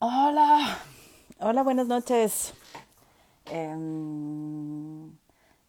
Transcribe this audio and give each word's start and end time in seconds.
Hola, 0.00 0.78
hola, 1.40 1.64
buenas 1.64 1.88
noches. 1.88 2.54
Em, 3.46 5.10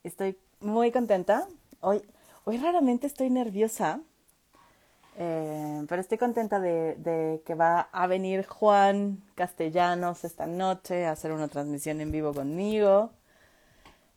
estoy 0.03 0.37
muy 0.59 0.91
contenta. 0.91 1.47
Hoy, 1.81 2.03
hoy 2.43 2.57
raramente 2.59 3.07
estoy 3.07 3.31
nerviosa, 3.31 4.01
em, 5.17 5.87
pero 5.87 5.99
estoy 5.99 6.19
contenta 6.19 6.59
de, 6.59 7.41
que 7.43 7.55
va 7.55 7.89
a 7.91 8.05
venir 8.05 8.45
Juan 8.45 9.19
Castellanos 9.33 10.23
esta 10.23 10.45
noche 10.45 11.07
a 11.07 11.13
hacer 11.13 11.31
una 11.31 11.47
transmisión 11.47 11.99
en 11.99 12.11
vivo 12.11 12.31
conmigo. 12.31 13.09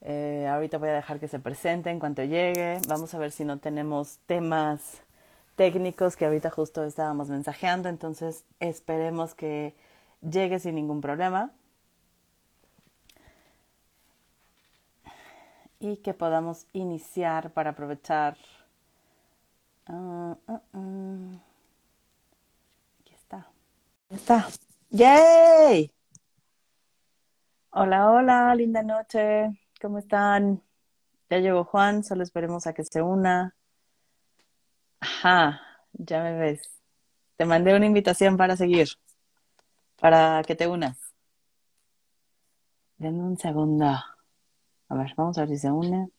Eh, 0.03 0.47
ahorita 0.47 0.77
voy 0.77 0.91
a 0.91 0.95
dejar 0.95 1.21
que 1.21 1.29
se 1.29 1.39
presente 1.39 1.89
en 1.89 1.99
cuanto 1.99 2.23
llegue. 2.23 2.83
Vamos 2.87 3.15
a 3.15 3.19
ver 3.19 3.31
si 3.31 3.47
no 3.47 3.61
tenemos 3.61 4.19
temas 4.27 5.01
técnicos 5.57 6.17
que 6.17 6.27
ahorita 6.27 6.51
justo 6.51 6.85
estábamos 6.85 7.31
mensajeando, 7.31 7.89
entonces 7.89 8.45
esperemos 8.61 9.35
que 9.35 9.75
llegue 10.23 10.59
sin 10.59 10.77
ningún 10.77 11.01
problema 11.01 11.53
y 15.79 15.97
que 15.98 16.15
podamos 16.15 16.67
iniciar 16.73 17.53
para 17.53 17.71
aprovechar. 17.71 18.37
Uh, 19.89 20.37
uh, 20.47 20.61
uh. 20.73 21.41
Aquí 23.01 23.15
está. 23.15 23.51
Está. 24.09 24.48
¡Yay! 24.91 25.93
Hola, 27.70 28.11
hola, 28.11 28.55
linda 28.55 28.83
noche. 28.83 29.51
¿Cómo 29.81 29.98
están? 29.98 30.62
Ya 31.31 31.39
llegó 31.39 31.65
Juan, 31.65 32.05
solo 32.05 32.23
esperemos 32.23 32.67
a 32.67 32.75
que 32.75 32.84
se 32.84 33.03
una. 33.03 33.57
Ajá, 35.01 35.61
ya 35.95 36.23
me 36.23 36.39
ves. 36.39 36.62
Te 37.37 37.45
mandé 37.45 37.75
una 37.75 37.87
invitación 37.87 38.37
para 38.37 38.57
seguir 38.57 38.89
para 40.02 40.42
que 40.45 40.56
te 40.56 40.66
unas. 40.66 40.98
Denme 42.98 43.22
un 43.22 43.36
segundo. 43.39 43.86
A 44.89 44.95
ver, 44.97 45.14
vamos 45.17 45.39
a 45.39 45.42
ver 45.42 45.50
si 45.50 45.58
se 45.58 45.70
une. 45.70 46.11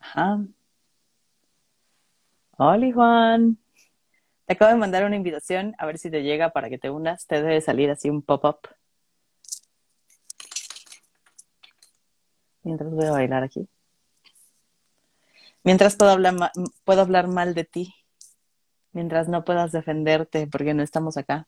Ajá. 0.00 0.38
Hola, 2.58 2.92
Juan. 2.92 3.58
Te 4.46 4.54
acabo 4.54 4.70
de 4.72 4.78
mandar 4.78 5.04
una 5.04 5.16
invitación, 5.16 5.74
a 5.78 5.86
ver 5.86 5.98
si 5.98 6.10
te 6.10 6.22
llega 6.22 6.50
para 6.50 6.68
que 6.70 6.78
te 6.78 6.90
unas. 6.90 7.26
Te 7.26 7.42
debe 7.42 7.60
salir 7.60 7.90
así 7.90 8.10
un 8.10 8.22
pop-up. 8.22 8.58
Mientras 12.62 12.90
voy 12.92 13.06
a 13.06 13.12
bailar 13.12 13.42
aquí. 13.42 13.68
Mientras 15.64 15.96
puedo 15.96 16.12
hablar, 16.12 16.34
puedo 16.84 17.00
hablar 17.00 17.28
mal 17.28 17.54
de 17.54 17.64
ti 17.64 17.97
mientras 18.92 19.28
no 19.28 19.44
puedas 19.44 19.72
defenderte 19.72 20.46
porque 20.46 20.74
no 20.74 20.82
estamos 20.82 21.16
acá. 21.16 21.46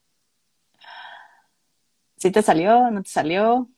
Si 2.16 2.30
te 2.30 2.42
salió, 2.42 2.90
no 2.90 3.02
te 3.02 3.10
salió. 3.10 3.68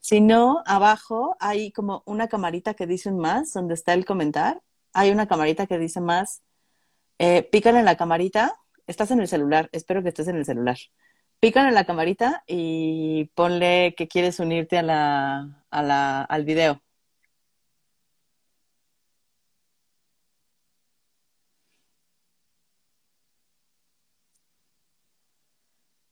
Si 0.00 0.20
no, 0.20 0.62
abajo 0.66 1.36
hay 1.40 1.72
como 1.72 2.02
una 2.06 2.28
camarita 2.28 2.74
que 2.74 2.86
dice 2.86 3.08
un 3.08 3.18
más, 3.18 3.52
donde 3.52 3.74
está 3.74 3.94
el 3.94 4.04
comentar. 4.04 4.62
Hay 4.92 5.10
una 5.10 5.26
camarita 5.28 5.66
que 5.66 5.78
dice 5.78 6.00
más. 6.00 6.42
Eh, 7.18 7.42
pícale 7.44 7.78
en 7.80 7.84
la 7.84 7.96
camarita. 7.96 8.58
Estás 8.86 9.10
en 9.12 9.20
el 9.20 9.28
celular, 9.28 9.68
espero 9.72 10.02
que 10.02 10.10
estés 10.10 10.28
en 10.28 10.36
el 10.36 10.44
celular. 10.44 10.76
Pícale 11.40 11.68
en 11.68 11.74
la 11.74 11.84
camarita 11.84 12.44
y 12.46 13.26
ponle 13.34 13.94
que 13.96 14.08
quieres 14.08 14.40
unirte 14.40 14.78
a 14.78 14.82
la, 14.82 15.64
a 15.70 15.82
la, 15.82 16.22
al 16.22 16.44
video. 16.44 16.82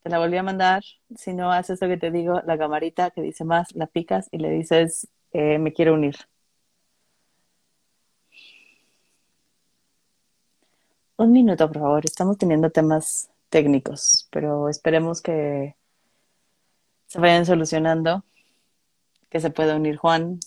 Te 0.02 0.10
la 0.10 0.18
volví 0.18 0.36
a 0.36 0.42
mandar. 0.42 0.82
Si 1.16 1.32
no 1.34 1.52
haces 1.52 1.80
lo 1.80 1.88
que 1.88 1.96
te 1.96 2.10
digo, 2.10 2.40
la 2.46 2.58
camarita 2.58 3.10
que 3.10 3.22
dice 3.22 3.44
más, 3.44 3.74
la 3.74 3.86
picas 3.86 4.28
y 4.32 4.38
le 4.38 4.50
dices, 4.50 5.08
eh, 5.32 5.58
me 5.58 5.72
quiero 5.72 5.94
unir. 5.94 6.16
Un 11.16 11.32
minuto, 11.32 11.68
por 11.68 11.80
favor. 11.82 12.04
Estamos 12.06 12.38
teniendo 12.38 12.70
temas 12.70 13.30
técnicos, 13.50 14.26
pero 14.30 14.68
esperemos 14.68 15.20
que 15.22 15.76
se 17.06 17.20
vayan 17.20 17.44
solucionando, 17.44 18.24
que 19.28 19.40
se 19.40 19.50
pueda 19.50 19.76
unir 19.76 19.96
Juan. 19.96 20.40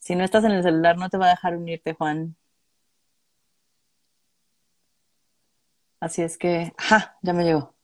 Si 0.00 0.16
no 0.16 0.24
estás 0.24 0.44
en 0.44 0.52
el 0.52 0.62
celular, 0.62 0.96
no 0.98 1.08
te 1.10 1.18
va 1.18 1.26
a 1.26 1.30
dejar 1.30 1.56
unirte, 1.56 1.94
Juan. 1.94 2.36
Así 6.02 6.20
es 6.22 6.36
que, 6.36 6.74
¡ja! 6.78 7.16
Ya 7.22 7.32
me 7.32 7.44
llegó. 7.44 7.76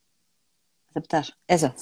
Aceptar. 0.91 1.25
Eso. 1.47 1.73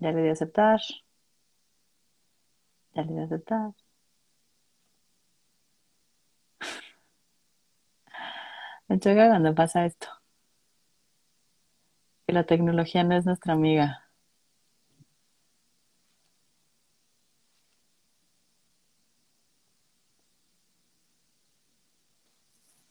Ya 0.00 0.12
le 0.12 0.22
di 0.22 0.28
a 0.30 0.32
aceptar. 0.32 0.80
Ya 2.94 3.02
le 3.02 3.12
di 3.12 3.18
a 3.20 3.24
aceptar. 3.24 3.72
Me 8.88 8.98
choca 8.98 9.28
cuando 9.28 9.54
pasa 9.54 9.84
esto. 9.84 10.08
Que 12.26 12.32
la 12.32 12.44
tecnología 12.44 13.04
no 13.04 13.14
es 13.14 13.26
nuestra 13.26 13.52
amiga. 13.52 14.07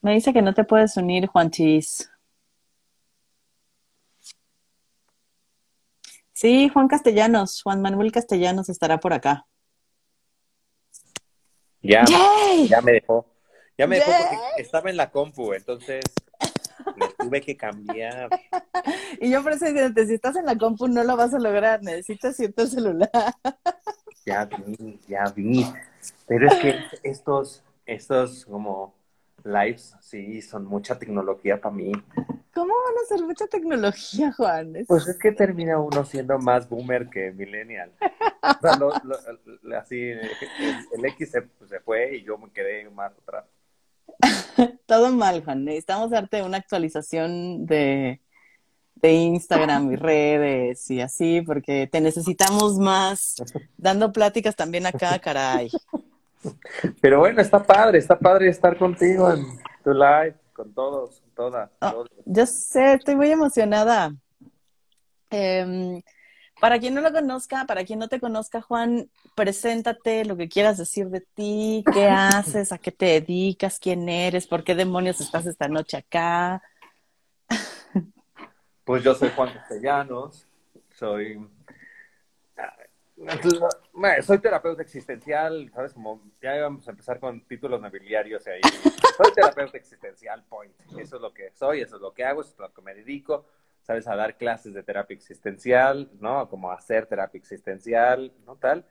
Me 0.07 0.13
dice 0.13 0.31
que 0.31 0.41
no 0.41 0.53
te 0.53 0.63
puedes 0.63 0.95
unir, 0.95 1.27
Juanchis. 1.27 2.09
Sí, 6.31 6.69
Juan 6.69 6.87
Castellanos, 6.87 7.61
Juan 7.61 7.81
Manuel 7.81 8.13
Castellanos 8.13 8.69
estará 8.69 9.01
por 9.01 9.11
acá. 9.11 9.45
Ya, 11.81 12.05
ya 12.69 12.79
me 12.79 12.93
dejó. 12.93 13.25
Ya 13.77 13.85
me 13.85 13.97
dejó 13.97 14.13
porque 14.17 14.61
estaba 14.61 14.89
en 14.89 14.95
la 14.95 15.11
compu, 15.11 15.51
entonces 15.51 16.05
le 16.95 17.07
tuve 17.19 17.41
que 17.41 17.57
cambiar. 17.57 18.29
Y 19.19 19.29
yo 19.29 19.43
por 19.43 19.51
eso 19.51 19.65
si 19.65 20.13
estás 20.13 20.37
en 20.37 20.45
la 20.45 20.57
compu 20.57 20.87
no 20.87 21.03
lo 21.03 21.17
vas 21.17 21.33
a 21.33 21.39
lograr, 21.39 21.83
necesitas 21.83 22.37
cierto 22.37 22.65
celular. 22.65 23.09
Ya 24.25 24.45
vi, 24.45 25.01
ya 25.05 25.25
vi. 25.35 25.65
Pero 26.25 26.47
es 26.47 26.55
que 26.61 26.79
estos, 27.03 27.61
estos 27.85 28.45
como 28.45 28.96
lives, 29.43 29.95
sí, 30.01 30.41
son 30.41 30.65
mucha 30.65 30.97
tecnología 30.97 31.59
para 31.59 31.75
mí. 31.75 31.91
¿Cómo 32.53 32.73
van 32.73 32.95
a 33.03 33.07
ser 33.07 33.21
mucha 33.23 33.45
tecnología, 33.45 34.33
Juan? 34.33 34.73
Pues 34.87 35.07
es 35.07 35.19
que 35.19 35.31
termina 35.31 35.79
uno 35.79 36.03
siendo 36.03 36.39
más 36.39 36.67
boomer 36.67 37.07
que 37.07 37.31
millennial. 37.31 37.91
O 38.01 38.61
sea, 38.61 39.79
así, 39.79 39.99
el, 40.01 41.05
X 41.05 41.31
se, 41.31 41.79
fue 41.81 42.17
y 42.17 42.23
yo 42.23 42.37
me 42.39 42.49
quedé 42.49 42.89
más 42.89 43.11
atrás. 43.13 43.45
Todo 44.87 45.11
mal, 45.11 45.43
Juan. 45.43 45.65
Necesitamos 45.65 46.09
darte 46.09 46.41
una 46.41 46.57
actualización 46.57 47.67
de, 47.67 48.21
de 48.95 49.13
Instagram 49.13 49.91
y 49.91 49.95
redes 49.95 50.89
y 50.89 51.01
así, 51.01 51.41
porque 51.41 51.85
te 51.85 52.01
necesitamos 52.01 52.79
más 52.79 53.35
dando 53.77 54.11
pláticas 54.11 54.55
también 54.55 54.87
acá, 54.87 55.19
caray. 55.19 55.69
Pero 57.01 57.19
bueno, 57.19 57.41
está 57.41 57.63
padre, 57.63 57.99
está 57.99 58.17
padre 58.17 58.49
estar 58.49 58.77
contigo 58.77 59.31
en 59.31 59.45
tu 59.83 59.93
live, 59.93 60.35
con 60.53 60.73
todos, 60.73 61.21
con 61.21 61.29
todas. 61.31 61.69
Oh, 61.81 62.05
yo 62.25 62.45
sé, 62.45 62.93
estoy 62.93 63.15
muy 63.15 63.31
emocionada. 63.31 64.15
Em, 65.29 66.01
para 66.59 66.79
quien 66.79 66.93
no 66.93 67.01
lo 67.01 67.11
conozca, 67.11 67.65
para 67.65 67.83
quien 67.85 67.99
no 67.99 68.07
te 68.07 68.19
conozca, 68.19 68.61
Juan, 68.61 69.09
preséntate 69.35 70.25
lo 70.25 70.35
que 70.37 70.49
quieras 70.49 70.77
decir 70.77 71.09
de 71.09 71.21
ti, 71.21 71.83
qué 71.93 72.09
haces, 72.09 72.71
a 72.71 72.77
qué 72.77 72.91
te 72.91 73.05
dedicas, 73.05 73.79
quién 73.79 74.09
eres, 74.09 74.47
por 74.47 74.63
qué 74.63 74.73
demonios 74.73 75.21
estás 75.21 75.45
esta 75.45 75.67
noche 75.67 75.97
acá. 75.97 76.61
Pues 78.83 79.03
yo 79.03 79.13
soy 79.13 79.29
Juan 79.35 79.53
Castellanos, 79.53 80.47
soy 80.95 81.45
soy 84.21 84.39
terapeuta 84.39 84.81
existencial, 84.81 85.69
¿sabes? 85.73 85.93
Como 85.93 86.21
ya 86.41 86.55
íbamos 86.57 86.87
a 86.87 86.91
empezar 86.91 87.19
con 87.19 87.41
títulos 87.41 87.81
nobiliarios 87.81 88.45
ahí. 88.47 88.61
Soy 89.17 89.33
terapeuta 89.33 89.77
existencial, 89.77 90.43
point. 90.47 90.73
Eso 90.97 91.17
es 91.17 91.21
lo 91.21 91.33
que 91.33 91.51
soy, 91.51 91.81
eso 91.81 91.95
es 91.97 92.01
lo 92.01 92.13
que 92.13 92.23
hago, 92.23 92.41
eso 92.41 92.51
es 92.51 92.59
lo 92.59 92.73
que 92.73 92.81
me 92.81 92.93
dedico, 92.93 93.45
¿sabes? 93.81 94.07
A 94.07 94.15
dar 94.15 94.37
clases 94.37 94.73
de 94.73 94.83
terapia 94.83 95.15
existencial, 95.15 96.09
¿no? 96.19 96.49
Como 96.49 96.71
hacer 96.71 97.05
terapia 97.05 97.37
existencial, 97.37 98.33
¿no? 98.45 98.55
Tal. 98.55 98.85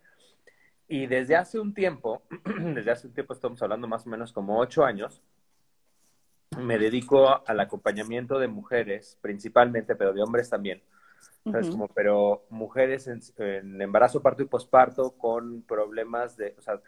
Y 0.89 1.07
desde 1.07 1.37
hace 1.37 1.59
un 1.59 1.75
tiempo, 1.75 2.23
desde 2.75 2.91
hace 2.91 3.07
un 3.07 3.15
tiempo 3.15 3.33
estamos 3.33 3.61
hablando 3.63 3.89
más 3.89 4.07
o 4.07 4.11
menos 4.11 4.33
como 4.33 4.59
ocho 4.59 4.85
años, 4.85 5.23
me 6.59 6.79
dedico 6.79 7.43
al 7.47 7.61
acompañamiento 7.61 8.39
de 8.39 8.49
mujeres, 8.49 9.19
principalmente, 9.21 9.97
pero 9.97 10.13
de 10.13 10.23
hombres 10.23 10.49
también, 10.49 10.83
como, 11.71 11.89
pero 11.89 12.45
mujeres 12.51 13.09
en, 13.09 13.81
embarazo, 13.81 14.23
parto 14.23 14.43
y 14.43 14.47
posparto 14.47 15.13
con 15.13 15.63
problemas 15.63 16.37
de, 16.37 16.55
o 16.59 16.63
sea, 16.63 16.81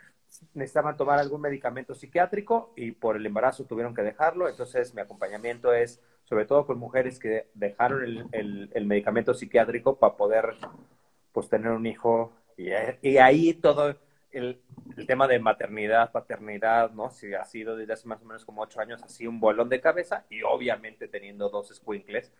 necesitaban 0.55 0.97
tomar 0.97 1.19
algún 1.19 1.41
medicamento 1.41 1.95
psiquiátrico 1.95 2.73
y 2.77 2.93
por 2.93 3.17
el 3.17 3.25
embarazo 3.25 3.65
tuvieron 3.65 3.95
que 3.95 4.03
dejarlo. 4.03 4.49
Entonces, 4.49 4.95
mi 4.95 5.01
acompañamiento 5.01 5.73
es 5.73 6.01
sobre 6.25 6.45
todo 6.45 6.67
con 6.67 6.79
mujeres 6.79 7.19
que 7.19 7.49
dejaron 7.55 8.05
el, 8.33 8.71
el, 8.75 8.87
medicamento 8.87 9.33
psiquiátrico 9.33 9.99
para 9.99 10.17
poder 10.17 10.57
pues 11.33 11.49
tener 11.49 11.71
un 11.73 11.87
hijo. 11.87 12.33
Y, 12.57 12.69
y 13.01 13.17
ahí 13.17 13.55
todo 13.55 13.97
el, 14.33 14.61
el, 14.97 15.07
tema 15.07 15.27
de 15.27 15.39
maternidad, 15.39 16.13
paternidad, 16.13 16.91
¿no? 16.91 17.11
Si 17.11 17.33
ha 17.33 17.45
sido 17.45 17.77
desde 17.77 17.95
hace 17.95 18.09
más 18.09 18.21
o 18.21 18.27
menos 18.27 18.45
como 18.45 18.63
ocho 18.63 18.81
años 18.81 19.03
así 19.03 19.27
un 19.27 19.41
bolón 19.41 19.69
de 19.71 19.81
cabeza 19.81 20.27
y 20.29 20.43
obviamente 20.43 21.09
teniendo 21.09 21.49
dos 21.49 21.69
squinkles, 21.75 22.31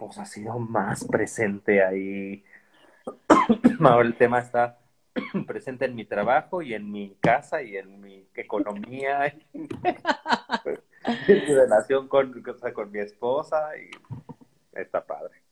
pues 0.00 0.16
ha 0.16 0.24
sido 0.24 0.58
más 0.58 1.04
presente 1.04 1.84
ahí. 1.84 2.42
Ahora 3.80 4.08
el 4.08 4.16
tema 4.16 4.38
está 4.38 4.78
presente 5.46 5.84
en 5.84 5.94
mi 5.94 6.06
trabajo 6.06 6.62
y 6.62 6.72
en 6.72 6.90
mi 6.90 7.14
casa 7.20 7.62
y 7.62 7.76
en 7.76 8.00
mi 8.00 8.26
economía, 8.34 9.26
en 9.52 9.68
mi 11.26 11.54
relación 11.54 12.08
con, 12.08 12.42
con 12.74 12.90
mi 12.90 12.98
esposa 12.98 13.76
y 13.76 13.90
está 14.72 15.04
padre. 15.04 15.42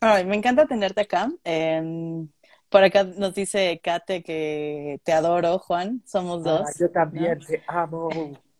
Ay, 0.00 0.24
me 0.24 0.34
encanta 0.34 0.66
tenerte 0.66 1.02
acá. 1.02 1.30
Em, 1.44 2.28
por 2.68 2.82
acá 2.82 3.04
nos 3.04 3.36
dice 3.36 3.80
Kate 3.82 4.24
que 4.24 5.00
te 5.04 5.12
adoro, 5.12 5.60
Juan. 5.60 6.02
Somos 6.04 6.44
ah, 6.44 6.50
dos. 6.50 6.78
yo 6.78 6.90
también 6.90 7.38
te 7.38 7.62
amo. 7.68 8.08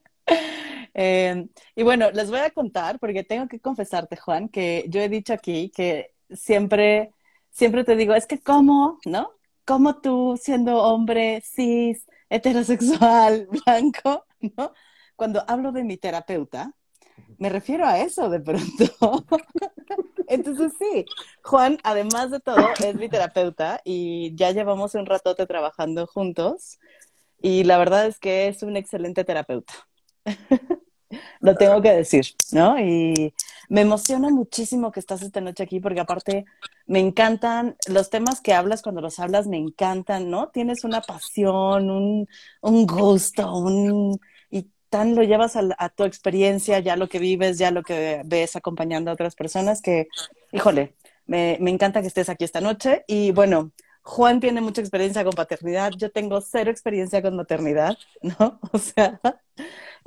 Em, 0.99 1.49
y 1.75 1.83
bueno, 1.83 2.09
les 2.11 2.31
voy 2.31 2.39
a 2.39 2.49
contar, 2.49 2.97
porque 2.99 3.23
tengo 3.23 3.47
que 3.47 3.59
confesarte, 3.59 4.17
Juan, 4.17 4.49
que 4.49 4.85
yo 4.89 4.99
he 4.99 5.09
dicho 5.09 5.31
aquí 5.31 5.69
que 5.69 6.15
siempre, 6.31 7.11
siempre 7.51 7.83
te 7.83 7.95
digo, 7.95 8.15
es 8.15 8.25
que 8.25 8.39
cómo, 8.41 8.99
¿no? 9.05 9.31
¿Cómo 9.63 10.01
tú, 10.01 10.39
siendo 10.41 10.81
hombre 10.81 11.41
cis, 11.41 12.07
heterosexual, 12.29 13.47
blanco, 13.65 14.25
¿no? 14.41 14.73
Cuando 15.15 15.43
hablo 15.47 15.71
de 15.71 15.83
mi 15.83 15.97
terapeuta, 15.97 16.73
me 17.37 17.49
refiero 17.49 17.85
a 17.85 17.99
eso 17.99 18.29
de 18.29 18.39
pronto. 18.39 19.25
Entonces 20.27 20.73
sí, 20.79 21.05
Juan, 21.43 21.77
además 21.83 22.31
de 22.31 22.39
todo, 22.39 22.69
es 22.83 22.95
mi 22.95 23.07
terapeuta 23.07 23.81
y 23.85 24.35
ya 24.35 24.51
llevamos 24.51 24.95
un 24.95 25.05
ratote 25.05 25.45
trabajando 25.45 26.07
juntos 26.07 26.79
y 27.39 27.65
la 27.65 27.77
verdad 27.77 28.07
es 28.07 28.19
que 28.19 28.47
es 28.47 28.63
un 28.63 28.77
excelente 28.77 29.23
terapeuta. 29.23 29.73
Lo 31.39 31.55
tengo 31.55 31.81
que 31.81 31.91
decir, 31.91 32.25
¿no? 32.51 32.79
Y 32.79 33.33
me 33.69 33.81
emociona 33.81 34.29
muchísimo 34.29 34.91
que 34.91 34.99
estás 34.99 35.21
esta 35.21 35.41
noche 35.41 35.63
aquí 35.63 35.79
porque 35.79 35.99
aparte 35.99 36.45
me 36.85 36.99
encantan 36.99 37.75
los 37.87 38.09
temas 38.09 38.41
que 38.41 38.53
hablas 38.53 38.81
cuando 38.81 39.01
los 39.01 39.19
hablas, 39.19 39.47
me 39.47 39.57
encantan, 39.57 40.29
¿no? 40.29 40.49
Tienes 40.49 40.83
una 40.83 41.01
pasión, 41.01 41.89
un, 41.89 42.27
un 42.61 42.87
gusto, 42.87 43.55
un, 43.55 44.19
y 44.49 44.69
tan 44.89 45.15
lo 45.15 45.23
llevas 45.23 45.55
a, 45.55 45.89
tu 45.89 46.03
experiencia, 46.03 46.79
ya 46.79 46.95
lo 46.95 47.09
que 47.09 47.19
vives, 47.19 47.57
ya 47.57 47.71
lo 47.71 47.83
que 47.83 48.21
ves 48.25 48.55
acompañando 48.55 49.11
a 49.11 49.13
otras 49.15 49.35
personas, 49.35 49.81
que, 49.81 50.07
híjole, 50.51 50.95
me, 51.25 51.57
me 51.59 51.71
encanta 51.71 52.01
que 52.01 52.07
estés 52.07 52.29
aquí 52.29 52.45
esta 52.45 52.61
noche. 52.61 53.03
Y 53.07 53.31
bueno, 53.31 53.71
Juan 54.07 54.39
tiene 54.39 54.61
mucha 54.61 54.79
experiencia 54.79 55.25
con 55.25 55.33
paternidad, 55.33 55.91
yo 55.97 56.09
tengo 56.09 56.39
cero 56.39 56.71
experiencia 56.71 57.21
con 57.21 57.35
maternidad, 57.35 57.97
¿no? 58.21 58.59
O 58.71 58.77
sea, 58.77 59.19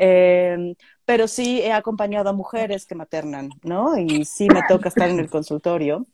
eh, 0.03 0.75
pero 1.05 1.29
sí 1.29 1.61
he 1.61 1.73
acompañado 1.73 2.31
a 2.31 2.33
mujeres 2.33 2.87
que 2.87 2.95
maternan, 2.95 3.51
¿no? 3.63 3.99
Y 3.99 4.25
sí 4.25 4.49
me 4.49 4.63
toca 4.67 4.89
estar 4.89 5.11
en 5.11 5.21
el 5.21 5.29
consultorio. 5.29 6.07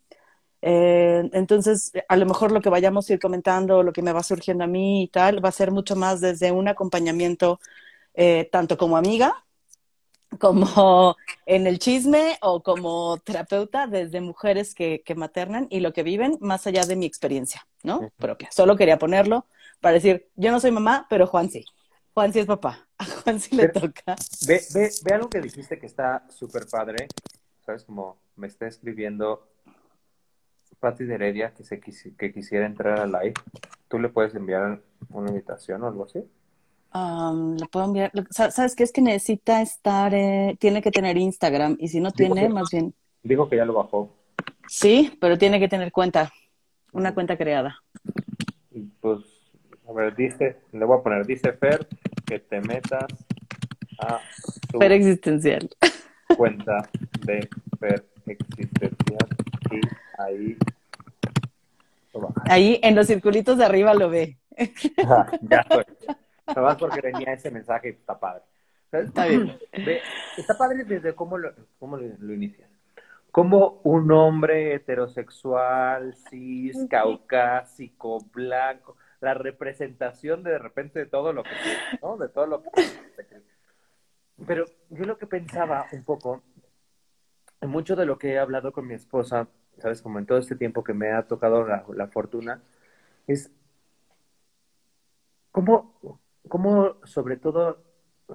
Eh, 0.61 1.29
entonces, 1.31 1.93
a 2.09 2.17
lo 2.17 2.25
mejor 2.25 2.51
lo 2.51 2.59
que 2.59 2.67
vayamos 2.67 3.09
a 3.09 3.13
ir 3.13 3.19
comentando, 3.19 3.83
lo 3.83 3.93
que 3.93 4.01
me 4.01 4.11
va 4.11 4.23
surgiendo 4.23 4.65
a 4.65 4.67
mí 4.67 5.03
y 5.03 5.07
tal, 5.07 5.43
va 5.43 5.49
a 5.49 5.53
ser 5.53 5.71
mucho 5.71 5.95
más 5.95 6.19
desde 6.19 6.51
un 6.51 6.67
acompañamiento, 6.67 7.61
eh, 8.13 8.49
tanto 8.51 8.77
como 8.77 8.97
amiga, 8.97 9.45
como 10.37 11.15
en 11.45 11.65
el 11.65 11.79
chisme 11.79 12.37
o 12.41 12.61
como 12.61 13.19
terapeuta 13.19 13.87
desde 13.87 14.19
mujeres 14.19 14.75
que, 14.75 15.01
que, 15.05 15.15
maternan 15.15 15.67
y 15.69 15.79
lo 15.79 15.93
que 15.93 16.03
viven 16.03 16.37
más 16.41 16.67
allá 16.67 16.83
de 16.83 16.97
mi 16.97 17.05
experiencia, 17.05 17.65
¿no? 17.83 18.11
Propia. 18.17 18.49
Solo 18.51 18.75
quería 18.75 18.99
ponerlo 18.99 19.45
para 19.79 19.93
decir, 19.93 20.27
yo 20.35 20.51
no 20.51 20.59
soy 20.59 20.71
mamá, 20.71 21.07
pero 21.09 21.25
Juan 21.25 21.49
sí. 21.49 21.63
Juan 22.17 22.33
sí 22.33 22.39
es 22.39 22.47
papá. 22.47 22.87
A 22.97 23.05
Juan 23.05 23.39
sí 23.39 23.55
le 23.55 23.69
toca. 23.69 24.15
Ve, 24.47 24.59
ve, 24.73 24.89
ve 25.03 25.13
algo 25.13 25.29
que 25.29 25.39
dijiste 25.39 25.77
que 25.77 25.85
está 25.85 26.25
súper 26.29 26.65
padre. 26.65 27.07
¿Sabes? 27.63 27.83
Como 27.83 28.17
me 28.35 28.47
está 28.47 28.65
escribiendo 28.65 29.47
Pati 30.79 31.03
de 31.03 31.13
Heredia 31.13 31.53
que, 31.53 31.63
se 31.63 31.79
que 31.79 32.33
quisiera 32.33 32.65
entrar 32.65 32.99
al 33.01 33.11
live. 33.11 33.35
¿Tú 33.87 33.99
le 33.99 34.09
puedes 34.09 34.33
enviar 34.33 34.81
una 35.11 35.29
invitación 35.29 35.83
o 35.83 35.87
algo 35.87 36.05
así? 36.05 36.23
le 37.59 37.67
puedo 37.67 37.85
enviar. 37.85 38.11
¿Sabes 38.31 38.75
qué? 38.75 38.81
Es 38.81 38.91
que 38.91 39.01
necesita 39.01 39.61
estar, 39.61 40.15
eh, 40.15 40.57
tiene 40.59 40.81
que 40.81 40.89
tener 40.89 41.17
Instagram 41.17 41.77
y 41.79 41.89
si 41.89 41.99
no 41.99 42.09
tiene, 42.09 42.49
más 42.49 42.71
bien. 42.71 42.95
Dijo 43.21 43.47
que 43.47 43.57
ya 43.57 43.65
lo 43.65 43.73
bajó. 43.73 44.11
Sí, 44.67 45.15
pero 45.21 45.37
tiene 45.37 45.59
que 45.59 45.67
tener 45.67 45.91
cuenta, 45.91 46.33
una 46.93 47.13
cuenta 47.13 47.37
creada. 47.37 47.83
Pues, 49.01 49.36
a 49.87 49.93
ver, 49.93 50.15
dice, 50.15 50.57
le 50.71 50.85
voy 50.85 50.99
a 50.99 51.03
poner, 51.03 51.25
dice 51.25 51.53
Fer 51.53 51.87
que 52.25 52.39
te 52.39 52.59
metas 52.61 53.07
a 53.99 54.19
tu 54.71 54.79
Fer 54.79 54.91
existencial. 54.91 55.69
cuenta 56.37 56.89
de 57.25 57.47
Fer 57.79 58.05
existencial 58.25 59.27
y 59.71 59.81
ahí. 60.21 60.57
Ahí 62.45 62.79
en 62.83 62.95
los 62.95 63.07
circulitos 63.07 63.57
de 63.57 63.65
arriba 63.65 63.93
lo 63.93 64.09
ve. 64.09 64.37
ya 65.41 65.59
estoy. 65.61 65.83
Nada 66.55 66.77
porque 66.77 67.01
venía 67.01 67.33
ese 67.33 67.51
mensaje, 67.51 67.89
está 67.89 68.17
padre. 68.17 68.43
Está 68.91 69.25
bien. 69.25 69.57
está 70.37 70.57
padre 70.57 70.83
desde 70.85 71.13
cómo 71.13 71.37
lo, 71.37 71.53
cómo 71.79 71.97
lo, 71.97 72.33
inicias. 72.33 72.69
Como 73.31 73.81
un 73.83 74.09
hombre 74.11 74.73
heterosexual, 74.73 76.15
cis, 76.29 76.77
caucásico, 76.89 78.19
blanco, 78.33 78.95
la 79.19 79.33
representación 79.33 80.43
de, 80.43 80.51
de 80.51 80.59
repente 80.59 80.99
de 80.99 81.05
todo 81.05 81.33
lo 81.33 81.43
que, 81.43 81.49
¿no? 82.01 82.17
De 82.17 82.29
todo 82.29 82.47
lo 82.47 82.63
que... 82.63 82.69
Pero 84.45 84.65
yo 84.89 85.05
lo 85.05 85.17
que 85.17 85.25
pensaba 85.25 85.87
un 85.91 86.03
poco, 86.03 86.43
mucho 87.61 87.95
de 87.95 88.05
lo 88.05 88.17
que 88.19 88.33
he 88.33 88.39
hablado 88.39 88.71
con 88.71 88.87
mi 88.87 88.93
esposa, 88.93 89.47
sabes, 89.79 90.01
como 90.01 90.19
en 90.19 90.25
todo 90.25 90.37
este 90.37 90.55
tiempo 90.55 90.83
que 90.83 90.93
me 90.93 91.11
ha 91.11 91.23
tocado 91.27 91.65
la, 91.65 91.83
la 91.95 92.07
fortuna, 92.07 92.61
es 93.25 93.51
cómo 95.51 96.21
cómo 96.47 96.97
sobre 97.05 97.37
todo 97.37 97.83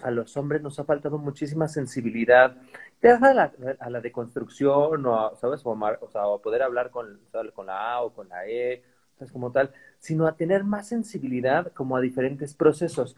a 0.02 0.10
los 0.10 0.36
hombres 0.36 0.62
nos 0.62 0.78
ha 0.78 0.84
faltado 0.84 1.18
muchísima 1.18 1.68
sensibilidad, 1.68 2.56
ya 3.02 3.16
a 3.16 3.34
la, 3.34 3.52
a 3.78 3.90
la 3.90 4.00
deconstrucción 4.00 5.04
o, 5.04 5.36
¿sabes? 5.36 5.60
O, 5.66 5.70
o, 5.72 6.10
sea, 6.10 6.22
poder 6.42 6.62
hablar 6.62 6.90
con, 6.90 7.20
con 7.54 7.66
la 7.66 7.94
A 7.94 8.02
o 8.02 8.14
con 8.14 8.28
la 8.28 8.46
E, 8.46 8.82
¿sabes? 9.18 9.32
Como 9.32 9.52
tal, 9.52 9.72
sino 10.02 10.26
a 10.26 10.34
tener 10.34 10.64
más 10.64 10.88
sensibilidad 10.88 11.72
como 11.72 11.96
a 11.96 12.00
diferentes 12.00 12.54
procesos. 12.54 13.16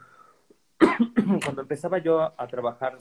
Cuando 1.42 1.62
empezaba 1.62 1.96
yo 1.96 2.20
a, 2.20 2.46
trabajar 2.46 2.98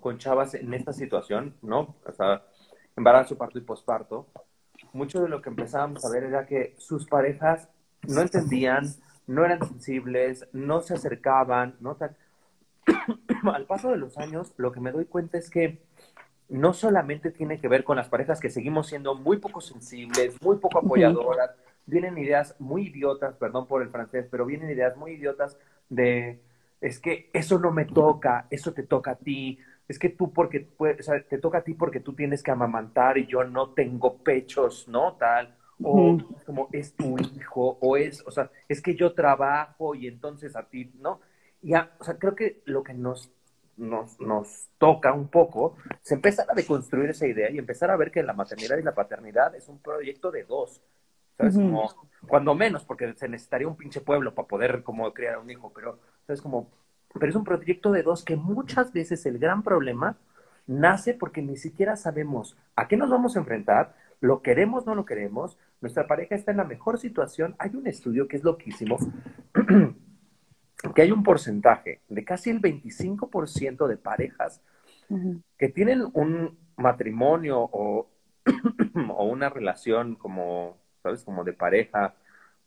con 0.00 0.16
chavas 0.16 0.54
en 0.54 0.72
esta 0.72 0.92
situación, 0.92 1.56
¿no? 1.60 1.96
O 2.06 2.12
sea, 2.12 2.44
embarazo, 2.96 3.36
parto 3.36 3.58
y 3.58 3.62
posparto, 3.62 4.28
mucho 4.92 5.20
de 5.20 5.28
lo 5.28 5.42
que 5.42 5.50
empezábamos 5.50 6.04
a 6.04 6.10
ver 6.10 6.22
era 6.22 6.46
que 6.46 6.76
sus 6.78 7.04
parejas 7.04 7.68
no 8.06 8.20
entendían, 8.20 8.86
no 9.26 9.44
eran 9.44 9.66
sensibles, 9.66 10.46
no 10.52 10.80
se 10.80 10.94
acercaban, 10.94 11.74
¿no? 11.80 11.96
Al 13.52 13.66
paso 13.66 13.90
de 13.90 13.96
los 13.96 14.16
años, 14.18 14.52
lo 14.56 14.70
que 14.70 14.78
me 14.78 14.92
doy 14.92 15.06
cuenta 15.06 15.36
es 15.36 15.50
que 15.50 15.82
no 16.48 16.72
solamente 16.74 17.32
tiene 17.32 17.60
que 17.60 17.66
ver 17.66 17.82
con 17.82 17.96
las 17.96 18.08
parejas 18.08 18.38
que 18.38 18.50
seguimos 18.50 18.86
siendo 18.86 19.16
muy 19.16 19.38
poco 19.38 19.60
sensibles, 19.60 20.40
muy 20.40 20.58
poco 20.58 20.78
apoyadoras, 20.78 21.50
vienen 21.88 22.16
ideas 22.18 22.54
muy 22.60 22.88
idiotas, 22.88 23.34
perdón 23.36 23.66
por 23.66 23.82
el 23.82 23.90
francés, 23.90 24.26
pero 24.30 24.46
vienen 24.46 24.70
ideas 24.70 24.96
muy 24.96 25.12
idiotas 25.12 25.58
de, 25.88 26.40
es 26.80 27.00
que 27.00 27.30
eso 27.32 27.58
no 27.58 27.72
me 27.72 27.84
toca, 27.84 28.46
eso 28.50 28.72
te 28.72 28.84
toca 28.84 29.12
a 29.12 29.16
ti, 29.16 29.58
es 29.88 29.98
que 29.98 30.10
tú 30.10 30.32
porque, 30.32 30.68
o 30.78 31.02
sea, 31.02 31.20
te 31.22 31.38
toca 31.38 31.58
a 31.58 31.64
ti 31.64 31.74
porque 31.74 32.00
tú 32.00 32.12
tienes 32.12 32.42
que 32.42 32.50
amamantar 32.50 33.18
y 33.18 33.26
yo 33.26 33.42
no 33.42 33.70
tengo 33.70 34.18
pechos, 34.18 34.86
¿no? 34.86 35.14
Tal 35.14 35.58
o 35.82 36.18
como 36.44 36.68
es 36.72 36.94
tu 36.94 37.16
hijo, 37.18 37.78
o 37.80 37.96
es, 37.96 38.26
o 38.26 38.30
sea, 38.30 38.50
es 38.68 38.80
que 38.82 38.94
yo 38.94 39.14
trabajo 39.14 39.94
y 39.94 40.08
entonces 40.08 40.56
a 40.56 40.64
ti, 40.64 40.92
¿no? 41.00 41.20
Y 41.62 41.74
o 41.74 42.04
sea, 42.04 42.18
creo 42.18 42.34
que 42.34 42.62
lo 42.64 42.82
que 42.82 42.94
nos, 42.94 43.30
nos, 43.76 44.20
nos 44.20 44.68
toca 44.78 45.12
un 45.12 45.28
poco 45.28 45.76
es 46.02 46.12
empezar 46.12 46.46
a 46.50 46.54
deconstruir 46.54 47.10
esa 47.10 47.26
idea 47.26 47.50
y 47.50 47.58
empezar 47.58 47.90
a 47.90 47.96
ver 47.96 48.10
que 48.10 48.22
la 48.22 48.32
maternidad 48.32 48.78
y 48.78 48.82
la 48.82 48.94
paternidad 48.94 49.54
es 49.54 49.68
un 49.68 49.78
proyecto 49.80 50.30
de 50.30 50.44
dos, 50.44 50.80
¿sabes? 51.38 51.54
Como, 51.54 51.88
cuando 52.26 52.54
menos, 52.54 52.84
porque 52.84 53.14
se 53.14 53.28
necesitaría 53.28 53.68
un 53.68 53.76
pinche 53.76 54.00
pueblo 54.00 54.34
para 54.34 54.48
poder 54.48 54.82
como 54.82 55.12
criar 55.14 55.38
un 55.38 55.50
hijo, 55.50 55.72
pero, 55.74 55.98
¿sabes? 56.26 56.42
Como, 56.42 56.68
pero 57.14 57.30
es 57.30 57.36
un 57.36 57.44
proyecto 57.44 57.92
de 57.92 58.02
dos 58.02 58.24
que 58.24 58.36
muchas 58.36 58.92
veces 58.92 59.24
el 59.24 59.38
gran 59.38 59.62
problema 59.62 60.18
nace 60.66 61.14
porque 61.14 61.40
ni 61.40 61.56
siquiera 61.56 61.96
sabemos 61.96 62.56
a 62.76 62.86
qué 62.88 62.96
nos 62.96 63.08
vamos 63.08 63.36
a 63.36 63.40
enfrentar, 63.40 63.94
lo 64.20 64.42
queremos, 64.42 64.84
no 64.84 64.94
lo 64.94 65.04
queremos, 65.04 65.56
nuestra 65.80 66.06
pareja 66.06 66.34
está 66.34 66.50
en 66.50 66.58
la 66.58 66.64
mejor 66.64 66.98
situación. 66.98 67.54
Hay 67.58 67.74
un 67.74 67.86
estudio 67.86 68.26
que 68.28 68.36
es 68.36 68.44
loquísimo, 68.44 68.98
que 70.94 71.02
hay 71.02 71.12
un 71.12 71.22
porcentaje 71.22 72.02
de 72.08 72.24
casi 72.24 72.50
el 72.50 72.60
25% 72.60 73.86
de 73.86 73.96
parejas 73.96 74.60
que 75.56 75.68
tienen 75.70 76.06
un 76.12 76.58
matrimonio 76.76 77.60
o, 77.60 78.10
o, 79.08 79.24
una 79.24 79.48
relación 79.48 80.16
como, 80.16 80.76
¿sabes? 81.08 81.24
Como 81.24 81.44
de 81.44 81.52
pareja 81.52 82.14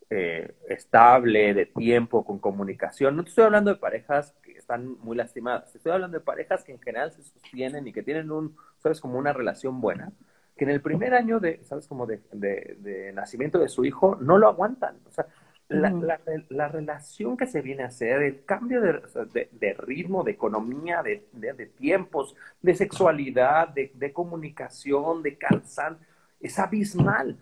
eh, 0.10 0.56
estable, 0.68 1.54
de 1.54 1.68
tiempo, 1.68 2.26
con 2.26 2.40
comunicación. 2.40 3.16
No 3.16 3.24
te 3.24 3.30
estoy 3.30 3.46
hablando 3.46 3.72
de 3.72 3.80
parejas 3.80 4.34
que 4.44 4.54
están 4.54 4.98
muy 5.00 5.16
lastimadas, 5.16 5.72
te 5.72 5.78
estoy 5.78 5.94
hablando 5.94 6.18
de 6.18 6.24
parejas 6.24 6.64
que 6.64 6.74
en 6.74 6.82
general 6.82 7.12
se 7.12 7.24
sostienen 7.24 7.88
y 7.88 7.94
que 7.94 8.04
tienen 8.04 8.32
un, 8.32 8.56
¿sabes? 8.80 9.00
Como 9.00 9.18
una 9.18 9.34
relación 9.34 9.80
buena 9.80 10.12
que 10.58 10.66
en 10.66 10.72
el 10.72 10.82
primer 10.82 11.14
año 11.14 11.40
de, 11.40 11.64
¿sabes? 11.64 11.88
Como 11.88 12.06
de, 12.06 12.22
de, 12.32 13.12
nacimiento 13.14 13.60
de 13.60 13.70
su 13.70 13.86
hijo, 13.86 14.18
no 14.22 14.38
lo 14.38 14.48
aguantan. 14.48 14.98
O 15.08 15.12
sea, 15.12 15.26
la, 15.70 16.20
la, 16.50 16.68
relación 16.68 17.38
que 17.38 17.48
se 17.48 17.62
viene 17.62 17.84
a 17.84 17.88
hacer, 17.88 18.22
el 18.22 18.44
cambio 18.44 18.82
de, 18.82 19.50
de 19.52 19.74
ritmo, 19.74 20.24
de 20.24 20.32
economía, 20.32 21.02
de, 21.02 21.72
tiempos, 21.78 22.36
de 22.62 22.76
sexualidad, 22.76 23.70
de, 23.70 24.14
comunicación, 24.14 25.24
de 25.24 25.38
calzán, 25.38 25.98
es 26.40 26.60
abismal. 26.60 27.38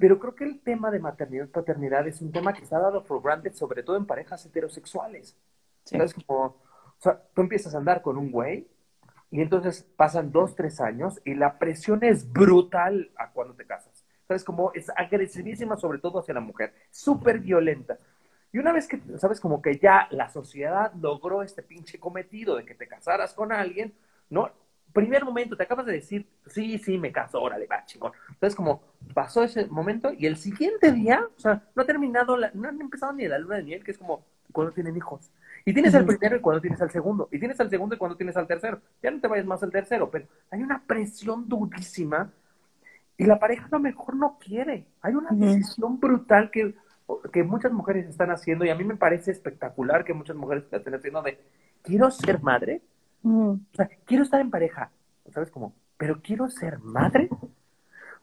Pero 0.00 0.18
creo 0.18 0.34
que 0.34 0.44
el 0.44 0.60
tema 0.60 0.90
de 0.90 0.98
maternidad 0.98 1.44
y 1.44 1.48
paternidad 1.48 2.08
es 2.08 2.22
un 2.22 2.32
tema 2.32 2.54
que 2.54 2.64
ha 2.64 2.78
dado 2.78 3.04
por 3.04 3.22
granted, 3.22 3.52
sobre 3.52 3.82
todo 3.82 3.98
en 3.98 4.06
parejas 4.06 4.44
heterosexuales. 4.46 5.36
¿Sabes? 5.84 6.14
Como, 6.14 6.44
o 6.46 6.56
sea, 6.98 7.22
tú 7.34 7.42
empiezas 7.42 7.74
a 7.74 7.78
andar 7.78 8.00
con 8.00 8.16
un 8.16 8.30
güey 8.30 8.66
y 9.30 9.42
entonces 9.42 9.86
pasan 9.96 10.32
dos, 10.32 10.56
tres 10.56 10.80
años 10.80 11.20
y 11.24 11.34
la 11.34 11.58
presión 11.58 12.02
es 12.02 12.32
brutal 12.32 13.10
a 13.14 13.30
cuando 13.30 13.54
te 13.54 13.66
casas. 13.66 14.06
¿Sabes? 14.26 14.42
Como 14.42 14.72
es 14.72 14.90
agresivísima, 14.96 15.76
sobre 15.76 15.98
todo 15.98 16.20
hacia 16.20 16.32
la 16.32 16.40
mujer, 16.40 16.72
súper 16.90 17.40
violenta. 17.40 17.98
Y 18.52 18.58
una 18.58 18.72
vez 18.72 18.88
que, 18.88 19.02
¿sabes? 19.18 19.38
Como 19.38 19.60
que 19.60 19.78
ya 19.78 20.08
la 20.12 20.30
sociedad 20.30 20.94
logró 20.94 21.42
este 21.42 21.62
pinche 21.62 22.00
cometido 22.00 22.56
de 22.56 22.64
que 22.64 22.74
te 22.74 22.88
casaras 22.88 23.34
con 23.34 23.52
alguien, 23.52 23.92
¿no? 24.30 24.50
Primer 24.92 25.24
momento, 25.24 25.56
te 25.56 25.62
acabas 25.62 25.86
de 25.86 25.92
decir, 25.92 26.26
sí, 26.46 26.78
sí, 26.78 26.98
me 26.98 27.12
caso, 27.12 27.40
órale, 27.40 27.66
va, 27.66 27.84
chingón. 27.84 28.12
Entonces, 28.28 28.56
como 28.56 28.82
pasó 29.14 29.42
ese 29.42 29.66
momento 29.66 30.12
y 30.12 30.26
el 30.26 30.36
siguiente 30.36 30.92
día, 30.92 31.24
o 31.36 31.40
sea, 31.40 31.62
no 31.74 31.82
ha 31.82 31.86
terminado, 31.86 32.36
no 32.54 32.68
han 32.68 32.80
empezado 32.80 33.12
ni 33.12 33.26
la 33.28 33.38
luna 33.38 33.56
de 33.56 33.62
miel, 33.62 33.84
que 33.84 33.92
es 33.92 33.98
como 33.98 34.24
cuando 34.52 34.72
tienen 34.72 34.96
hijos. 34.96 35.30
Y 35.64 35.72
tienes 35.72 35.94
el 35.94 36.04
primero 36.04 36.36
y 36.36 36.40
cuando 36.40 36.60
tienes 36.60 36.80
al 36.80 36.90
segundo. 36.90 37.28
Y 37.30 37.38
tienes 37.38 37.60
al 37.60 37.70
segundo 37.70 37.94
y 37.94 37.98
cuando 37.98 38.16
tienes 38.16 38.36
al 38.36 38.46
tercero. 38.46 38.80
Ya 39.02 39.10
no 39.10 39.20
te 39.20 39.28
vayas 39.28 39.46
más 39.46 39.62
al 39.62 39.70
tercero, 39.70 40.10
pero 40.10 40.26
hay 40.50 40.62
una 40.62 40.82
presión 40.82 41.48
durísima 41.48 42.32
y 43.16 43.26
la 43.26 43.38
pareja 43.38 43.66
a 43.66 43.70
lo 43.72 43.80
mejor 43.80 44.16
no 44.16 44.38
quiere. 44.38 44.86
Hay 45.02 45.14
una 45.14 45.30
decisión 45.30 46.00
brutal 46.00 46.50
que, 46.50 46.74
que 47.32 47.44
muchas 47.44 47.72
mujeres 47.72 48.08
están 48.08 48.30
haciendo 48.30 48.64
y 48.64 48.70
a 48.70 48.74
mí 48.74 48.84
me 48.84 48.96
parece 48.96 49.30
espectacular 49.30 50.04
que 50.04 50.14
muchas 50.14 50.36
mujeres 50.36 50.64
estén 50.70 50.94
haciendo 50.94 51.20
de, 51.20 51.38
quiero 51.82 52.10
ser 52.10 52.42
madre, 52.42 52.80
o 53.22 53.58
sea, 53.72 53.88
quiero 54.04 54.22
estar 54.24 54.40
en 54.40 54.50
pareja, 54.50 54.90
¿sabes 55.32 55.50
cómo? 55.50 55.74
Pero 55.96 56.20
quiero 56.22 56.48
ser 56.48 56.78
madre. 56.78 57.28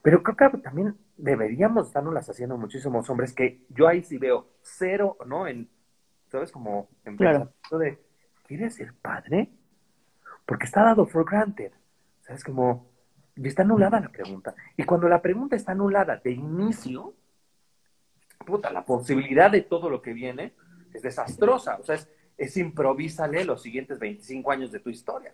Pero 0.01 0.23
creo 0.23 0.51
que 0.51 0.57
también 0.59 0.95
deberíamos 1.17 1.87
estarnos 1.87 2.29
haciendo 2.29 2.57
muchísimos 2.57 3.09
hombres 3.09 3.33
que 3.33 3.65
yo 3.69 3.87
ahí 3.87 4.03
sí 4.03 4.17
veo 4.17 4.47
cero, 4.61 5.17
¿no? 5.25 5.47
En 5.47 5.69
¿sabes? 6.29 6.51
Como 6.51 6.89
en 7.05 7.17
claro. 7.17 7.51
de, 7.71 7.99
¿quieres 8.45 8.75
ser 8.75 8.93
padre? 8.93 9.49
Porque 10.45 10.65
está 10.65 10.83
dado 10.83 11.05
for 11.05 11.25
granted, 11.25 11.71
¿sabes? 12.21 12.43
Como, 12.43 12.89
y 13.35 13.47
está 13.47 13.63
anulada 13.63 13.99
la 13.99 14.09
pregunta. 14.09 14.55
Y 14.75 14.83
cuando 14.83 15.07
la 15.07 15.21
pregunta 15.21 15.55
está 15.55 15.71
anulada 15.73 16.17
de 16.17 16.31
inicio, 16.31 17.13
puta, 18.45 18.71
la 18.71 18.85
posibilidad 18.85 19.51
de 19.51 19.61
todo 19.61 19.89
lo 19.89 20.01
que 20.01 20.13
viene 20.13 20.53
es 20.93 21.01
desastrosa. 21.01 21.77
O 21.79 21.83
sea, 21.83 21.95
es, 21.95 22.09
es 22.37 22.57
improvísale 22.57 23.43
los 23.43 23.61
siguientes 23.61 23.99
25 23.99 24.51
años 24.51 24.71
de 24.71 24.79
tu 24.79 24.89
historia, 24.89 25.33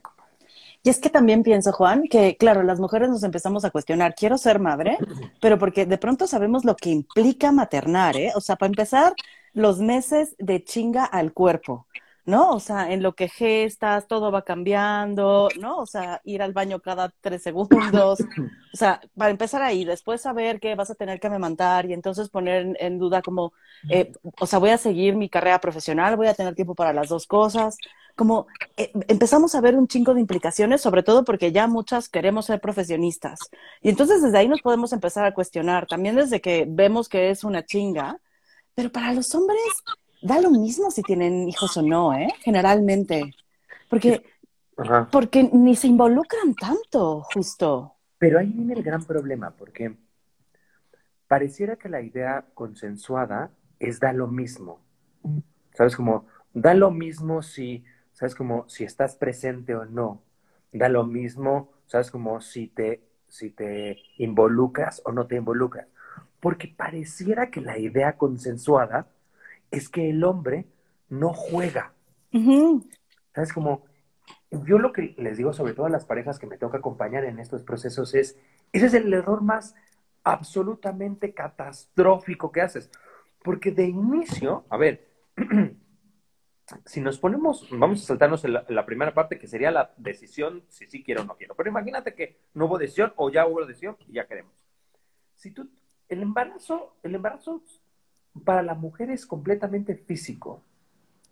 Y 0.83 0.89
es 0.89 0.99
que 0.99 1.09
también 1.09 1.43
pienso, 1.43 1.71
Juan, 1.71 2.03
que 2.09 2.35
claro, 2.37 2.63
las 2.63 2.79
mujeres 2.79 3.09
nos 3.09 3.23
empezamos 3.23 3.65
a 3.65 3.71
cuestionar, 3.71 4.15
quiero 4.15 4.37
ser 4.37 4.59
madre, 4.59 4.97
pero 5.41 5.57
porque 5.57 5.85
de 5.85 5.97
pronto 5.97 6.27
sabemos 6.27 6.65
lo 6.65 6.75
que 6.75 6.89
implica 6.89 7.51
maternar, 7.51 8.15
¿eh? 8.17 8.31
O 8.35 8.41
sea, 8.41 8.55
para 8.55 8.69
empezar, 8.69 9.13
los 9.53 9.79
meses 9.79 10.35
de 10.39 10.63
chinga 10.63 11.05
al 11.05 11.31
cuerpo, 11.31 11.85
¿no? 12.25 12.51
O 12.51 12.59
sea, 12.59 12.91
en 12.91 13.03
lo 13.03 13.15
que 13.15 13.27
gestas, 13.27 14.07
todo 14.07 14.31
va 14.31 14.43
cambiando, 14.43 15.49
¿no? 15.59 15.79
O 15.79 15.85
sea, 15.85 16.21
ir 16.23 16.41
al 16.41 16.53
baño 16.53 16.79
cada 16.79 17.09
tres 17.21 17.43
segundos. 17.43 18.19
O 18.73 18.75
sea, 18.75 19.01
para 19.15 19.29
empezar 19.29 19.61
ahí, 19.61 19.85
después 19.85 20.21
saber 20.21 20.59
que 20.59 20.73
vas 20.73 20.89
a 20.89 20.95
tener 20.95 21.19
que 21.19 21.27
amamantar 21.27 21.85
y 21.85 21.93
entonces 21.93 22.29
poner 22.29 22.75
en, 22.79 22.97
duda 22.97 23.21
como, 23.21 23.53
eh, 23.87 24.11
o 24.39 24.47
sea, 24.47 24.57
voy 24.57 24.71
a 24.71 24.79
seguir 24.79 25.15
mi 25.15 25.29
carrera 25.29 25.59
profesional, 25.61 26.17
voy 26.17 26.25
a 26.25 26.33
tener 26.33 26.55
tiempo 26.55 26.73
para 26.73 26.91
las 26.91 27.07
dos 27.07 27.27
cosas. 27.27 27.77
Como 28.15 28.47
eh, 28.75 28.91
empezamos 29.07 29.53
a 29.53 29.61
ver 29.61 29.75
un 29.75 29.87
chingo 29.87 30.15
de 30.15 30.21
implicaciones, 30.21 30.81
sobre 30.81 31.03
todo 31.03 31.23
porque 31.23 31.51
ya 31.51 31.67
muchas 31.67 32.09
queremos 32.09 32.47
ser 32.47 32.59
profesionistas. 32.61 33.39
Y 33.79 33.89
entonces 33.89 34.23
desde 34.23 34.39
ahí 34.39 34.47
nos 34.47 34.61
podemos 34.63 34.91
empezar 34.91 35.23
a 35.25 35.35
cuestionar, 35.35 35.85
también 35.85 36.15
desde 36.15 36.41
que 36.41 36.65
vemos 36.67 37.09
que 37.09 37.29
es 37.29 37.43
una 37.43 37.63
chinga, 37.63 38.17
pero 38.73 38.91
para 38.91 39.13
los 39.13 39.35
hombres 39.35 39.61
da 40.23 40.41
lo 40.41 40.49
mismo 40.49 40.89
si 40.89 41.01
tienen 41.03 41.47
hijos 41.47 41.77
o 41.77 41.81
no, 41.81 42.13
¿eh? 42.13 42.27
Generalmente. 42.39 43.35
Porque, 43.89 44.23
porque 45.11 45.49
ni 45.51 45.75
se 45.75 45.87
involucran 45.87 46.55
tanto, 46.55 47.21
justo. 47.33 47.95
Pero 48.17 48.39
ahí 48.39 48.47
viene 48.47 48.73
el 48.73 48.83
gran 48.83 49.03
problema, 49.03 49.51
porque 49.51 49.95
pareciera 51.27 51.75
que 51.75 51.89
la 51.89 52.01
idea 52.01 52.45
consensuada 52.53 53.51
es 53.79 53.99
da 53.99 54.13
lo 54.13 54.27
mismo. 54.27 54.79
¿Sabes? 55.73 55.95
Como, 55.95 56.25
da 56.53 56.73
lo 56.73 56.89
mismo 56.89 57.41
si, 57.41 57.83
¿sabes? 58.13 58.33
Como, 58.33 58.67
si 58.69 58.83
estás 58.83 59.15
presente 59.15 59.75
o 59.75 59.85
no. 59.85 60.23
Da 60.71 60.89
lo 60.89 61.03
mismo, 61.03 61.71
¿sabes? 61.85 62.09
Como 62.09 62.41
si 62.41 62.67
te, 62.67 63.03
si 63.27 63.51
te 63.51 63.97
involucras 64.17 65.01
o 65.05 65.11
no 65.11 65.27
te 65.27 65.35
involucras 65.35 65.87
porque 66.43 66.67
pareciera 66.67 67.49
que 67.49 67.61
la 67.61 67.79
idea 67.79 68.17
consensuada 68.17 69.07
es 69.73 69.89
que 69.89 70.09
el 70.11 70.23
hombre 70.23 70.67
no 71.09 71.33
juega. 71.33 71.93
¿Sabes? 73.33 73.51
Como 73.51 73.85
yo 74.51 74.77
lo 74.77 74.93
que 74.93 75.15
les 75.17 75.37
digo, 75.37 75.51
sobre 75.51 75.73
todo 75.73 75.87
a 75.87 75.89
las 75.89 76.05
parejas 76.05 76.37
que 76.37 76.45
me 76.45 76.57
toca 76.57 76.77
acompañar 76.77 77.25
en 77.25 77.39
estos 77.39 77.63
procesos, 77.63 78.13
es, 78.13 78.37
ese 78.71 78.85
es 78.85 78.93
el 78.93 79.11
error 79.11 79.41
más 79.41 79.75
absolutamente 80.23 81.33
catastrófico 81.33 82.51
que 82.51 82.61
haces. 82.61 82.91
Porque 83.43 83.71
de 83.71 83.87
inicio, 83.87 84.65
a 84.69 84.77
ver, 84.77 85.07
si 86.85 87.01
nos 87.01 87.17
ponemos, 87.17 87.67
vamos 87.71 88.03
a 88.03 88.05
saltarnos 88.05 88.45
en 88.45 88.53
la, 88.53 88.85
primera 88.85 89.13
parte 89.13 89.39
que 89.39 89.47
sería 89.47 89.71
la 89.71 89.91
decisión 89.97 90.63
si 90.69 90.85
sí 90.85 91.03
quiero 91.03 91.23
o 91.23 91.25
no 91.25 91.35
quiero. 91.35 91.55
Pero 91.55 91.69
imagínate 91.69 92.13
que 92.13 92.37
no 92.53 92.65
hubo 92.65 92.77
decisión 92.77 93.11
o 93.15 93.31
ya 93.31 93.47
hubo 93.47 93.65
decisión 93.65 93.97
y 94.07 94.13
ya 94.13 94.27
queremos. 94.27 94.53
Si 95.33 95.49
tú 95.49 95.67
el 96.09 96.21
embarazo, 96.21 96.95
el 97.01 97.15
embarazo 97.15 97.63
para 98.43 98.63
la 98.63 98.73
mujer 98.73 99.09
es 99.09 99.25
completamente 99.25 99.95
físico. 99.95 100.61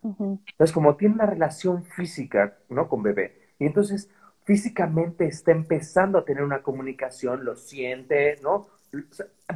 Entonces, 0.04 0.72
como 0.74 0.96
tiene 0.96 1.16
una 1.16 1.28
relación 1.28 1.84
física, 1.84 2.58
¿no? 2.70 2.88
Con 2.88 3.04
bebé. 3.04 3.54
Y 3.60 3.66
entonces, 3.66 4.10
físicamente 4.44 5.26
está 5.26 5.52
empezando 5.52 6.18
a 6.18 6.26
tener 6.26 6.44
una 6.44 6.64
comunicación, 6.64 7.46
lo 7.46 7.56
siente, 7.56 8.40
¿no? 8.42 8.68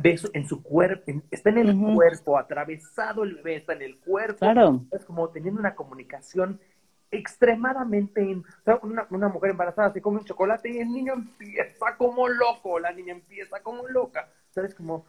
Ve 0.02 0.20
en 0.34 0.48
su 0.48 0.62
cuerpo, 0.62 1.12
está 1.32 1.50
en 1.50 1.58
el 1.58 1.76
cuerpo, 1.94 2.38
atravesado 2.38 3.24
el 3.24 3.36
bebé, 3.36 3.58
está 3.58 3.74
en 3.74 3.82
el 3.82 4.00
cuerpo. 4.00 4.40
Claro. 4.40 4.86
Es 4.92 5.04
como 5.04 5.30
teniendo 5.30 5.60
una 5.60 5.76
comunicación 5.76 6.60
extremadamente... 7.12 8.42
una, 8.82 9.08
una, 9.10 9.28
mujer 9.28 9.52
embarazada 9.52 9.92
se 9.92 10.02
come 10.02 10.20
un 10.20 10.26
chocolate 10.26 10.70
y 10.70 10.80
el 10.80 10.92
niño 10.92 11.14
empieza 11.14 11.98
como 11.98 12.28
loco, 12.28 12.80
la 12.80 12.92
niña 12.92 13.14
empieza 13.14 13.62
como 13.62 13.88
loca. 13.88 14.30
¿Sabes? 14.52 14.74
Como 14.74 15.06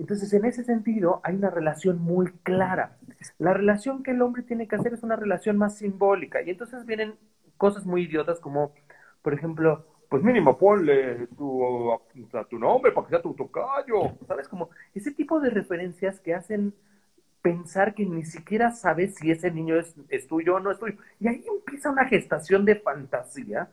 entonces, 0.00 0.32
en 0.32 0.46
ese 0.46 0.64
sentido, 0.64 1.20
hay 1.24 1.34
una 1.34 1.50
relación 1.50 2.00
muy 2.00 2.32
clara. 2.42 2.96
La 3.38 3.52
relación 3.52 4.02
que 4.02 4.12
el 4.12 4.22
hombre 4.22 4.42
tiene 4.42 4.66
que 4.66 4.76
hacer 4.76 4.94
es 4.94 5.02
una 5.02 5.14
relación 5.14 5.58
más 5.58 5.76
simbólica. 5.76 6.40
Y 6.40 6.48
entonces 6.48 6.86
vienen 6.86 7.16
cosas 7.58 7.84
muy 7.84 8.04
idiotas 8.04 8.40
como, 8.40 8.72
por 9.20 9.34
ejemplo, 9.34 9.84
pues 10.08 10.22
mínimo 10.22 10.56
ponle 10.56 11.26
tu, 11.36 11.92
a, 11.92 12.44
tu 12.48 12.58
nombre 12.58 12.92
para 12.92 13.06
que 13.06 13.10
sea 13.10 13.20
tu 13.20 13.34
tocayo. 13.34 14.16
¿Sabes? 14.26 14.48
Como 14.48 14.70
ese 14.94 15.10
tipo 15.10 15.38
de 15.38 15.50
referencias 15.50 16.18
que 16.18 16.32
hacen 16.32 16.72
pensar 17.42 17.94
que 17.94 18.06
ni 18.06 18.24
siquiera 18.24 18.70
sabes 18.72 19.16
si 19.16 19.30
ese 19.30 19.50
niño 19.50 19.78
es, 19.78 19.94
es 20.08 20.26
tuyo 20.26 20.56
o 20.56 20.60
no 20.60 20.70
es 20.70 20.78
tuyo. 20.78 20.94
Y 21.20 21.28
ahí 21.28 21.44
empieza 21.46 21.90
una 21.90 22.06
gestación 22.06 22.64
de 22.64 22.76
fantasía, 22.76 23.68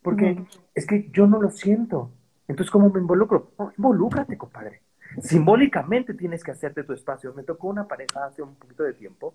porque 0.00 0.44
es 0.76 0.86
que 0.86 1.10
yo 1.10 1.26
no 1.26 1.42
lo 1.42 1.50
siento. 1.50 2.12
Entonces, 2.46 2.70
¿cómo 2.70 2.88
me 2.88 3.00
involucro? 3.00 3.50
No, 3.58 3.72
involúcrate, 3.76 4.38
compadre 4.38 4.80
simbólicamente 5.20 6.14
tienes 6.14 6.42
que 6.42 6.52
hacerte 6.52 6.84
tu 6.84 6.92
espacio. 6.92 7.34
Me 7.34 7.42
tocó 7.42 7.68
una 7.68 7.86
pareja 7.86 8.26
hace 8.26 8.42
un 8.42 8.54
poquito 8.54 8.84
de 8.84 8.94
tiempo 8.94 9.34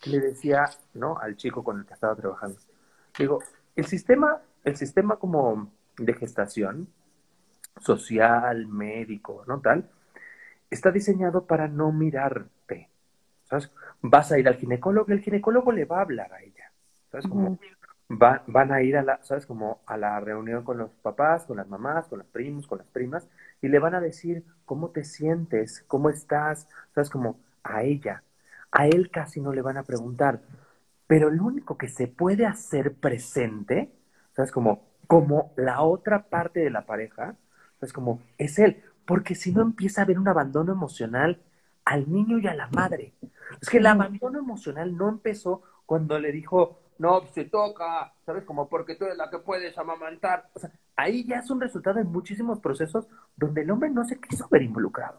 que 0.00 0.10
le 0.10 0.20
decía, 0.20 0.68
¿no? 0.94 1.18
Al 1.18 1.36
chico 1.36 1.62
con 1.62 1.80
el 1.80 1.86
que 1.86 1.94
estaba 1.94 2.14
trabajando. 2.16 2.58
Digo, 3.18 3.40
el 3.76 3.86
sistema, 3.86 4.40
el 4.64 4.76
sistema 4.76 5.16
como 5.16 5.70
de 5.98 6.14
gestación 6.14 6.88
social, 7.80 8.66
médico, 8.66 9.44
¿no? 9.46 9.60
Tal, 9.60 9.88
está 10.70 10.90
diseñado 10.90 11.46
para 11.46 11.68
no 11.68 11.92
mirarte, 11.92 12.88
¿sabes? 13.44 13.70
vas 14.02 14.32
a 14.32 14.38
ir 14.38 14.48
al 14.48 14.56
ginecólogo, 14.56 15.12
el 15.12 15.20
ginecólogo 15.20 15.72
le 15.72 15.84
va 15.84 15.98
a 15.98 16.02
hablar 16.02 16.32
a 16.32 16.42
ella. 16.42 16.70
¿Sabes? 17.10 17.26
Como 17.26 17.58
van 18.08 18.72
a 18.72 18.82
ir 18.82 18.96
a 18.96 19.02
la, 19.02 19.22
¿sabes? 19.22 19.46
Como 19.46 19.80
a 19.86 19.96
la 19.96 20.18
reunión 20.20 20.64
con 20.64 20.78
los 20.78 20.90
papás, 20.90 21.44
con 21.44 21.56
las 21.56 21.68
mamás, 21.68 22.06
con 22.06 22.18
los 22.18 22.28
primos, 22.28 22.66
con 22.66 22.78
las 22.78 22.86
primas, 22.88 23.28
y 23.62 23.68
le 23.68 23.78
van 23.78 23.94
a 23.94 24.00
decir 24.00 24.44
cómo 24.64 24.90
te 24.90 25.04
sientes, 25.04 25.84
cómo 25.86 26.10
estás, 26.10 26.68
¿sabes? 26.94 27.10
Como 27.10 27.40
a 27.62 27.82
ella. 27.82 28.22
A 28.70 28.86
él 28.86 29.10
casi 29.10 29.40
no 29.40 29.52
le 29.52 29.62
van 29.62 29.76
a 29.76 29.82
preguntar, 29.82 30.42
pero 31.06 31.30
lo 31.30 31.44
único 31.44 31.76
que 31.76 31.88
se 31.88 32.06
puede 32.06 32.46
hacer 32.46 32.94
presente, 32.94 33.92
¿sabes? 34.32 34.52
Como, 34.52 34.84
como 35.06 35.52
la 35.56 35.82
otra 35.82 36.28
parte 36.28 36.60
de 36.60 36.70
la 36.70 36.86
pareja, 36.86 37.36
¿sabes? 37.78 37.92
Como 37.92 38.22
es 38.38 38.58
él, 38.58 38.82
porque 39.04 39.34
si 39.34 39.52
no 39.52 39.62
empieza 39.62 40.00
a 40.00 40.04
haber 40.04 40.18
un 40.18 40.28
abandono 40.28 40.72
emocional 40.72 41.40
al 41.84 42.10
niño 42.10 42.38
y 42.38 42.46
a 42.46 42.54
la 42.54 42.68
madre. 42.68 43.14
Es 43.60 43.68
que 43.68 43.78
el 43.78 43.86
abandono 43.86 44.38
emocional 44.38 44.96
no 44.96 45.08
empezó 45.08 45.62
cuando 45.86 46.18
le 46.20 46.30
dijo, 46.30 46.80
no, 47.00 47.22
se 47.32 47.46
toca, 47.46 48.12
¿sabes? 48.26 48.44
Como 48.44 48.68
porque 48.68 48.94
tú 48.94 49.06
eres 49.06 49.16
la 49.16 49.30
que 49.30 49.38
puedes 49.38 49.76
amamantar. 49.78 50.50
O 50.52 50.58
sea, 50.58 50.70
ahí 50.96 51.24
ya 51.24 51.36
es 51.36 51.50
un 51.50 51.58
resultado 51.58 51.96
de 51.96 52.04
muchísimos 52.04 52.60
procesos 52.60 53.06
donde 53.36 53.62
el 53.62 53.70
hombre 53.70 53.88
no 53.88 54.04
se 54.04 54.20
quiso 54.20 54.46
ver 54.50 54.60
involucrado. 54.60 55.18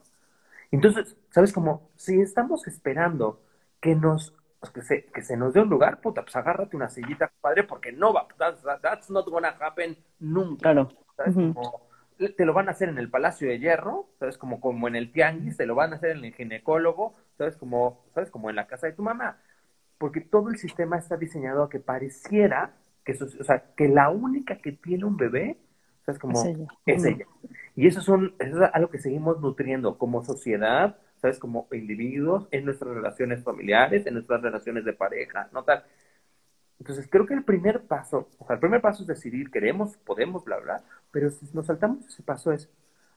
Entonces, 0.70 1.18
¿sabes? 1.32 1.52
Como 1.52 1.90
si 1.96 2.22
estamos 2.22 2.68
esperando 2.68 3.42
que 3.80 3.96
nos, 3.96 4.36
pues, 4.60 4.72
que 4.72 4.84
se, 4.84 5.06
que 5.06 5.24
se 5.24 5.36
nos 5.36 5.54
dé 5.56 5.62
un 5.62 5.70
lugar, 5.70 6.02
puta, 6.02 6.22
pues 6.22 6.36
agárrate 6.36 6.76
una 6.76 6.88
sillita, 6.88 7.32
padre, 7.42 7.64
porque 7.64 7.92
no 7.92 8.14
va, 8.14 8.28
that's, 8.38 8.62
that's 8.84 9.10
not 9.10 9.28
gonna 9.28 9.56
happen 9.60 9.98
nunca. 10.20 10.62
Claro. 10.62 10.90
¿Sabes? 11.18 11.34
Como, 11.34 11.90
te 12.38 12.46
lo 12.46 12.54
van 12.54 12.68
a 12.68 12.74
hacer 12.74 12.90
en 12.90 13.00
el 13.00 13.10
Palacio 13.10 13.50
de 13.50 13.58
Hierro, 13.58 14.08
¿sabes? 14.20 14.38
Como, 14.38 14.62
como 14.62 14.88
en 14.88 14.96
el 14.96 15.12
Tianguis, 15.12 15.58
te 15.58 15.66
lo 15.66 15.74
van 15.74 15.94
a 15.94 15.96
hacer 15.96 16.12
en 16.12 16.26
el 16.26 16.34
ginecólogo, 16.36 17.16
¿sabes? 17.40 17.58
Como, 17.58 18.06
¿sabes? 18.14 18.30
Como 18.30 18.52
en 18.52 18.56
la 18.56 18.68
casa 18.68 18.86
de 18.86 18.94
tu 18.94 19.02
mamá. 19.02 19.40
Porque 20.02 20.20
todo 20.20 20.50
el 20.50 20.58
sistema 20.58 20.98
está 20.98 21.16
diseñado 21.16 21.62
a 21.62 21.70
que 21.70 21.80
pareciera 21.80 22.74
que, 23.06 23.12
o 23.12 23.44
sea, 23.44 23.66
que 23.78 23.88
la 23.88 24.10
única 24.10 24.58
que 24.58 24.72
tiene 24.72 25.06
un 25.06 25.16
bebé, 25.16 25.58
¿sabes? 26.04 26.18
Como 26.20 26.44
es 26.88 27.06
ella. 27.06 27.28
Y 27.76 27.86
eso, 27.86 28.02
son, 28.02 28.34
eso 28.40 28.64
es 28.64 28.70
algo 28.74 28.90
que 28.90 28.98
seguimos 28.98 29.40
nutriendo 29.42 30.00
como 30.00 30.26
sociedad, 30.26 30.98
¿sabes? 31.22 31.38
Como 31.38 31.68
individuos, 31.72 32.48
en 32.50 32.66
nuestras 32.66 32.96
relaciones 32.96 33.44
familiares, 33.44 34.08
en 34.08 34.16
nuestras 34.16 34.42
relaciones 34.42 34.86
de 34.86 34.94
pareja, 34.94 35.50
¿no? 35.54 35.64
Tal. 35.66 35.84
Entonces, 36.80 37.08
creo 37.08 37.28
que 37.28 37.36
el 37.36 37.44
primer 37.44 37.84
paso, 37.84 38.28
o 38.40 38.48
sea, 38.48 38.56
el 38.56 38.60
primer 38.60 38.82
paso 38.82 39.04
es 39.04 39.08
decidir, 39.08 39.52
queremos, 39.52 39.98
podemos, 39.98 40.44
bla, 40.44 40.58
bla, 40.58 40.84
pero 41.12 41.30
si 41.30 41.48
nos 41.54 41.68
saltamos 41.68 42.08
ese 42.08 42.24
paso 42.24 42.52
es, 42.52 42.72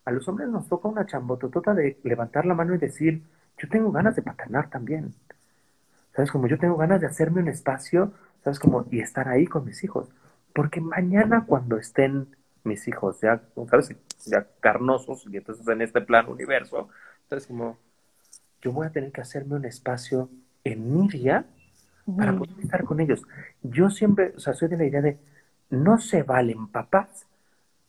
a 0.04 0.10
los 0.10 0.28
hombres 0.28 0.50
nos 0.50 0.68
toca 0.68 0.86
una 0.86 1.06
chambototota 1.06 1.72
de 1.72 1.98
levantar 2.04 2.44
la 2.44 2.52
mano 2.52 2.74
y 2.74 2.78
decir, 2.78 3.22
yo 3.56 3.70
tengo 3.70 3.90
ganas 3.90 4.14
de 4.16 4.20
paternar 4.20 4.68
también. 4.68 5.14
¿Sabes? 6.14 6.30
Como 6.30 6.47
yo 6.47 6.59
tengo 6.59 6.76
ganas 6.76 7.00
de 7.00 7.06
hacerme 7.06 7.40
un 7.40 7.49
espacio, 7.49 8.12
¿sabes? 8.42 8.59
Como, 8.59 8.87
y 8.90 9.00
estar 9.00 9.28
ahí 9.28 9.47
con 9.47 9.64
mis 9.64 9.83
hijos. 9.85 10.09
Porque 10.52 10.80
mañana 10.80 11.44
cuando 11.47 11.76
estén 11.76 12.37
mis 12.62 12.87
hijos 12.88 13.21
ya, 13.21 13.42
¿sabes? 13.68 13.94
Ya 14.26 14.47
carnosos, 14.61 15.26
y 15.30 15.37
entonces 15.37 15.66
en 15.68 15.83
este 15.83 16.00
plan 16.00 16.28
universo, 16.28 16.88
¿sabes? 17.28 17.47
Como, 17.47 17.78
yo 18.62 18.73
voy 18.73 18.87
a 18.87 18.90
tener 18.90 19.12
que 19.12 19.21
hacerme 19.21 19.56
un 19.56 19.64
espacio 19.64 20.30
en 20.62 20.94
mi 20.94 21.09
día 21.09 21.47
para 22.16 22.37
poder 22.37 22.59
estar 22.61 22.85
con 22.85 23.00
ellos. 23.00 23.23
Yo 23.62 23.90
siempre, 23.90 24.33
o 24.37 24.40
sea, 24.40 24.54
soy 24.54 24.68
de 24.68 24.76
la 24.76 24.85
idea 24.85 25.02
de, 25.02 25.18
no 25.71 25.99
se 25.99 26.23
valen 26.23 26.68
papás 26.68 27.26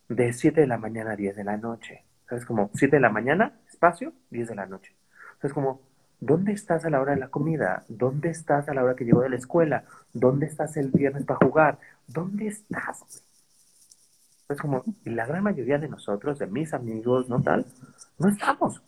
de 0.08 0.32
7 0.32 0.60
de 0.62 0.66
la 0.66 0.78
mañana 0.78 1.12
a 1.12 1.16
10 1.16 1.36
de 1.36 1.44
la 1.44 1.56
noche. 1.56 2.04
¿Sabes? 2.28 2.44
Como 2.44 2.70
7 2.74 2.96
de 2.96 3.00
la 3.00 3.10
mañana, 3.10 3.60
espacio, 3.68 4.12
10 4.30 4.48
de 4.48 4.54
la 4.54 4.66
noche. 4.66 4.94
¿Sabes? 5.40 5.54
Como, 5.54 5.80
¿dónde 6.20 6.52
estás 6.52 6.84
a 6.84 6.90
la 6.90 7.00
hora 7.00 7.14
de 7.14 7.20
la 7.20 7.28
comida? 7.28 7.84
¿Dónde 7.88 8.30
estás 8.30 8.68
a 8.68 8.74
la 8.74 8.82
hora 8.84 8.96
que 8.96 9.04
llego 9.04 9.22
de 9.22 9.30
la 9.30 9.36
escuela? 9.36 9.84
¿Dónde 10.12 10.46
estás 10.46 10.76
el 10.76 10.90
viernes 10.90 11.24
para 11.24 11.44
jugar? 11.46 11.78
¿Dónde 12.06 12.48
estás? 12.48 13.22
Es 14.48 14.60
como, 14.60 14.84
y 15.04 15.10
la 15.10 15.26
gran 15.26 15.42
mayoría 15.42 15.78
de 15.78 15.88
nosotros, 15.88 16.38
de 16.38 16.46
mis 16.46 16.72
amigos, 16.72 17.28
¿no 17.28 17.42
tal? 17.42 17.66
No 18.18 18.28
estamos. 18.28 18.80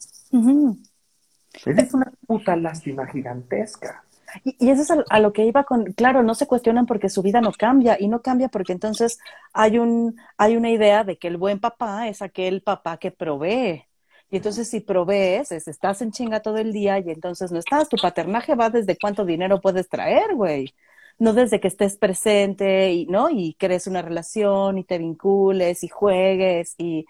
Es 1.65 1.95
una 1.95 2.13
puta 2.27 2.55
lástima 2.57 3.07
gigantesca. 3.07 4.05
Y, 4.45 4.71
eso 4.71 4.83
es 4.83 5.05
a, 5.09 5.21
lo 5.21 5.33
que 5.33 5.45
iba 5.47 5.65
con, 5.65 5.93
claro, 5.93 6.23
no 6.23 6.35
se 6.35 6.47
cuestionan 6.47 6.87
porque 6.87 7.09
su 7.09 7.23
vida 7.23 7.41
no 7.41 7.53
cambia 7.53 7.97
y 7.99 8.09
no 8.09 8.21
cambia 8.23 8.49
porque 8.49 8.73
entonces 8.73 9.19
hay, 9.53 9.79
un, 9.79 10.17
hay 10.37 10.57
una 10.57 10.71
idea 10.71 11.03
de 11.05 11.19
que 11.19 11.29
el 11.29 11.39
buen 11.39 11.61
papá 11.61 12.09
es 12.09 12.23
aquel 12.23 12.63
papá 12.63 12.99
que 12.99 13.11
provee. 13.11 13.88
Y 14.31 14.37
entonces 14.37 14.69
si 14.69 14.81
provees, 14.81 15.53
es, 15.53 15.69
estás 15.69 16.03
en 16.03 16.13
chinga 16.13 16.41
todo 16.41 16.59
el 16.59 16.73
día 16.73 16.99
y 16.99 17.11
entonces 17.11 17.51
no 17.51 17.59
estás. 17.59 17.89
Tu 17.89 17.97
paternaje 17.97 18.55
va 18.55 18.71
desde 18.71 18.97
cuánto 18.99 19.25
dinero 19.25 19.61
puedes 19.61 19.89
traer, 19.89 20.35
güey. 20.35 20.75
No 21.19 21.33
desde 21.33 21.61
que 21.61 21.69
estés 21.69 21.97
presente 21.97 22.93
y, 22.93 23.07
¿no? 23.07 23.31
Y 23.31 23.55
crees 23.59 23.87
una 23.87 24.03
relación 24.03 24.79
y 24.79 24.85
te 24.85 24.99
vincules 24.99 25.83
y 25.83 25.89
juegues 25.89 26.75
y 26.79 27.07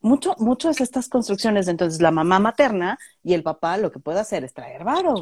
mucho, 0.00 0.34
mucho 0.38 0.70
es 0.70 0.80
estas 0.80 1.08
construcciones. 1.08 1.68
Entonces 1.68 2.00
la 2.02 2.10
mamá 2.10 2.38
materna 2.38 2.98
y 3.24 3.34
el 3.34 3.42
papá 3.42 3.78
lo 3.78 3.90
que 3.90 3.98
puede 3.98 4.20
hacer 4.20 4.44
es 4.44 4.54
traer 4.54 4.84
varo. 4.84 5.14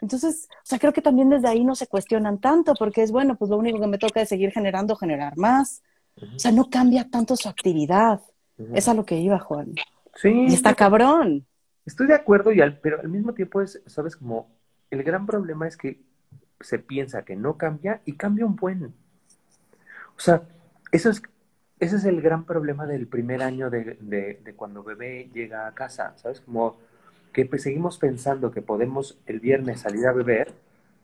Entonces, 0.00 0.48
o 0.50 0.66
sea, 0.66 0.78
creo 0.78 0.92
que 0.92 1.02
también 1.02 1.30
desde 1.30 1.48
ahí 1.48 1.64
no 1.64 1.74
se 1.74 1.86
cuestionan 1.86 2.38
tanto, 2.38 2.74
porque 2.74 3.02
es 3.02 3.10
bueno, 3.12 3.36
pues 3.36 3.50
lo 3.50 3.56
único 3.56 3.80
que 3.80 3.86
me 3.86 3.98
toca 3.98 4.20
es 4.20 4.28
seguir 4.28 4.50
generando, 4.52 4.96
generar 4.96 5.36
más. 5.36 5.82
O 6.16 6.38
sea, 6.38 6.52
no 6.52 6.68
cambia 6.70 7.08
tanto 7.08 7.36
su 7.36 7.48
actividad. 7.48 8.20
Es 8.74 8.88
a 8.88 8.94
lo 8.94 9.04
que 9.04 9.16
iba, 9.16 9.38
Juan. 9.38 9.74
Sí. 10.16 10.46
Y 10.48 10.54
está 10.54 10.74
cabrón. 10.74 11.46
Estoy 11.84 12.08
de 12.08 12.14
acuerdo, 12.14 12.52
y 12.52 12.60
al, 12.60 12.78
pero 12.80 13.00
al 13.00 13.08
mismo 13.08 13.32
tiempo 13.32 13.62
es, 13.62 13.80
sabes, 13.86 14.16
como 14.16 14.50
el 14.90 15.02
gran 15.02 15.26
problema 15.26 15.68
es 15.68 15.76
que 15.76 16.00
se 16.60 16.78
piensa 16.78 17.24
que 17.24 17.36
no 17.36 17.56
cambia 17.56 18.00
y 18.04 18.14
cambia 18.14 18.46
un 18.46 18.56
buen. 18.56 18.94
O 20.16 20.20
sea, 20.20 20.42
eso 20.90 21.10
es, 21.10 21.22
ese 21.78 21.96
es 21.96 22.04
el 22.04 22.22
gran 22.22 22.44
problema 22.44 22.86
del 22.86 23.06
primer 23.06 23.42
año 23.42 23.70
de, 23.70 23.98
de, 24.00 24.40
de 24.42 24.54
cuando 24.54 24.82
bebé 24.82 25.30
llega 25.32 25.66
a 25.66 25.74
casa, 25.74 26.14
¿sabes? 26.16 26.40
Como 26.40 26.78
que 27.32 27.44
pues, 27.44 27.62
seguimos 27.62 27.98
pensando 27.98 28.50
que 28.50 28.62
podemos 28.62 29.18
el 29.26 29.40
viernes 29.40 29.80
salir 29.80 30.06
a 30.06 30.12
beber, 30.12 30.54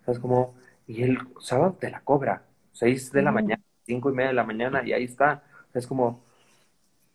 ¿sabes? 0.05 0.19
Como, 0.19 0.55
y 0.87 1.03
el 1.03 1.19
sábado 1.41 1.77
te 1.79 1.91
la 1.91 2.01
cobra, 2.01 2.45
seis 2.73 3.13
de 3.13 3.23
la 3.23 3.31
mañana, 3.33 3.63
cinco 3.85 4.11
y 4.11 4.15
media 4.15 4.29
de 4.29 4.35
la 4.35 4.45
mañana, 4.45 4.83
y 4.83 4.93
ahí 4.95 5.05
está. 5.05 5.45
Es 5.75 5.87
como, 5.87 6.25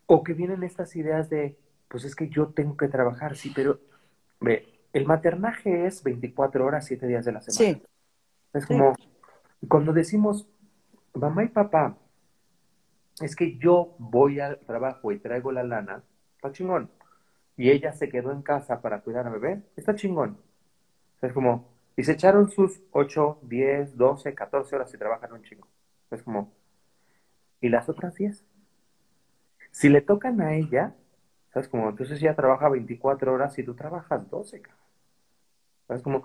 o 0.06 0.22
que 0.22 0.34
vienen 0.34 0.62
estas 0.62 0.94
ideas 0.96 1.28
de, 1.28 1.58
pues 1.88 2.04
es 2.04 2.14
que 2.14 2.28
yo 2.28 2.48
tengo 2.48 2.76
que 2.76 2.88
trabajar, 2.88 3.36
sí, 3.36 3.52
pero 3.54 3.80
ve, 4.40 4.66
el 4.92 5.06
maternaje 5.06 5.86
es 5.86 6.02
24 6.02 6.64
horas, 6.64 6.86
7 6.86 7.06
días 7.06 7.24
de 7.24 7.32
la 7.32 7.40
semana. 7.40 7.78
Sí. 7.78 7.82
Es 8.52 8.66
como, 8.66 8.94
cuando 9.68 9.92
decimos, 9.92 10.46
mamá 11.14 11.44
y 11.44 11.48
papá, 11.48 11.96
es 13.20 13.34
que 13.34 13.56
yo 13.58 13.94
voy 13.98 14.40
al 14.40 14.58
trabajo 14.60 15.12
y 15.12 15.18
traigo 15.18 15.52
la 15.52 15.64
lana, 15.64 16.02
está 16.36 16.52
chingón 16.52 16.90
y 17.58 17.70
ella 17.70 17.92
se 17.92 18.08
quedó 18.08 18.30
en 18.30 18.40
casa 18.40 18.80
para 18.80 19.00
cuidar 19.00 19.26
a 19.26 19.30
bebé, 19.30 19.60
está 19.76 19.94
chingón. 19.96 20.38
Es 21.20 21.32
como, 21.32 21.68
y 21.96 22.04
se 22.04 22.12
echaron 22.12 22.48
sus 22.48 22.80
8, 22.92 23.40
10, 23.42 23.96
12, 23.96 24.34
14 24.34 24.76
horas 24.76 24.94
y 24.94 24.96
trabajan 24.96 25.32
un 25.32 25.42
chingo. 25.42 25.66
Es 26.12 26.22
como, 26.22 26.52
¿y 27.60 27.68
las 27.68 27.88
otras 27.88 28.14
10? 28.14 28.44
Si 29.72 29.88
le 29.88 30.00
tocan 30.02 30.40
a 30.40 30.54
ella, 30.54 30.94
¿sabes? 31.58 31.68
Como, 31.68 31.88
entonces 31.88 32.20
ella 32.22 32.36
trabaja 32.36 32.68
24 32.68 33.32
horas 33.32 33.58
y 33.58 33.64
tú 33.64 33.74
trabajas 33.74 34.30
12, 34.30 34.62
¿Sabes? 35.88 36.02
Como, 36.02 36.22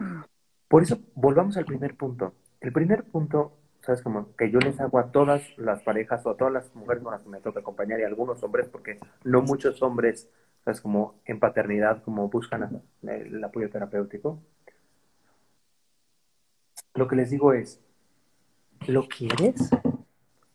por 0.68 0.84
eso, 0.84 1.00
volvamos 1.16 1.58
al 1.58 1.66
primer 1.66 1.96
punto. 1.96 2.34
El 2.62 2.72
primer 2.72 3.04
punto, 3.04 3.54
¿sabes? 3.82 4.02
Como 4.02 4.36
que 4.36 4.52
yo 4.52 4.60
les 4.60 4.80
hago 4.80 5.00
a 5.00 5.12
todas 5.12 5.58
las 5.58 5.82
parejas 5.82 6.24
o 6.26 6.32
a 6.32 6.38
todas 6.38 6.54
las 6.54 6.76
mujeres 6.76 7.02
con 7.02 7.14
las 7.14 7.22
que 7.24 7.30
me 7.30 7.40
toca 7.40 7.62
acompañar 7.62 8.00
y 8.00 8.04
a 8.04 8.08
algunos 8.08 8.44
hombres, 8.44 8.68
porque 8.70 9.00
no 9.24 9.42
muchos 9.42 9.82
hombres 9.82 10.30
¿sabes? 10.64 10.82
Como 10.82 11.16
en 11.26 11.40
paternidad, 11.40 12.04
como 12.04 12.30
buscan 12.30 12.84
el 13.02 13.44
apoyo 13.44 13.70
terapéutico. 13.70 14.40
Lo 16.94 17.08
que 17.08 17.16
les 17.16 17.32
digo 17.32 17.54
es, 17.54 17.82
¿lo 18.88 19.08
quieres? 19.08 19.72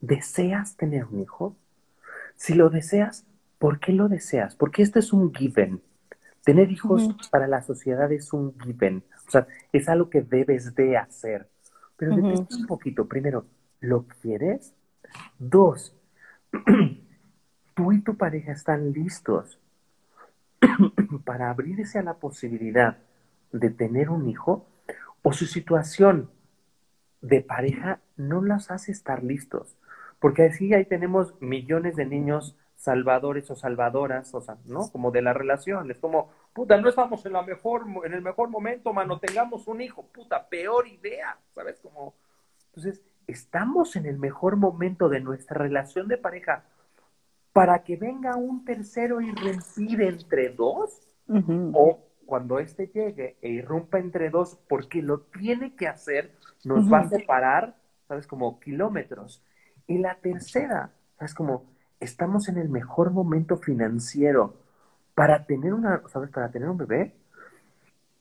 ¿Deseas 0.00 0.76
tener 0.76 1.04
un 1.06 1.20
hijo? 1.20 1.56
Si 2.36 2.54
lo 2.54 2.70
deseas, 2.70 3.26
¿por 3.58 3.80
qué 3.80 3.92
lo 3.92 4.08
deseas? 4.08 4.56
Porque 4.56 4.82
esto 4.82 4.98
es 4.98 5.12
un 5.12 5.34
given. 5.34 5.82
Tener 6.44 6.70
hijos 6.70 7.08
para 7.30 7.46
la 7.46 7.62
sociedad 7.62 8.10
es 8.12 8.32
un 8.32 8.58
given. 8.60 9.04
O 9.26 9.30
sea, 9.30 9.46
es 9.72 9.88
algo 9.88 10.08
que 10.08 10.22
debes 10.22 10.74
de 10.74 10.96
hacer. 10.96 11.48
Pero 11.96 12.14
depende 12.14 12.46
un 12.56 12.66
poquito. 12.66 13.06
Primero, 13.06 13.44
¿lo 13.80 14.06
quieres? 14.06 14.72
Dos, 15.38 15.94
tú 17.74 17.92
y 17.92 18.00
tu 18.00 18.16
pareja 18.16 18.52
están 18.52 18.92
listos 18.92 19.58
para 21.24 21.50
abrirse 21.50 21.98
a 21.98 22.02
la 22.02 22.14
posibilidad 22.14 22.98
de 23.52 23.70
tener 23.70 24.10
un 24.10 24.28
hijo 24.28 24.66
o 25.22 25.32
su 25.32 25.46
situación 25.46 26.30
de 27.20 27.40
pareja 27.40 28.00
no 28.16 28.42
las 28.42 28.70
hace 28.70 28.92
estar 28.92 29.24
listos. 29.24 29.76
Porque 30.20 30.44
así 30.46 30.72
ahí 30.74 30.84
tenemos 30.84 31.34
millones 31.40 31.96
de 31.96 32.06
niños 32.06 32.56
salvadores 32.78 33.50
o 33.50 33.56
salvadoras, 33.56 34.32
o 34.34 34.40
sea, 34.40 34.56
¿no? 34.64 34.88
Como 34.92 35.10
de 35.10 35.20
la 35.20 35.32
relación. 35.32 35.90
Es 35.90 35.98
como, 35.98 36.30
puta, 36.52 36.80
no 36.80 36.88
estamos 36.88 37.26
en 37.26 37.32
la 37.32 37.42
mejor, 37.42 37.84
en 38.04 38.14
el 38.14 38.22
mejor 38.22 38.48
momento, 38.48 38.92
mano, 38.92 39.18
tengamos 39.18 39.66
un 39.66 39.80
hijo, 39.80 40.06
puta, 40.06 40.48
peor 40.48 40.86
idea, 40.86 41.36
¿sabes? 41.56 41.80
Como, 41.80 42.14
entonces, 42.68 43.02
estamos 43.26 43.96
en 43.96 44.06
el 44.06 44.16
mejor 44.18 44.56
momento 44.56 45.08
de 45.08 45.18
nuestra 45.18 45.58
relación 45.58 46.06
de 46.06 46.18
pareja 46.18 46.64
para 47.52 47.82
que 47.82 47.96
venga 47.96 48.36
un 48.36 48.64
tercero 48.64 49.20
y 49.20 49.30
irrumpir 49.30 50.00
entre 50.02 50.50
dos, 50.50 51.08
o 51.72 51.98
cuando 52.26 52.60
éste 52.60 52.86
llegue 52.86 53.38
e 53.42 53.48
irrumpa 53.48 53.98
entre 53.98 54.30
dos, 54.30 54.56
porque 54.68 55.02
lo 55.02 55.22
tiene 55.22 55.74
que 55.74 55.88
hacer, 55.88 56.32
nos 56.64 56.90
va 56.90 57.00
a 57.00 57.08
separar, 57.08 57.74
¿sabes? 58.06 58.28
Como 58.28 58.60
kilómetros. 58.60 59.42
Y 59.88 59.98
la 59.98 60.14
tercera, 60.14 60.92
¿sabes? 61.16 61.34
Como 61.34 61.64
estamos 62.00 62.48
en 62.48 62.58
el 62.58 62.68
mejor 62.68 63.10
momento 63.10 63.56
financiero 63.56 64.54
para 65.14 65.44
tener 65.46 65.74
una, 65.74 66.02
¿sabes? 66.08 66.30
Para 66.30 66.50
tener 66.50 66.68
un 66.68 66.78
bebé. 66.78 67.14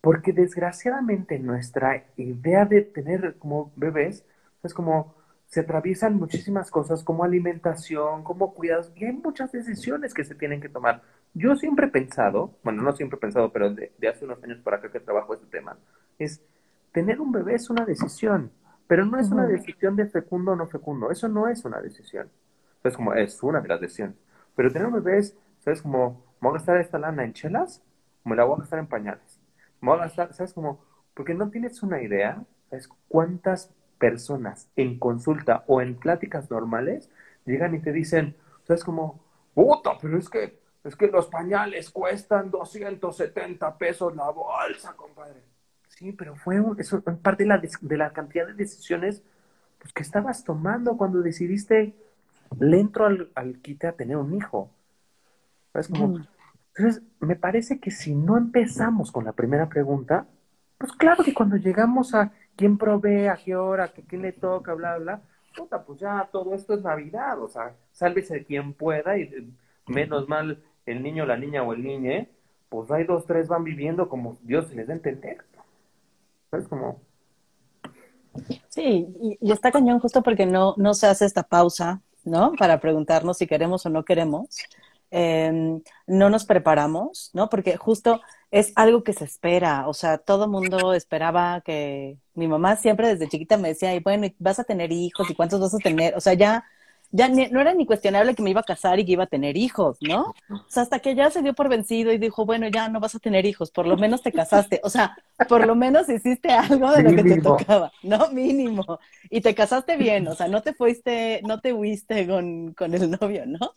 Porque 0.01 0.31
desgraciadamente 0.31 1.39
nuestra 1.39 2.05
idea 2.15 2.65
de 2.65 2.81
tener 2.81 3.35
como 3.37 3.71
bebés 3.75 4.25
es 4.63 4.73
como 4.73 5.15
se 5.47 5.61
atraviesan 5.61 6.15
muchísimas 6.15 6.69
cosas 6.69 7.03
como 7.03 7.23
alimentación, 7.23 8.23
como 8.23 8.53
cuidados, 8.53 8.91
y 8.95 9.05
hay 9.05 9.13
muchas 9.13 9.51
decisiones 9.51 10.13
que 10.13 10.25
se 10.25 10.35
tienen 10.35 10.59
que 10.59 10.69
tomar. 10.69 11.01
Yo 11.33 11.55
siempre 11.55 11.87
he 11.87 11.89
pensado, 11.89 12.51
bueno, 12.63 12.83
no 12.83 12.91
siempre 12.93 13.17
he 13.17 13.21
pensado, 13.21 13.51
pero 13.51 13.73
de, 13.73 13.91
hace 14.09 14.25
unos 14.25 14.43
años 14.43 14.59
para 14.59 14.77
acá 14.77 14.91
que 14.91 14.99
trabajo 14.99 15.33
este 15.33 15.47
tema, 15.47 15.77
es 16.19 16.41
tener 16.91 17.21
un 17.21 17.31
bebé 17.31 17.55
es 17.55 17.69
una 17.69 17.85
decisión, 17.85 18.51
pero 18.87 19.05
no 19.05 19.19
es 19.19 19.29
una 19.29 19.45
decisión 19.45 19.95
de 19.95 20.07
fecundo 20.07 20.51
o 20.51 20.55
no 20.55 20.67
fecundo, 20.67 21.11
eso 21.11 21.29
no 21.29 21.47
es 21.47 21.63
una 21.63 21.79
decisión. 21.79 22.29
Es 22.83 22.95
como, 22.95 23.13
es 23.13 23.41
una 23.43 23.61
de 23.61 23.67
las 23.67 23.81
decisiones. 23.81 24.15
Pero 24.55 24.71
tener 24.71 24.87
un 24.87 24.93
bebé 24.93 25.19
es, 25.19 25.37
¿sabes? 25.59 25.81
Como, 25.81 26.23
¿me 26.39 26.49
voy 26.49 26.51
a 26.51 26.53
gastar 26.59 26.77
esta 26.77 26.99
lana 26.99 27.23
en 27.23 27.33
chelas? 27.33 27.83
¿Me 28.23 28.35
la 28.35 28.43
voy 28.43 28.55
a 28.55 28.59
gastar 28.59 28.79
en 28.79 28.87
pañales? 28.87 29.39
¿Me 29.81 29.89
voy 29.89 29.99
a 29.99 30.03
gastar, 30.03 30.33
¿sabes? 30.33 30.53
Como, 30.53 30.79
porque 31.13 31.33
no 31.33 31.49
tienes 31.49 31.81
una 31.83 32.01
idea, 32.01 32.43
¿sabes? 32.69 32.89
¿Cuántas 33.07 33.73
personas 33.97 34.69
en 34.75 34.99
consulta 34.99 35.63
o 35.67 35.81
en 35.81 35.95
pláticas 35.95 36.49
normales 36.51 37.09
llegan 37.45 37.75
y 37.75 37.79
te 37.79 37.91
dicen, 37.91 38.35
¿sabes? 38.63 38.83
Como, 38.83 39.23
puta, 39.53 39.97
pero 40.01 40.17
es 40.17 40.29
que, 40.29 40.59
es 40.83 40.95
que 40.95 41.07
los 41.07 41.27
pañales 41.27 41.89
cuestan 41.89 42.51
270 42.51 43.77
pesos 43.77 44.15
la 44.15 44.29
bolsa, 44.29 44.93
compadre. 44.95 45.41
Sí, 45.87 46.11
pero 46.11 46.35
fue 46.35 46.61
eso, 46.77 47.01
parte 47.01 47.43
de 47.43 47.49
la, 47.49 47.57
de 47.57 47.97
la 47.97 48.13
cantidad 48.13 48.45
de 48.45 48.53
decisiones 48.53 49.23
pues, 49.79 49.93
que 49.93 50.03
estabas 50.03 50.43
tomando 50.43 50.95
cuando 50.95 51.21
decidiste 51.21 51.95
le 52.59 52.79
entro 52.79 53.05
al, 53.05 53.31
al 53.35 53.59
quite 53.59 53.87
a 53.87 53.93
tener 53.93 54.17
un 54.17 54.35
hijo. 54.35 54.71
¿Sabes? 55.73 55.87
Como, 55.89 56.19
Entonces, 56.75 57.03
me 57.19 57.35
parece 57.35 57.79
que 57.79 57.91
si 57.91 58.15
no 58.15 58.37
empezamos 58.37 59.11
con 59.11 59.25
la 59.25 59.33
primera 59.33 59.67
pregunta, 59.69 60.27
pues 60.77 60.91
claro 60.93 61.23
que 61.23 61.33
cuando 61.33 61.55
llegamos 61.57 62.13
a 62.13 62.31
quién 62.55 62.77
provee, 62.77 63.27
a 63.27 63.37
qué 63.37 63.55
hora, 63.55 63.85
a 63.85 63.87
quién 63.87 64.21
le 64.21 64.31
toca, 64.31 64.73
bla, 64.73 64.97
bla, 64.97 65.21
puta, 65.55 65.83
pues 65.83 65.99
ya 65.99 66.29
todo 66.31 66.53
esto 66.53 66.73
es 66.73 66.83
Navidad, 66.83 67.41
o 67.41 67.47
sea, 67.47 67.75
sálvese 67.91 68.45
quien 68.45 68.73
pueda 68.73 69.17
y 69.17 69.51
menos 69.87 70.27
mal 70.27 70.63
el 70.85 71.01
niño, 71.01 71.25
la 71.25 71.37
niña 71.37 71.63
o 71.63 71.73
el 71.73 71.83
niñe, 71.83 72.29
pues 72.69 72.91
hay 72.91 73.05
dos, 73.05 73.25
tres 73.25 73.47
van 73.47 73.63
viviendo 73.63 74.07
como 74.07 74.37
Dios 74.41 74.73
les 74.73 74.87
da 74.87 74.93
entender. 74.93 75.37
¿Sabes? 76.51 76.67
Como... 76.67 77.01
Sí, 78.69 79.07
y, 79.19 79.37
y, 79.41 79.51
está 79.51 79.71
cañón 79.71 79.99
justo 79.99 80.21
porque 80.21 80.45
no, 80.45 80.75
no 80.77 80.93
se 80.93 81.07
hace 81.07 81.25
esta 81.25 81.43
pausa 81.43 82.01
¿no? 82.27 82.53
Para 82.53 82.79
preguntarnos 82.79 83.37
si 83.37 83.47
queremos 83.47 83.85
o 83.85 83.89
no 83.89 84.05
queremos. 84.05 84.47
Em, 85.09 85.81
no 86.05 86.29
nos 86.29 86.45
preparamos, 86.45 87.31
¿no? 87.33 87.49
Porque 87.49 87.77
justo 87.77 88.21
es 88.51 88.73
algo 88.75 89.03
que 89.03 89.13
se 89.13 89.25
espera, 89.25 89.87
o 89.87 89.93
sea, 89.93 90.17
todo 90.17 90.47
mundo 90.49 90.93
esperaba 90.93 91.61
que 91.61 92.17
mi 92.33 92.47
mamá 92.47 92.75
siempre 92.75 93.07
desde 93.07 93.29
chiquita 93.29 93.57
me 93.57 93.69
decía, 93.69 93.95
y 93.95 93.99
bueno, 93.99 94.27
vas 94.39 94.59
a 94.59 94.63
tener 94.65 94.91
hijos 94.91 95.29
y 95.29 95.35
cuántos 95.35 95.59
vas 95.61 95.73
a 95.73 95.77
tener, 95.79 96.15
o 96.15 96.21
sea, 96.21 96.33
ya 96.33 96.65
ya 97.11 97.29
no 97.29 97.61
era 97.61 97.73
ni 97.73 97.85
cuestionable 97.85 98.35
que 98.35 98.43
me 98.43 98.49
iba 98.49 98.61
a 98.61 98.65
casar 98.65 98.99
y 98.99 99.05
que 99.05 99.13
iba 99.13 99.23
a 99.23 99.27
tener 99.27 99.57
hijos, 99.57 99.97
¿no? 100.01 100.33
O 100.49 100.65
sea, 100.67 100.83
hasta 100.83 100.99
que 100.99 101.15
ya 101.15 101.31
se 101.31 101.41
dio 101.41 101.53
por 101.53 101.69
vencido 101.69 102.11
y 102.11 102.17
dijo, 102.17 102.45
bueno, 102.45 102.67
ya 102.67 102.89
no 102.89 102.99
vas 102.99 103.15
a 103.15 103.19
tener 103.19 103.45
hijos, 103.45 103.71
por 103.71 103.87
lo 103.87 103.97
menos 103.97 104.21
te 104.21 104.31
casaste, 104.31 104.81
o 104.83 104.89
sea, 104.89 105.17
por 105.47 105.65
lo 105.65 105.75
menos 105.75 106.09
hiciste 106.09 106.51
algo 106.51 106.91
de 106.91 107.03
lo 107.03 107.15
que 107.15 107.23
te 107.23 107.41
tocaba, 107.41 107.91
¿no? 108.03 108.29
Mínimo. 108.31 108.99
Y 109.29 109.41
te 109.41 109.55
casaste 109.55 109.95
bien, 109.97 110.27
o 110.27 110.35
sea, 110.35 110.47
no 110.47 110.61
te 110.61 110.73
fuiste, 110.73 111.41
no 111.43 111.61
te 111.61 111.73
huiste 111.73 112.27
con, 112.27 112.73
con 112.73 112.93
el 112.93 113.11
novio, 113.11 113.45
¿no? 113.45 113.73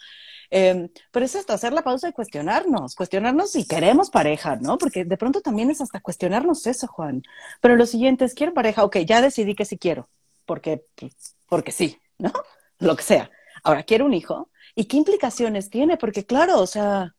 Eh, 0.51 0.91
pero 1.13 1.25
es 1.25 1.35
esto, 1.37 1.53
hacer 1.53 1.73
la 1.73 1.83
pausa 1.83 2.09
y 2.09 2.13
cuestionarnos, 2.13 2.97
cuestionarnos 2.97 3.53
si 3.53 3.67
queremos 3.67 4.11
pareja, 4.11 4.57
¿no? 4.57 4.79
Porque 4.79 5.05
de 5.05 5.17
pronto 5.17 5.41
también 5.41 5.71
es 5.71 5.81
hasta 5.81 6.01
cuestionarnos 6.01 6.67
eso, 6.67 6.89
Juan. 6.89 7.23
Pero 7.61 7.77
lo 7.77 7.87
siguiente 7.87 8.25
es, 8.25 8.35
¿quiero 8.35 8.53
pareja? 8.53 8.85
Ok, 8.85 8.99
ya 8.99 9.23
decidí 9.23 9.55
que 9.55 9.65
sí 9.65 9.79
quiero, 9.79 10.09
porque, 10.47 10.85
porque 11.49 11.71
sí, 11.71 11.99
¿no? 12.19 12.33
Lo 12.81 12.97
que 12.97 13.03
sea. 13.03 13.31
Ahora, 13.63 13.85
quiero 13.85 14.07
un 14.07 14.15
hijo. 14.15 14.51
¿Y 14.75 14.85
qué 14.85 14.97
implicaciones 14.97 15.71
tiene? 15.71 15.97
Porque 15.97 16.25
claro, 16.25 16.61
o 16.61 16.67
sea, 16.67 17.15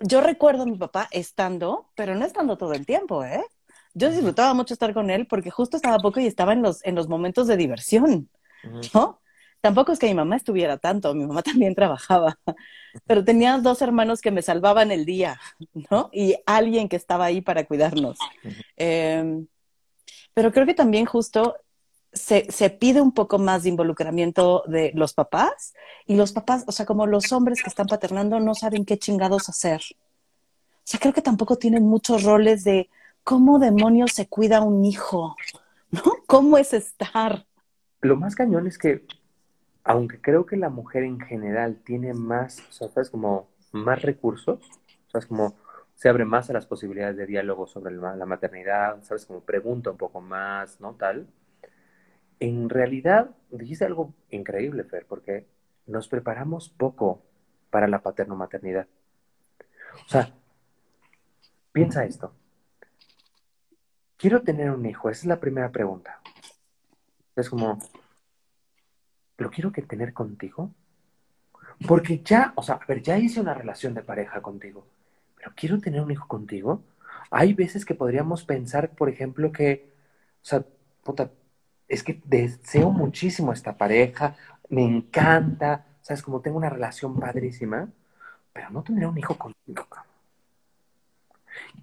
yo 0.00 0.20
recuerdo 0.20 0.62
a 0.62 0.66
mi 0.66 0.78
papá 0.78 1.08
estando, 1.10 1.90
pero 1.94 2.14
no 2.14 2.24
estando 2.24 2.56
todo 2.56 2.72
el 2.72 2.86
tiempo, 2.86 3.24
¿eh? 3.24 3.44
Yo 3.92 4.10
disfrutaba 4.10 4.54
mucho 4.54 4.72
estar 4.72 4.94
con 4.94 5.10
él 5.10 5.26
porque 5.26 5.50
justo 5.50 5.76
estaba 5.76 5.98
poco 5.98 6.20
y 6.20 6.26
estaba 6.26 6.52
en 6.52 6.62
los, 6.62 6.84
en 6.84 6.94
los 6.94 7.08
momentos 7.08 7.46
de 7.48 7.56
diversión, 7.56 8.30
¿no? 8.94 9.20
Tampoco 9.60 9.92
es 9.92 9.98
que 9.98 10.06
mi 10.06 10.14
mamá 10.14 10.36
estuviera 10.36 10.78
tanto, 10.78 11.14
mi 11.14 11.26
mamá 11.26 11.42
también 11.42 11.74
trabajaba, 11.74 12.38
pero 13.06 13.24
tenía 13.24 13.58
dos 13.58 13.82
hermanos 13.82 14.20
que 14.20 14.30
me 14.30 14.42
salvaban 14.42 14.90
el 14.90 15.04
día, 15.04 15.38
¿no? 15.90 16.08
Y 16.12 16.36
alguien 16.46 16.88
que 16.88 16.96
estaba 16.96 17.26
ahí 17.26 17.40
para 17.40 17.64
cuidarnos. 17.64 18.18
Em, 18.76 19.46
pero 20.32 20.52
creo 20.52 20.66
que 20.66 20.74
también 20.74 21.04
justo 21.04 21.56
se, 22.12 22.50
se, 22.50 22.70
pide 22.70 23.00
un 23.00 23.12
poco 23.12 23.38
más 23.38 23.62
de 23.62 23.68
involucramiento 23.68 24.64
de 24.66 24.92
los 24.94 25.12
papás 25.12 25.74
y 26.06 26.16
los 26.16 26.32
papás, 26.32 26.64
o 26.66 26.72
sea, 26.72 26.86
como 26.86 27.06
los 27.06 27.32
hombres 27.32 27.62
que 27.62 27.68
están 27.68 27.86
paternando 27.86 28.40
no 28.40 28.54
saben 28.54 28.84
qué 28.84 28.98
chingados 28.98 29.48
hacer. 29.48 29.80
O 29.92 30.82
sea, 30.84 30.98
creo 30.98 31.12
que 31.12 31.22
tampoco 31.22 31.56
tienen 31.56 31.84
muchos 31.84 32.24
roles 32.24 32.64
de 32.64 32.90
cómo 33.22 33.58
demonios 33.58 34.12
se 34.12 34.26
cuida 34.26 34.60
un 34.60 34.84
hijo, 34.84 35.36
¿no? 35.90 36.02
¿Cómo 36.26 36.58
es 36.58 36.72
estar? 36.72 37.46
Lo 38.00 38.16
más 38.16 38.34
cañón 38.34 38.66
es 38.66 38.78
que, 38.78 39.06
aunque 39.84 40.20
creo 40.20 40.46
que 40.46 40.56
la 40.56 40.70
mujer 40.70 41.04
en 41.04 41.20
general 41.20 41.80
tiene 41.84 42.12
más, 42.12 42.60
o 42.68 42.72
sea, 42.72 42.88
¿sabes? 42.88 43.10
Como 43.10 43.48
más 43.72 44.02
recursos, 44.02 44.58
¿sabes? 45.12 45.26
Como 45.26 45.54
se 45.94 46.08
abre 46.08 46.24
más 46.24 46.50
a 46.50 46.54
las 46.54 46.66
posibilidades 46.66 47.18
de 47.18 47.26
diálogo 47.26 47.66
sobre 47.66 47.94
la 47.94 48.26
maternidad, 48.26 49.02
¿sabes? 49.02 49.26
Como 49.26 49.40
pregunta 49.40 49.90
un 49.90 49.98
poco 49.98 50.20
más, 50.20 50.80
¿no? 50.80 50.94
Tal 50.94 51.28
en 52.40 52.68
realidad 52.70 53.30
dijiste 53.50 53.84
algo 53.84 54.14
increíble, 54.30 54.84
Fer, 54.84 55.06
porque 55.06 55.46
nos 55.86 56.08
preparamos 56.08 56.70
poco 56.70 57.22
para 57.70 57.86
la 57.86 58.02
paterno-maternidad. 58.02 58.86
O 60.06 60.08
sea, 60.08 60.32
piensa 61.72 62.04
esto. 62.04 62.32
Quiero 64.16 64.42
tener 64.42 64.70
un 64.70 64.84
hijo, 64.86 65.10
esa 65.10 65.20
es 65.20 65.26
la 65.26 65.40
primera 65.40 65.70
pregunta. 65.70 66.20
Es 67.36 67.48
como, 67.48 67.78
¿lo 69.38 69.50
quiero 69.50 69.72
que 69.72 69.82
tener 69.82 70.12
contigo? 70.12 70.70
Porque 71.86 72.20
ya, 72.20 72.52
o 72.56 72.62
sea, 72.62 72.76
a 72.76 72.86
ver, 72.86 73.02
ya 73.02 73.18
hice 73.18 73.40
una 73.40 73.54
relación 73.54 73.94
de 73.94 74.02
pareja 74.02 74.42
contigo, 74.42 74.86
pero 75.36 75.52
quiero 75.54 75.78
tener 75.78 76.00
un 76.02 76.10
hijo 76.10 76.28
contigo. 76.28 76.82
Hay 77.30 77.54
veces 77.54 77.84
que 77.84 77.94
podríamos 77.94 78.44
pensar, 78.44 78.90
por 78.90 79.08
ejemplo, 79.08 79.52
que, 79.52 79.90
o 80.42 80.44
sea, 80.44 80.64
puta, 81.02 81.30
es 81.90 82.04
que 82.04 82.22
deseo 82.24 82.92
muchísimo 82.92 83.50
a 83.50 83.54
esta 83.54 83.76
pareja, 83.76 84.36
me 84.68 84.84
encanta, 84.84 85.84
¿sabes? 86.02 86.22
Como 86.22 86.40
tengo 86.40 86.56
una 86.56 86.70
relación 86.70 87.18
padrísima, 87.18 87.88
pero 88.52 88.70
no 88.70 88.84
tendré 88.84 89.06
un 89.06 89.18
hijo 89.18 89.36
contigo. 89.36 89.86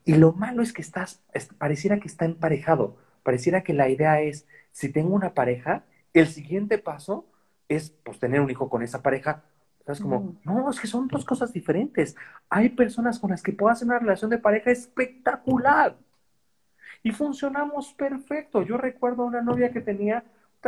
Y 0.06 0.16
lo 0.16 0.32
malo 0.32 0.64
es 0.64 0.72
que 0.72 0.82
estás, 0.82 1.22
pareciera 1.58 2.00
que 2.00 2.08
está 2.08 2.24
emparejado, 2.24 2.96
pareciera 3.22 3.64
que 3.64 3.74
la 3.74 3.90
idea 3.90 4.22
es, 4.22 4.48
si 4.72 4.90
tengo 4.90 5.14
una 5.14 5.34
pareja, 5.34 5.84
el 6.14 6.28
siguiente 6.28 6.78
paso 6.78 7.26
es 7.68 7.90
pues 7.90 8.18
tener 8.18 8.40
un 8.40 8.50
hijo 8.50 8.70
con 8.70 8.84
esa 8.84 9.04
pareja. 9.04 9.44
¿Sabes? 9.86 10.00
Como, 10.00 10.38
no, 10.46 10.70
es 10.70 10.80
que 10.80 10.88
son 10.88 11.10
dos 11.10 11.26
cosas 11.26 11.52
diferentes. 11.52 12.16
Hay 12.50 12.70
personas 12.70 13.20
con 13.20 13.32
las 13.32 13.44
que 13.44 13.52
puedo 13.52 13.72
hacer 13.72 13.88
una 13.88 14.00
relación 14.00 14.30
de 14.30 14.38
pareja 14.38 14.72
espectacular 14.72 15.98
y 17.04 17.12
funcionamos 17.12 17.94
perfecto. 17.94 18.62
Yo 18.62 18.78
recuerdo 18.78 19.24
a 19.24 19.28
una 19.28 19.42
novia 19.42 19.72
que 19.72 19.82
tenía 19.82 20.24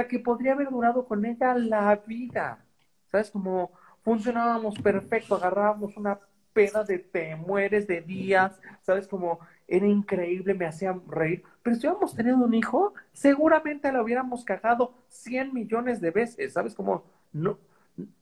que 0.07 0.19
podría 0.19 0.53
haber 0.53 0.69
durado 0.69 1.05
con 1.05 1.25
ella 1.25 1.53
la 1.55 1.93
vida. 2.07 2.63
¿Sabes? 3.11 3.31
Como 3.31 3.71
funcionábamos 4.03 4.79
perfecto, 4.79 5.35
agarrábamos 5.35 5.97
una 5.97 6.19
pena 6.53 6.83
de 6.83 6.99
te 6.99 7.35
mueres 7.35 7.87
de 7.87 8.01
días, 8.01 8.59
¿sabes? 8.81 9.07
Como 9.07 9.39
era 9.67 9.85
increíble, 9.87 10.53
me 10.53 10.65
hacían 10.65 11.01
reír. 11.07 11.43
Pero 11.63 11.75
si 11.75 11.81
hubiéramos 11.81 12.15
tenido 12.15 12.37
un 12.37 12.53
hijo, 12.53 12.93
seguramente 13.11 13.91
lo 13.91 14.03
hubiéramos 14.03 14.45
cagado 14.45 14.93
100 15.09 15.53
millones 15.53 16.01
de 16.01 16.11
veces, 16.11 16.53
¿sabes? 16.53 16.75
Como 16.75 17.03
no, 17.33 17.57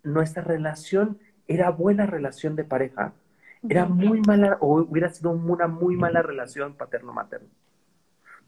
nuestra 0.03 0.43
relación 0.43 1.19
era 1.47 1.69
buena 1.69 2.05
relación 2.05 2.55
de 2.55 2.63
pareja 2.63 3.13
era 3.67 3.85
muy 3.85 4.21
mala, 4.21 4.57
o 4.61 4.81
hubiera 4.81 5.09
sido 5.09 5.31
una 5.31 5.67
muy 5.67 5.95
mala 5.95 6.21
relación 6.21 6.75
paterno-materno. 6.75 7.47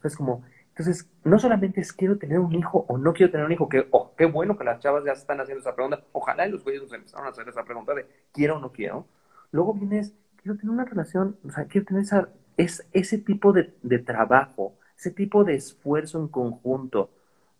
Entonces, 0.00 0.16
como, 0.16 0.42
entonces, 0.70 1.10
no 1.24 1.38
solamente 1.38 1.82
es 1.82 1.92
quiero 1.92 2.16
tener 2.16 2.38
un 2.38 2.54
hijo 2.54 2.86
o 2.88 2.96
no 2.96 3.12
quiero 3.12 3.30
tener 3.30 3.44
un 3.44 3.52
hijo, 3.52 3.68
que, 3.68 3.86
oh, 3.90 4.14
qué 4.16 4.24
bueno 4.24 4.56
que 4.56 4.64
las 4.64 4.80
chavas 4.80 5.04
ya 5.04 5.14
se 5.14 5.20
están 5.20 5.38
haciendo 5.38 5.60
esa 5.60 5.74
pregunta, 5.74 6.02
ojalá 6.12 6.46
y 6.46 6.50
los 6.50 6.64
güeyes 6.64 6.82
nos 6.82 6.92
empezaron 6.94 7.26
a 7.26 7.30
hacer 7.30 7.46
esa 7.46 7.64
pregunta 7.64 7.94
de 7.94 8.06
quiero 8.32 8.56
o 8.56 8.60
no 8.60 8.72
quiero. 8.72 9.06
Luego 9.52 9.74
vienes, 9.74 10.14
quiero 10.36 10.56
tener 10.56 10.70
una 10.70 10.86
relación, 10.86 11.36
o 11.46 11.50
sea, 11.50 11.66
quiero 11.66 11.86
tener 11.86 12.02
esa, 12.04 12.30
es, 12.56 12.86
ese 12.92 13.18
tipo 13.18 13.52
de, 13.52 13.74
de 13.82 13.98
trabajo, 13.98 14.74
ese 14.96 15.10
tipo 15.10 15.44
de 15.44 15.54
esfuerzo 15.54 16.18
en 16.18 16.28
conjunto, 16.28 17.10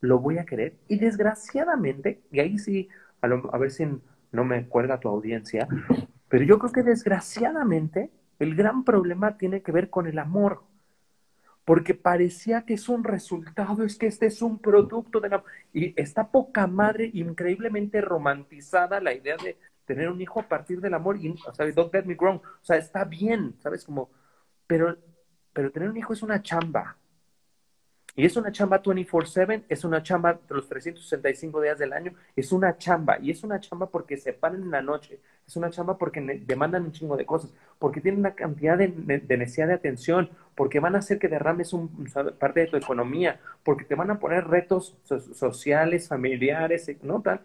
lo 0.00 0.18
voy 0.18 0.38
a 0.38 0.46
querer. 0.46 0.76
Y 0.88 0.98
desgraciadamente, 0.98 2.22
y 2.32 2.40
ahí 2.40 2.58
sí, 2.58 2.88
a, 3.20 3.26
a 3.26 3.58
ver 3.58 3.70
si 3.70 3.86
no 4.32 4.44
me 4.44 4.66
cuelga 4.66 4.98
tu 4.98 5.08
audiencia, 5.08 5.68
pero 6.30 6.44
yo 6.44 6.58
creo 6.58 6.72
que 6.72 6.82
desgraciadamente 6.82 8.10
el 8.38 8.54
gran 8.54 8.84
problema 8.84 9.36
tiene 9.36 9.60
que 9.62 9.72
ver 9.72 9.90
con 9.90 10.06
el 10.06 10.18
amor. 10.18 10.62
Porque 11.70 11.94
parecía 11.94 12.62
que 12.62 12.74
es 12.74 12.88
un 12.88 13.04
resultado, 13.04 13.84
es 13.84 13.96
que 13.96 14.08
este 14.08 14.26
es 14.26 14.42
un 14.42 14.58
producto 14.58 15.20
de 15.20 15.28
la... 15.28 15.44
Y 15.72 15.94
está 15.94 16.28
poca 16.28 16.66
madre, 16.66 17.08
increíblemente 17.14 18.00
romantizada 18.00 19.00
la 19.00 19.14
idea 19.14 19.36
de 19.36 19.56
tener 19.84 20.10
un 20.10 20.20
hijo 20.20 20.40
a 20.40 20.48
partir 20.48 20.80
del 20.80 20.94
amor. 20.94 21.18
Y, 21.18 21.28
o 21.30 21.54
sea, 21.54 21.70
don't 21.70 21.92
get 21.92 22.06
me 22.06 22.16
wrong, 22.16 22.38
o 22.38 22.64
sea, 22.64 22.76
está 22.76 23.04
bien, 23.04 23.54
¿sabes? 23.60 23.84
Como, 23.84 24.10
pero, 24.66 24.98
pero 25.52 25.70
tener 25.70 25.90
un 25.90 25.96
hijo 25.96 26.12
es 26.12 26.24
una 26.24 26.42
chamba. 26.42 26.96
Y 28.16 28.24
es 28.24 28.36
una 28.36 28.50
chamba 28.50 28.82
24/7, 28.82 29.64
es 29.68 29.84
una 29.84 30.02
chamba 30.02 30.34
de 30.34 30.54
los 30.54 30.68
365 30.68 31.60
días 31.60 31.78
del 31.78 31.92
año, 31.92 32.12
es 32.34 32.52
una 32.52 32.76
chamba. 32.76 33.18
Y 33.20 33.30
es 33.30 33.44
una 33.44 33.60
chamba 33.60 33.88
porque 33.88 34.16
se 34.16 34.32
paran 34.32 34.62
en 34.62 34.70
la 34.70 34.82
noche, 34.82 35.20
es 35.46 35.56
una 35.56 35.70
chamba 35.70 35.96
porque 35.96 36.20
demandan 36.44 36.84
un 36.84 36.92
chingo 36.92 37.16
de 37.16 37.24
cosas, 37.24 37.52
porque 37.78 38.00
tienen 38.00 38.20
una 38.20 38.34
cantidad 38.34 38.76
de, 38.76 38.88
necesidad 38.88 39.68
de 39.68 39.74
atención, 39.74 40.30
porque 40.60 40.78
van 40.78 40.94
a 40.94 40.98
hacer 40.98 41.18
que 41.18 41.28
derrames 41.28 41.72
un, 41.72 41.88
parte 42.38 42.60
de 42.60 42.66
tu 42.66 42.76
economía, 42.76 43.40
porque 43.62 43.86
te 43.86 43.94
van 43.94 44.10
a 44.10 44.18
poner 44.18 44.46
retos 44.46 44.94
sociales, 45.34 46.06
familiares, 46.06 46.86
¿no? 47.02 47.22
Tal. 47.22 47.40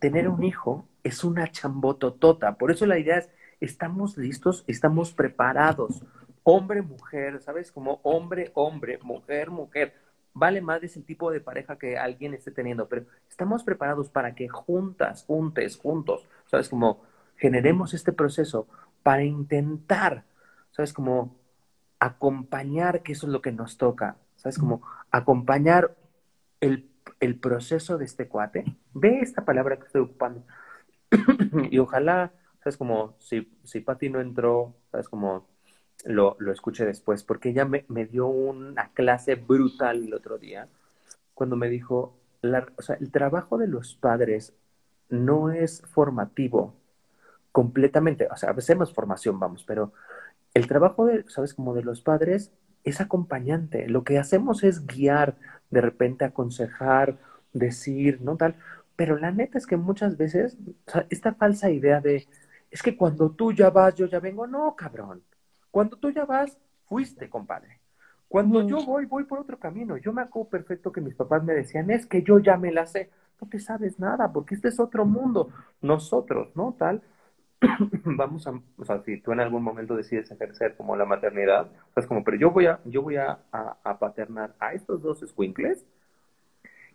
Tener 0.00 0.28
un 0.28 0.42
hijo 0.42 0.88
es 1.04 1.22
una 1.22 1.46
chambototota. 1.52 2.56
Por 2.56 2.72
eso 2.72 2.84
la 2.84 2.98
idea 2.98 3.18
es, 3.18 3.30
estamos 3.60 4.18
listos, 4.18 4.64
estamos 4.66 5.12
preparados 5.12 6.02
hombre, 6.42 6.82
mujer, 6.82 7.40
¿sabes? 7.42 7.70
Como 7.70 8.00
hombre, 8.02 8.50
hombre, 8.54 8.98
mujer, 9.04 9.52
mujer. 9.52 9.94
Vale 10.34 10.60
más 10.60 10.82
ese 10.82 11.02
tipo 11.02 11.30
de 11.30 11.40
pareja 11.40 11.78
que 11.78 11.96
alguien 11.96 12.34
esté 12.34 12.50
teniendo, 12.50 12.88
pero 12.88 13.06
estamos 13.28 13.62
preparados 13.62 14.10
para 14.10 14.34
que 14.34 14.48
juntas, 14.48 15.22
juntes, 15.28 15.76
juntos, 15.76 16.26
¿sabes? 16.46 16.68
Como 16.68 17.04
generemos 17.36 17.94
este 17.94 18.10
proceso 18.12 18.66
para 19.04 19.22
intentar, 19.22 20.24
¿sabes? 20.72 20.92
Como 20.92 21.38
acompañar, 22.00 23.02
que 23.02 23.12
eso 23.12 23.26
es 23.26 23.32
lo 23.32 23.42
que 23.42 23.52
nos 23.52 23.76
toca, 23.76 24.16
¿sabes? 24.36 24.58
Como 24.58 24.82
acompañar 25.10 25.94
el, 26.60 26.90
el 27.20 27.38
proceso 27.38 27.98
de 27.98 28.06
este 28.06 28.26
cuate. 28.26 28.64
Ve 28.94 29.20
esta 29.20 29.44
palabra 29.44 29.78
que 29.78 29.86
estoy 29.86 30.02
ocupando. 30.02 30.42
y 31.70 31.78
ojalá, 31.78 32.32
¿sabes? 32.60 32.76
Como 32.76 33.16
si, 33.20 33.52
si 33.64 33.80
Pati 33.80 34.08
no 34.08 34.20
entró, 34.20 34.74
¿sabes? 34.90 35.08
Como 35.08 35.46
lo, 36.04 36.36
lo 36.38 36.52
escuché 36.52 36.86
después, 36.86 37.22
porque 37.22 37.50
ella 37.50 37.66
me, 37.66 37.84
me, 37.88 38.06
dio 38.06 38.26
una 38.26 38.88
clase 38.92 39.34
brutal 39.34 40.04
el 40.04 40.14
otro 40.14 40.38
día, 40.38 40.68
cuando 41.34 41.56
me 41.56 41.68
dijo, 41.68 42.16
la, 42.40 42.66
o 42.76 42.82
sea, 42.82 42.96
el 42.96 43.10
trabajo 43.10 43.58
de 43.58 43.68
los 43.68 43.94
padres 43.94 44.54
no 45.10 45.50
es 45.50 45.82
formativo 45.82 46.74
completamente, 47.52 48.28
o 48.30 48.36
sea, 48.36 48.50
hacemos 48.50 48.94
formación, 48.94 49.38
vamos, 49.38 49.64
pero 49.64 49.92
el 50.54 50.66
trabajo 50.66 51.06
de, 51.06 51.24
sabes, 51.28 51.54
como 51.54 51.74
de 51.74 51.82
los 51.82 52.00
padres 52.02 52.52
es 52.84 53.00
acompañante. 53.00 53.88
Lo 53.88 54.04
que 54.04 54.18
hacemos 54.18 54.64
es 54.64 54.86
guiar, 54.86 55.36
de 55.70 55.80
repente 55.80 56.24
aconsejar, 56.24 57.18
decir, 57.52 58.20
¿no? 58.20 58.36
Tal. 58.36 58.56
Pero 58.96 59.16
la 59.18 59.30
neta 59.30 59.58
es 59.58 59.66
que 59.66 59.76
muchas 59.76 60.16
veces, 60.16 60.56
o 60.86 60.90
sea, 60.90 61.06
esta 61.10 61.34
falsa 61.34 61.70
idea 61.70 62.00
de, 62.00 62.28
es 62.70 62.82
que 62.82 62.96
cuando 62.96 63.30
tú 63.30 63.52
ya 63.52 63.70
vas, 63.70 63.94
yo 63.94 64.06
ya 64.06 64.20
vengo, 64.20 64.46
no, 64.46 64.74
cabrón. 64.76 65.22
Cuando 65.70 65.96
tú 65.96 66.10
ya 66.10 66.24
vas, 66.24 66.58
fuiste, 66.86 67.28
compadre. 67.30 67.80
Cuando 68.28 68.66
yo 68.66 68.84
voy, 68.84 69.06
voy 69.06 69.24
por 69.24 69.40
otro 69.40 69.58
camino. 69.58 69.96
Yo 69.96 70.12
me 70.12 70.22
acuerdo 70.22 70.50
perfecto 70.50 70.92
que 70.92 71.00
mis 71.00 71.14
papás 71.16 71.42
me 71.42 71.52
decían, 71.52 71.90
es 71.90 72.06
que 72.06 72.22
yo 72.22 72.38
ya 72.38 72.56
me 72.56 72.70
la 72.70 72.86
sé. 72.86 73.10
No 73.40 73.48
te 73.48 73.58
sabes 73.58 73.98
nada, 73.98 74.32
porque 74.32 74.54
este 74.54 74.68
es 74.68 74.78
otro 74.78 75.04
mundo. 75.04 75.50
Nosotros, 75.80 76.50
¿no? 76.54 76.76
Tal. 76.78 77.02
Vamos 78.04 78.46
a, 78.46 78.52
o 78.76 78.84
sea, 78.84 79.02
si 79.02 79.18
tú 79.20 79.32
en 79.32 79.40
algún 79.40 79.62
momento 79.62 79.96
decides 79.96 80.30
ejercer 80.30 80.76
como 80.76 80.96
la 80.96 81.04
maternidad, 81.04 81.70
pues 81.94 82.06
como, 82.06 82.24
pero 82.24 82.36
yo 82.36 82.50
voy 82.50 82.66
a, 82.66 82.80
yo 82.84 83.02
voy 83.02 83.16
a, 83.16 83.38
a, 83.52 83.98
paternar 83.98 84.54
a 84.58 84.72
estos 84.72 85.02
dos 85.02 85.20
squinkles 85.26 85.84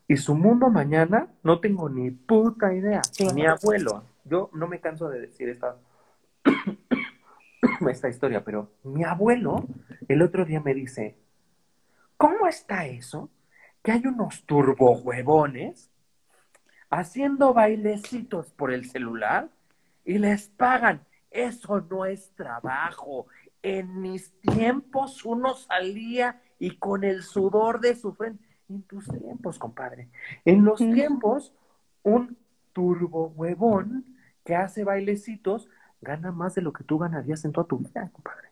y 0.08 0.18
su 0.18 0.36
mundo 0.36 0.70
mañana 0.70 1.28
no 1.44 1.60
tengo 1.60 1.90
ni 1.90 2.12
puta 2.12 2.74
idea. 2.74 3.02
Mi 3.34 3.46
abuelo, 3.46 4.04
yo 4.24 4.50
no 4.54 4.68
me 4.68 4.80
canso 4.80 5.10
de 5.10 5.22
decir 5.22 5.50
esta 5.50 5.78
esta 7.90 8.10
historia, 8.10 8.44
pero 8.44 8.72
mi 8.84 9.04
abuelo 9.04 9.66
el 10.08 10.22
otro 10.22 10.46
día 10.46 10.62
me 10.62 10.74
dice, 10.74 11.18
¿cómo 12.18 12.48
está 12.48 12.86
eso? 12.86 13.30
Que 13.84 13.92
hay 13.92 14.06
unos 14.06 14.46
turbohuevones 14.46 15.92
haciendo 16.90 17.54
bailecitos 17.54 18.52
por 18.54 18.72
el 18.72 18.86
celular 18.90 19.50
y 20.06 20.18
les 20.20 20.48
pagan. 20.48 21.02
Eso 21.32 21.82
no 21.82 22.06
es 22.06 22.32
trabajo. 22.36 23.28
En 23.62 24.02
mis 24.02 24.32
tiempos 24.40 25.26
uno 25.26 25.56
salía 25.56 26.42
y 26.60 26.78
con 26.78 27.04
el 27.04 27.24
sudor 27.24 27.82
de 27.82 27.96
su 27.96 28.14
frente. 28.14 28.46
En 28.70 28.84
tus 28.84 29.06
tiempos, 29.06 29.60
compadre. 29.60 30.10
En 30.46 30.64
los 30.64 30.80
tiempos, 30.80 31.54
un 32.04 32.38
turbohuevón 32.74 34.06
que 34.44 34.56
hace 34.56 34.84
bailecitos 34.84 35.70
gana 36.02 36.32
más 36.32 36.56
de 36.56 36.62
lo 36.62 36.72
que 36.72 36.84
tú 36.84 36.98
ganarías 36.98 37.44
en 37.46 37.52
toda 37.52 37.68
tu 37.68 37.80
vida, 37.80 38.10
compadre. 38.12 38.50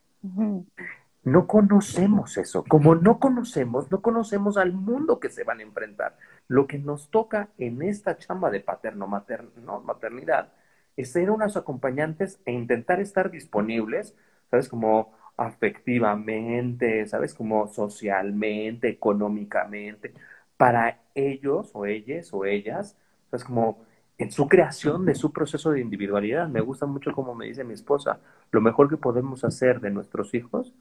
No 1.24 1.48
conocemos 1.48 2.38
eso. 2.38 2.64
Como 2.68 2.96
no 2.96 3.20
conocemos, 3.20 3.92
no 3.92 4.02
conocemos 4.02 4.58
al 4.58 4.74
mundo 4.74 5.20
que 5.20 5.30
se 5.30 5.44
van 5.44 5.60
a 5.60 5.64
enfrentar. 5.64 6.18
Lo 6.48 6.68
que 6.68 6.80
nos 6.80 7.10
toca 7.10 7.50
en 7.58 7.82
esta 7.82 8.18
chamba 8.18 8.50
de 8.50 8.60
paterno 8.60 9.08
materno, 9.08 9.82
maternidad 9.82 10.52
ser 10.98 11.32
unos 11.32 11.58
acompañantes 11.58 12.40
e 12.46 12.52
intentar 12.52 13.00
estar 13.00 13.32
disponibles, 13.32 14.16
¿sabes? 14.50 14.70
Como 14.70 15.14
afectivamente, 15.38 17.06
¿sabes? 17.08 17.34
Como 17.34 17.68
socialmente, 17.68 18.90
económicamente, 18.90 20.14
para 20.58 21.02
ellos 21.16 21.72
o 21.74 21.86
ellas 21.86 22.30
o 22.34 22.46
ellas, 22.46 22.98
¿sabes? 23.32 23.44
Como 23.44 23.86
en 24.18 24.32
su 24.32 24.48
creación 24.48 25.06
de 25.06 25.16
su 25.16 25.32
proceso 25.34 25.72
de 25.72 25.82
individualidad. 25.82 26.48
Me 26.48 26.62
gusta 26.62 26.86
mucho 26.86 27.12
como 27.14 27.36
me 27.36 27.48
dice 27.48 27.64
mi 27.64 27.74
esposa, 27.74 28.20
lo 28.52 28.62
mejor 28.62 28.90
que 28.90 28.98
podemos 28.98 29.44
hacer 29.44 29.82
de 29.82 29.92
nuestros 29.92 30.34
hijos, 30.34 30.74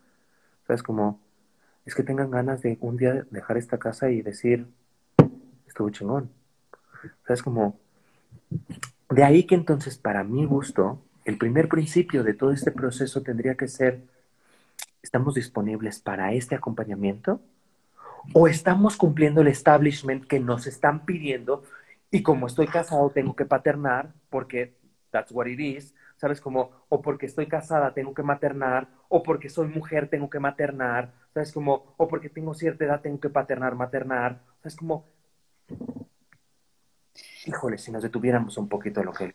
es 0.68 0.82
como, 0.82 1.20
es 1.84 1.94
que 1.94 2.02
tengan 2.02 2.30
ganas 2.30 2.62
de 2.62 2.78
un 2.80 2.96
día 2.96 3.26
dejar 3.30 3.56
esta 3.56 3.78
casa 3.78 4.10
y 4.10 4.22
decir, 4.22 4.66
estuvo 5.66 5.90
chingón. 5.90 6.30
es 7.28 7.42
como, 7.42 7.78
de 9.12 9.24
ahí 9.24 9.44
que 9.44 9.54
entonces 9.54 9.98
para 9.98 10.24
mi 10.24 10.44
gusto, 10.44 11.00
el 11.24 11.38
primer 11.38 11.68
principio 11.68 12.24
de 12.24 12.34
todo 12.34 12.52
este 12.52 12.70
proceso 12.70 13.22
tendría 13.22 13.54
que 13.54 13.68
ser, 13.68 14.00
¿estamos 15.02 15.34
disponibles 15.34 16.00
para 16.00 16.32
este 16.32 16.54
acompañamiento? 16.54 17.40
¿O 18.32 18.48
estamos 18.48 18.96
cumpliendo 18.96 19.40
el 19.40 19.48
establishment 19.48 20.26
que 20.26 20.40
nos 20.40 20.66
están 20.66 21.04
pidiendo 21.04 21.62
y 22.10 22.22
como 22.22 22.46
estoy 22.46 22.66
casado, 22.66 23.10
tengo 23.10 23.34
que 23.34 23.46
paternar, 23.46 24.12
porque 24.28 24.74
that's 25.10 25.32
what 25.32 25.46
it 25.46 25.58
is, 25.58 25.94
¿sabes? 26.16 26.40
Como, 26.40 26.70
o 26.90 27.00
porque 27.00 27.26
estoy 27.26 27.46
casada, 27.46 27.94
tengo 27.94 28.12
que 28.12 28.22
maternar, 28.22 28.88
o 29.08 29.22
porque 29.22 29.48
soy 29.48 29.68
mujer, 29.68 30.08
tengo 30.08 30.28
que 30.28 30.38
maternar, 30.38 31.12
¿sabes? 31.32 31.52
Como, 31.52 31.94
o 31.96 32.08
porque 32.08 32.28
tengo 32.28 32.52
cierta 32.52 32.84
edad, 32.84 33.00
tengo 33.00 33.18
que 33.18 33.30
paternar, 33.30 33.74
maternar, 33.74 34.40
¿sabes? 34.60 34.76
Como, 34.76 35.06
híjole, 37.46 37.78
si 37.78 37.90
nos 37.90 38.02
detuviéramos 38.02 38.56
un 38.56 38.68
poquito 38.68 39.02
lo 39.02 39.12
que... 39.12 39.34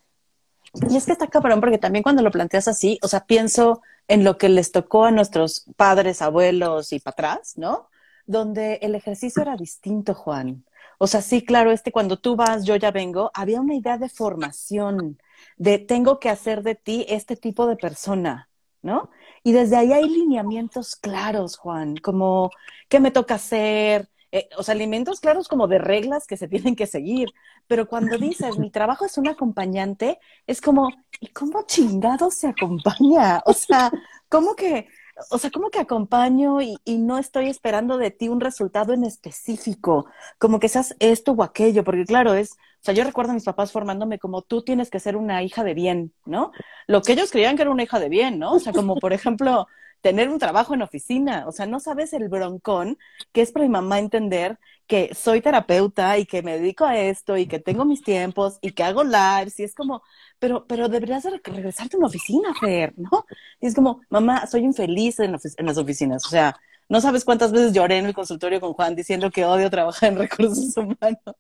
Y 0.90 0.98
es 0.98 1.06
que 1.06 1.14
está 1.14 1.28
cabrón, 1.28 1.60
porque 1.60 1.78
también 1.78 2.04
cuando 2.04 2.22
lo 2.22 2.32
planteas 2.32 2.68
así, 2.68 3.00
o 3.02 3.08
sea, 3.08 3.26
pienso 3.26 3.82
en 4.08 4.24
lo 4.24 4.38
que 4.38 4.50
les 4.50 4.72
tocó 4.72 5.06
a 5.06 5.12
nuestros 5.12 5.66
padres, 5.76 6.22
abuelos 6.22 6.94
y 6.94 7.00
para 7.00 7.14
atrás, 7.14 7.54
¿no? 7.58 7.90
Donde 8.26 8.76
el 8.82 8.96
ejercicio 8.96 9.42
era 9.42 9.56
distinto, 9.56 10.14
Juan. 10.14 10.66
O 10.98 11.08
sea, 11.08 11.22
sí, 11.22 11.46
claro, 11.46 11.72
este 11.72 11.92
cuando 11.92 12.18
tú 12.18 12.36
vas, 12.36 12.66
yo 12.66 12.76
ya 12.76 12.92
vengo, 12.92 13.32
había 13.34 13.62
una 13.62 13.76
idea 13.76 13.98
de 13.98 14.10
formación, 14.10 15.20
de 15.58 15.78
tengo 15.78 16.20
que 16.20 16.30
hacer 16.30 16.64
de 16.64 16.76
ti 16.76 17.06
este 17.08 17.36
tipo 17.36 17.68
de 17.68 17.76
persona, 17.76 18.50
¿no? 18.82 19.10
Y 19.44 19.52
desde 19.54 19.78
ahí 19.78 19.94
hay 19.94 20.10
lineamientos 20.10 20.96
claros, 20.96 21.58
Juan, 21.58 21.98
como 21.98 22.50
qué 22.90 23.00
me 23.00 23.12
toca 23.12 23.36
hacer, 23.36 24.10
eh, 24.32 24.50
o 24.58 24.64
sea, 24.64 24.74
alimentos 24.74 25.20
claros 25.20 25.48
como 25.48 25.68
de 25.68 25.80
reglas 25.80 26.28
que 26.28 26.38
se 26.38 26.48
tienen 26.48 26.76
que 26.76 26.88
seguir, 26.88 27.30
pero 27.68 27.88
cuando 27.88 28.18
dices, 28.18 28.58
mi 28.58 28.72
trabajo 28.72 29.06
es 29.06 29.18
un 29.18 29.28
acompañante, 29.28 30.20
es 30.46 30.62
como, 30.62 30.90
¿y 31.20 31.28
cómo 31.28 31.64
chingado 31.66 32.30
se 32.32 32.48
acompaña? 32.48 33.42
O 33.46 33.54
sea, 33.54 33.92
¿cómo 34.30 34.56
que, 34.56 34.88
o 35.32 35.38
sea, 35.38 35.50
¿cómo 35.52 35.70
que 35.70 35.80
acompaño 35.80 36.62
y, 36.62 36.78
y, 36.84 36.98
no 36.98 37.18
estoy 37.18 37.48
esperando 37.50 37.98
de 37.98 38.12
ti 38.12 38.28
un 38.28 38.42
resultado 38.42 38.94
en 38.94 39.04
específico? 39.04 40.08
Como 40.38 40.60
que 40.60 40.70
seas 40.70 40.96
esto 41.00 41.32
o 41.32 41.44
aquello, 41.44 41.84
porque 41.84 42.06
claro, 42.06 42.34
es, 42.34 42.52
o 42.54 42.84
sea, 42.84 42.94
yo 42.94 43.04
recuerdo 43.04 43.32
a 43.32 43.36
mis 43.36 43.46
papás 43.46 43.72
formándome 43.72 44.20
como 44.20 44.42
tú 44.42 44.62
tienes 44.62 44.90
que 44.90 45.00
ser 45.00 45.16
una 45.16 45.42
hija 45.44 45.64
de 45.64 45.74
bien, 45.74 46.14
¿no? 46.26 46.52
Lo 46.88 47.02
que 47.02 47.14
ellos 47.14 47.32
creían 47.32 47.56
que 47.56 47.64
era 47.64 47.72
una 47.72 47.84
hija 47.84 48.00
de 48.00 48.10
bien, 48.10 48.40
¿no? 48.40 48.54
O 48.54 48.60
sea, 48.60 48.74
como 48.74 48.98
por 48.98 49.14
ejemplo, 49.14 49.68
tener 50.02 50.30
un 50.30 50.40
trabajo 50.40 50.74
en 50.74 50.82
oficina. 50.82 51.46
O 51.48 51.52
sea, 51.52 51.66
no 51.66 51.80
sabes 51.80 52.14
el 52.14 52.30
broncón 52.30 52.98
que 53.32 53.42
es 53.42 53.52
para 53.52 53.66
mi 53.66 53.72
mamá 53.72 54.00
entender 54.00 54.60
que 54.88 55.14
soy 55.14 55.42
terapeuta 55.42 56.18
y 56.18 56.26
que 56.26 56.42
me 56.42 56.58
dedico 56.58 56.86
a 56.86 56.98
esto 56.98 57.38
y 57.38 57.46
que 57.48 57.60
tengo 57.60 57.86
mis 57.86 58.02
tiempos 58.02 58.58
y 58.62 58.72
que 58.72 58.84
hago 58.84 59.04
lives 59.04 59.60
y 59.60 59.64
es 59.64 59.76
como, 59.76 60.02
pero, 60.40 60.66
pero 60.68 60.88
deberías 60.90 61.26
regresarte 61.26 61.98
a 61.98 62.00
una 62.00 62.08
oficina, 62.08 62.54
Fer, 62.60 62.94
¿no? 62.98 63.26
Y 63.60 63.68
es 63.68 63.76
como, 63.76 64.02
mamá, 64.10 64.48
soy 64.48 64.62
infeliz 64.64 65.20
en, 65.20 65.36
en 65.58 65.66
las 65.66 65.78
oficinas. 65.78 66.26
O 66.26 66.30
sea, 66.30 66.56
no 66.90 67.02
sabes 67.02 67.26
cuántas 67.26 67.52
veces 67.52 67.74
lloré 67.74 67.98
en 67.98 68.06
el 68.06 68.14
consultorio 68.14 68.62
con 68.62 68.74
Juan 68.74 68.96
diciendo 68.96 69.30
que 69.32 69.46
odio 69.46 69.70
trabajar 69.70 70.12
en 70.14 70.20
recursos 70.20 70.76
humanos. 70.78 71.36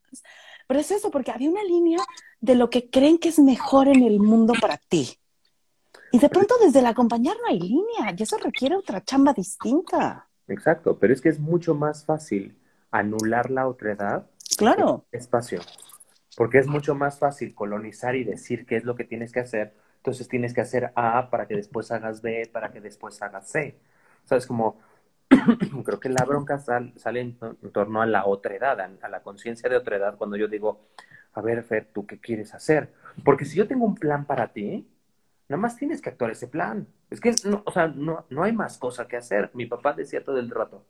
Pero 0.67 0.79
es 0.79 0.91
eso, 0.91 1.09
porque 1.11 1.31
había 1.31 1.49
una 1.49 1.63
línea 1.63 1.99
de 2.41 2.55
lo 2.55 2.69
que 2.69 2.89
creen 2.89 3.17
que 3.17 3.29
es 3.29 3.39
mejor 3.39 3.87
en 3.87 4.03
el 4.03 4.19
mundo 4.19 4.53
para 4.59 4.77
ti. 4.77 5.17
Y 6.11 6.19
de 6.19 6.29
pronto 6.29 6.55
desde 6.63 6.79
el 6.79 6.85
acompañar 6.85 7.35
no 7.41 7.47
hay 7.47 7.59
línea, 7.59 8.15
y 8.15 8.23
eso 8.23 8.37
requiere 8.37 8.75
otra 8.75 9.03
chamba 9.03 9.33
distinta. 9.33 10.27
Exacto, 10.47 10.97
pero 10.97 11.13
es 11.13 11.21
que 11.21 11.29
es 11.29 11.39
mucho 11.39 11.75
más 11.75 12.05
fácil 12.05 12.57
anular 12.91 13.51
la 13.51 13.67
otredad. 13.67 14.25
Claro. 14.57 15.05
Espacio. 15.11 15.59
Porque 16.35 16.59
es 16.59 16.67
mucho 16.67 16.95
más 16.95 17.19
fácil 17.19 17.53
colonizar 17.53 18.15
y 18.15 18.23
decir 18.23 18.65
qué 18.65 18.77
es 18.77 18.85
lo 18.85 18.95
que 18.95 19.03
tienes 19.03 19.31
que 19.31 19.41
hacer. 19.41 19.73
Entonces 19.97 20.27
tienes 20.27 20.53
que 20.53 20.61
hacer 20.61 20.91
A 20.95 21.29
para 21.29 21.47
que 21.47 21.55
después 21.55 21.91
hagas 21.91 22.21
B, 22.21 22.49
para 22.51 22.71
que 22.71 22.79
después 22.79 23.21
hagas 23.21 23.49
C. 23.49 23.77
O 24.23 24.27
sea, 24.27 24.37
es 24.37 24.47
como, 24.47 24.79
creo 25.83 25.99
que 25.99 26.09
la 26.09 26.23
bronca 26.23 26.59
sale 26.59 27.19
en, 27.19 27.37
torno 27.73 28.01
a 28.01 28.05
la 28.05 28.25
otredad, 28.25 28.79
a 28.79 29.09
la 29.09 29.21
conciencia 29.21 29.69
de 29.69 29.75
otredad, 29.75 30.15
cuando 30.15 30.37
yo 30.37 30.47
digo, 30.47 30.87
a 31.33 31.41
ver, 31.41 31.63
Fer, 31.63 31.89
¿tú 31.93 32.05
qué 32.05 32.19
quieres 32.19 32.53
hacer? 32.53 32.93
Porque 33.23 33.45
si 33.45 33.57
yo 33.57 33.67
tengo 33.67 33.85
un 33.85 33.95
plan 33.95 34.25
para 34.25 34.53
ti, 34.53 34.87
Nada 35.49 35.61
más 35.61 35.77
tienes 35.77 36.01
que 36.01 36.09
actuar 36.09 36.31
ese 36.31 36.47
plan. 36.47 36.87
Es 37.09 37.21
que, 37.21 37.33
no, 37.45 37.63
o 37.65 37.71
sea, 37.71 37.87
no, 37.87 38.25
no 38.29 38.43
hay 38.43 38.51
más 38.51 38.77
cosa 38.77 39.07
que 39.07 39.17
hacer. 39.17 39.49
Mi 39.53 39.65
papá 39.65 39.93
decía 39.93 40.23
todo 40.23 40.39
el 40.39 40.49
rato, 40.49 40.85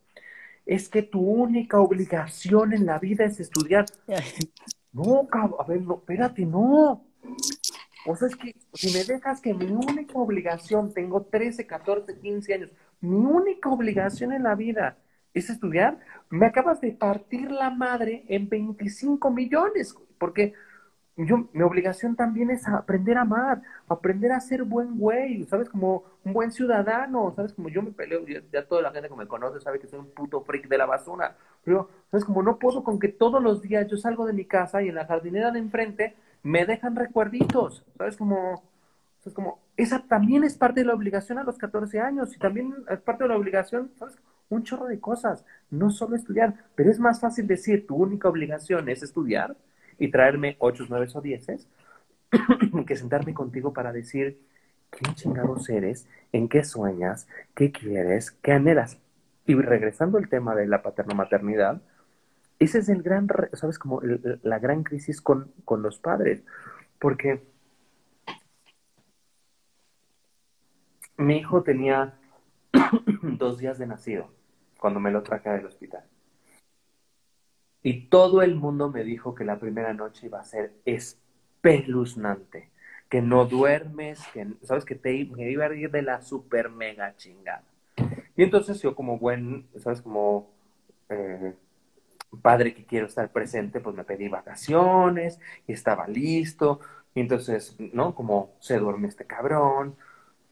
es 0.65 0.89
que 0.89 1.03
tu 1.03 1.21
única 1.21 1.79
obligación 1.79 2.73
en 2.73 2.85
la 2.85 2.99
vida 2.99 3.25
es 3.25 3.39
estudiar. 3.39 3.85
No, 4.93 5.27
cabrón, 5.27 5.59
a 5.59 5.63
ver, 5.63 5.81
no, 5.81 5.95
espérate, 5.95 6.43
no. 6.43 7.05
O 8.07 8.15
sea, 8.15 8.29
es 8.29 8.35
que 8.35 8.55
si 8.73 8.91
me 8.91 9.03
dejas 9.03 9.41
que 9.41 9.53
mi 9.53 9.65
única 9.65 10.13
obligación, 10.17 10.91
tengo 10.91 11.23
13, 11.23 11.67
14, 11.67 12.17
15 12.17 12.53
años, 12.53 12.71
mi 13.01 13.17
única 13.17 13.69
obligación 13.69 14.31
en 14.31 14.41
la 14.41 14.55
vida 14.55 14.97
es 15.35 15.51
estudiar, 15.51 15.99
me 16.29 16.47
acabas 16.47 16.81
de 16.81 16.93
partir 16.93 17.51
la 17.51 17.69
madre 17.69 18.25
en 18.27 18.49
25 18.49 19.29
millones, 19.29 19.95
porque 20.17 20.53
yo, 21.25 21.49
mi 21.51 21.63
obligación 21.63 22.15
también 22.15 22.51
es 22.51 22.67
aprender 22.67 23.17
a 23.17 23.21
amar, 23.21 23.63
aprender 23.87 24.31
a 24.31 24.39
ser 24.39 24.63
buen 24.63 24.99
güey, 24.99 25.45
¿sabes? 25.45 25.67
Como 25.67 26.03
un 26.23 26.33
buen 26.33 26.51
ciudadano, 26.51 27.33
¿sabes? 27.35 27.53
Como 27.53 27.69
yo 27.69 27.81
me 27.81 27.91
peleo, 27.91 28.23
ya, 28.27 28.67
toda 28.67 28.83
la 28.83 28.91
gente 28.91 29.09
que 29.09 29.15
me 29.15 29.27
conoce 29.27 29.59
sabe 29.59 29.79
que 29.79 29.87
soy 29.87 29.99
un 29.99 30.11
puto 30.11 30.41
freak 30.41 30.67
de 30.67 30.77
la 30.77 30.85
basura, 30.85 31.35
pero, 31.63 31.89
¿sabes? 32.11 32.23
Como 32.23 32.43
no 32.43 32.59
puedo 32.59 32.83
con 32.83 32.99
que 32.99 33.07
todos 33.07 33.41
los 33.41 33.63
días 33.63 33.87
yo 33.87 33.97
salgo 33.97 34.27
de 34.27 34.33
mi 34.33 34.45
casa 34.45 34.83
y 34.83 34.89
en 34.89 34.95
la 34.95 35.07
jardinera 35.07 35.49
de 35.49 35.57
enfrente 35.59 36.15
me 36.43 36.65
dejan 36.67 36.95
recuerditos, 36.95 37.83
¿sabes? 37.97 38.15
Como, 38.15 38.63
¿sabes? 39.21 39.33
Como, 39.33 39.59
esa 39.75 40.03
también 40.07 40.43
es 40.43 40.55
parte 40.55 40.81
de 40.81 40.85
la 40.85 40.93
obligación 40.93 41.39
a 41.39 41.43
los 41.43 41.57
14 41.57 41.99
años 41.99 42.35
y 42.35 42.37
también 42.37 42.75
es 42.89 42.99
parte 43.01 43.23
de 43.23 43.29
la 43.29 43.37
obligación, 43.37 43.91
¿sabes? 43.97 44.15
Un 44.49 44.63
chorro 44.63 44.85
de 44.85 44.99
cosas, 44.99 45.43
no 45.71 45.89
solo 45.89 46.15
estudiar, 46.15 46.53
pero 46.75 46.91
es 46.91 46.99
más 46.99 47.19
fácil 47.19 47.47
decir 47.47 47.87
tu 47.87 47.95
única 47.95 48.29
obligación 48.29 48.87
es 48.87 49.01
estudiar 49.01 49.57
y 49.99 50.09
traerme 50.11 50.55
ocho, 50.59 50.85
nueve 50.89 51.07
o 51.13 51.21
dieces, 51.21 51.67
que 52.87 52.95
sentarme 52.95 53.33
contigo 53.33 53.73
para 53.73 53.91
decir 53.91 54.39
quién 54.89 55.15
chingados 55.15 55.69
eres, 55.69 56.07
en 56.31 56.49
qué 56.49 56.63
sueñas, 56.63 57.27
qué 57.55 57.71
quieres, 57.71 58.31
qué 58.31 58.53
anhelas. 58.53 58.97
Y 59.45 59.55
regresando 59.55 60.17
al 60.17 60.29
tema 60.29 60.55
de 60.55 60.67
la 60.67 60.81
paterno-maternidad, 60.81 61.81
ese 62.59 62.79
es 62.79 62.89
el 62.89 63.03
gran, 63.03 63.27
¿sabes? 63.53 63.79
Como 63.79 64.01
la 64.01 64.59
gran 64.59 64.83
crisis 64.83 65.21
con, 65.21 65.51
con 65.63 65.81
los 65.81 65.99
padres, 65.99 66.43
porque 66.99 67.41
mi 71.17 71.37
hijo 71.37 71.63
tenía 71.63 72.17
dos 73.21 73.57
días 73.57 73.77
de 73.77 73.87
nacido 73.87 74.29
cuando 74.79 74.99
me 74.99 75.11
lo 75.11 75.23
traje 75.23 75.49
del 75.49 75.65
hospital. 75.65 76.03
Y 77.87 78.07
todo 78.09 78.41
el 78.41 78.55
mundo 78.55 78.91
me 78.91 79.05
dijo 79.05 79.33
que 79.33 79.45
la 79.45 79.59
primera 79.59 79.93
noche 79.93 80.25
iba 80.25 80.41
a 80.41 80.43
ser 80.43 80.73
espeluznante, 80.83 82.69
que 83.07 83.21
no 83.21 83.45
duermes, 83.45 84.19
que, 84.33 84.45
sabes 84.63 84.83
que 84.83 84.95
te 84.95 85.13
iba 85.13 85.65
a 85.67 85.73
ir 85.73 85.89
de 85.89 86.01
la 86.01 86.21
super 86.21 86.69
mega 86.69 87.15
chingada. 87.15 87.63
Y 88.35 88.43
entonces 88.43 88.81
yo 88.81 88.93
como 88.93 89.17
buen, 89.17 89.67
sabes, 89.77 90.01
como 90.01 90.51
eh, 91.07 91.53
padre 92.41 92.73
que 92.73 92.83
quiero 92.83 93.05
estar 93.05 93.31
presente, 93.31 93.79
pues 93.79 93.95
me 93.95 94.03
pedí 94.03 94.27
vacaciones 94.27 95.39
y 95.65 95.71
estaba 95.71 96.09
listo. 96.09 96.81
Y 97.15 97.21
entonces, 97.21 97.77
¿no? 97.79 98.13
Como 98.13 98.51
se 98.59 98.79
duerme 98.79 99.07
este 99.07 99.23
cabrón, 99.23 99.95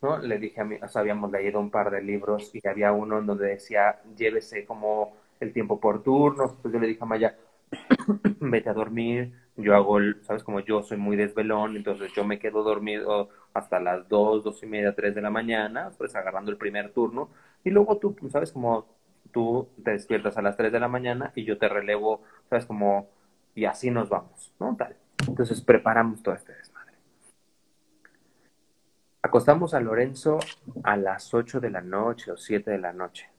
¿no? 0.01 0.19
Le 0.19 0.39
dije 0.39 0.61
a 0.61 0.63
mí, 0.63 0.77
o 0.81 0.87
sea, 0.87 1.01
habíamos 1.01 1.29
leído 1.33 1.59
un 1.59 1.69
par 1.69 1.91
de 1.91 2.01
libros 2.01 2.49
y 2.55 2.65
había 2.65 2.93
uno 2.93 3.19
en 3.19 3.25
donde 3.25 3.47
decía, 3.47 3.99
llévese 4.15 4.63
como 4.63 5.24
el 5.45 5.53
tiempo 5.53 5.79
por 5.79 6.03
turnos. 6.03 6.53
Pues 6.62 6.73
yo 6.73 6.79
le 6.79 6.88
dije 6.88 6.99
a 7.01 7.05
Maya, 7.05 7.38
vete 8.39 8.69
a 8.69 8.73
dormir. 8.73 9.34
Yo 9.58 9.75
hago, 9.75 9.99
sabes, 10.23 10.43
como 10.43 10.60
yo 10.60 10.84
soy 10.84 10.97
muy 10.97 11.15
desvelón, 11.15 11.77
entonces 11.77 12.12
yo 12.13 12.25
me 12.25 12.39
quedo 12.39 12.62
dormido 12.63 13.29
hasta 13.53 13.79
las 13.79 14.08
dos, 14.10 14.43
dos 14.43 14.62
y 14.63 14.65
media, 14.65 14.93
tres 14.93 15.15
de 15.15 15.21
la 15.21 15.29
mañana, 15.29 15.91
pues 15.97 16.13
agarrando 16.15 16.51
el 16.51 16.58
primer 16.58 16.91
turno. 16.91 17.29
Y 17.63 17.69
luego 17.69 17.97
tú, 17.97 18.15
sabes, 18.29 18.51
como 18.51 18.86
tú 19.31 19.69
te 19.84 19.91
despiertas 19.91 20.38
a 20.38 20.41
las 20.41 20.58
tres 20.58 20.71
de 20.73 20.79
la 20.79 20.89
mañana 20.89 21.31
y 21.36 21.45
yo 21.45 21.58
te 21.58 21.69
relevo, 21.69 22.21
sabes, 22.49 22.65
como, 22.65 23.10
y 23.55 23.65
así 23.65 23.91
nos 23.91 24.10
vamos, 24.10 24.53
¿no? 24.60 24.75
Tal. 24.75 24.97
Entonces 25.27 25.62
preparamos 25.62 26.21
todo 26.21 26.36
este 26.36 26.53
desmadre. 26.53 26.93
Acostamos 29.21 29.73
a 29.73 29.79
Lorenzo 29.79 30.39
a 30.84 30.97
las 30.97 31.34
ocho 31.34 31.60
de 31.60 31.69
la 31.69 31.81
noche 31.81 32.31
o 32.31 32.38
siete 32.38 32.71
de 32.71 32.77
la 32.77 32.91
noche. 32.93 33.29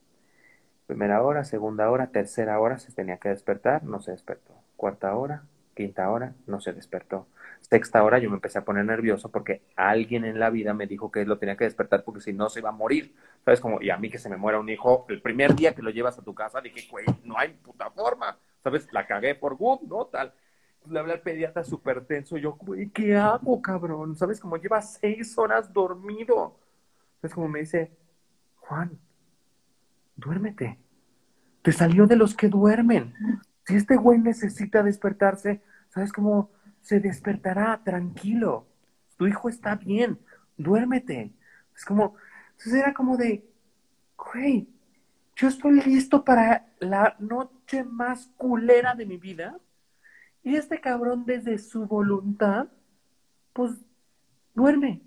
Primera 0.87 1.23
hora, 1.23 1.45
segunda 1.45 1.91
hora, 1.91 2.09
tercera 2.09 2.61
hora 2.61 2.79
se 2.79 2.93
tenía 2.93 3.19
que 3.19 3.29
despertar, 3.29 3.83
no 3.85 4.01
se 4.01 4.13
despertó. 4.13 4.55
Cuarta 4.77 5.15
hora, 5.17 5.43
quinta 5.75 6.09
hora, 6.11 6.35
no 6.47 6.61
se 6.61 6.73
despertó. 6.73 7.27
Sexta 7.61 8.05
hora 8.05 8.19
yo 8.21 8.31
me 8.31 8.37
empecé 8.37 8.59
a 8.59 8.65
poner 8.65 8.85
nervioso 8.85 9.31
porque 9.31 9.63
alguien 9.75 10.25
en 10.25 10.39
la 10.39 10.51
vida 10.51 10.75
me 10.75 10.87
dijo 10.87 11.11
que 11.11 11.25
lo 11.25 11.39
tenía 11.39 11.57
que 11.57 11.65
despertar 11.65 12.05
porque 12.05 12.21
si 12.21 12.33
no 12.33 12.49
se 12.49 12.61
iba 12.61 12.69
a 12.69 12.73
morir. 12.73 13.17
¿Sabes? 13.45 13.61
Como, 13.61 13.83
y 13.83 13.91
a 13.91 13.97
mí 13.97 14.11
que 14.11 14.19
se 14.19 14.29
me 14.29 14.37
muera 14.37 14.61
un 14.61 14.69
hijo, 14.69 15.07
el 15.09 15.21
primer 15.21 15.55
día 15.57 15.75
que 15.75 15.83
lo 15.83 15.91
llevas 15.91 16.19
a 16.19 16.23
tu 16.23 16.35
casa 16.35 16.61
dije, 16.61 16.87
güey, 16.91 17.05
no 17.25 17.37
hay 17.37 17.49
puta 17.55 17.91
forma. 17.91 18.39
¿Sabes? 18.63 18.93
La 18.93 19.07
cagué 19.07 19.35
por 19.35 19.57
good, 19.57 19.81
¿no? 19.83 20.07
Tal. 20.07 20.33
Le 20.89 21.01
hablé 21.01 21.15
al 21.15 21.21
pediatra 21.21 21.65
súper 21.65 22.05
tenso. 22.07 22.37
Yo, 22.37 22.53
güey, 22.53 22.91
¿qué 22.91 23.17
hago, 23.17 23.61
cabrón? 23.61 24.17
¿Sabes? 24.17 24.41
Como 24.41 24.57
lleva 24.57 24.81
seis 24.83 25.37
horas 25.37 25.73
dormido. 25.73 26.57
¿Sabes? 27.21 27.35
Como 27.35 27.49
me 27.49 27.61
dice, 27.61 27.91
Juan, 28.61 28.99
duérmete. 30.17 30.79
Te 31.63 31.73
salió 31.73 32.07
de 32.07 32.17
los 32.17 32.35
que 32.35 32.49
duermen. 32.49 33.15
Si 33.65 33.75
este 33.77 33.97
güey 33.97 34.19
necesita 34.19 34.83
despertarse, 34.83 35.63
¿sabes 35.89 36.13
cómo? 36.13 36.51
Se 36.81 37.01
despertará, 37.01 37.83
tranquilo. 37.85 38.67
Tu 39.17 39.27
hijo 39.27 39.49
está 39.49 39.75
bien, 39.77 40.19
duérmete. 40.57 41.33
Es 41.75 41.85
como, 41.85 42.15
entonces 42.53 42.75
era 42.75 42.95
como 42.95 43.17
de, 43.17 43.45
güey, 44.17 44.69
yo 45.35 45.49
estoy 45.49 45.83
listo 45.83 46.25
para 46.25 46.69
la 46.79 47.17
noche 47.19 47.85
más 47.85 48.31
culera 48.37 48.95
de 48.95 49.07
mi 49.07 49.17
vida. 49.17 49.59
Y 50.43 50.57
este 50.57 50.81
cabrón 50.81 51.25
desde 51.27 51.59
su 51.59 51.87
voluntad, 51.87 52.69
pues 53.53 53.73
duerme. 54.55 55.03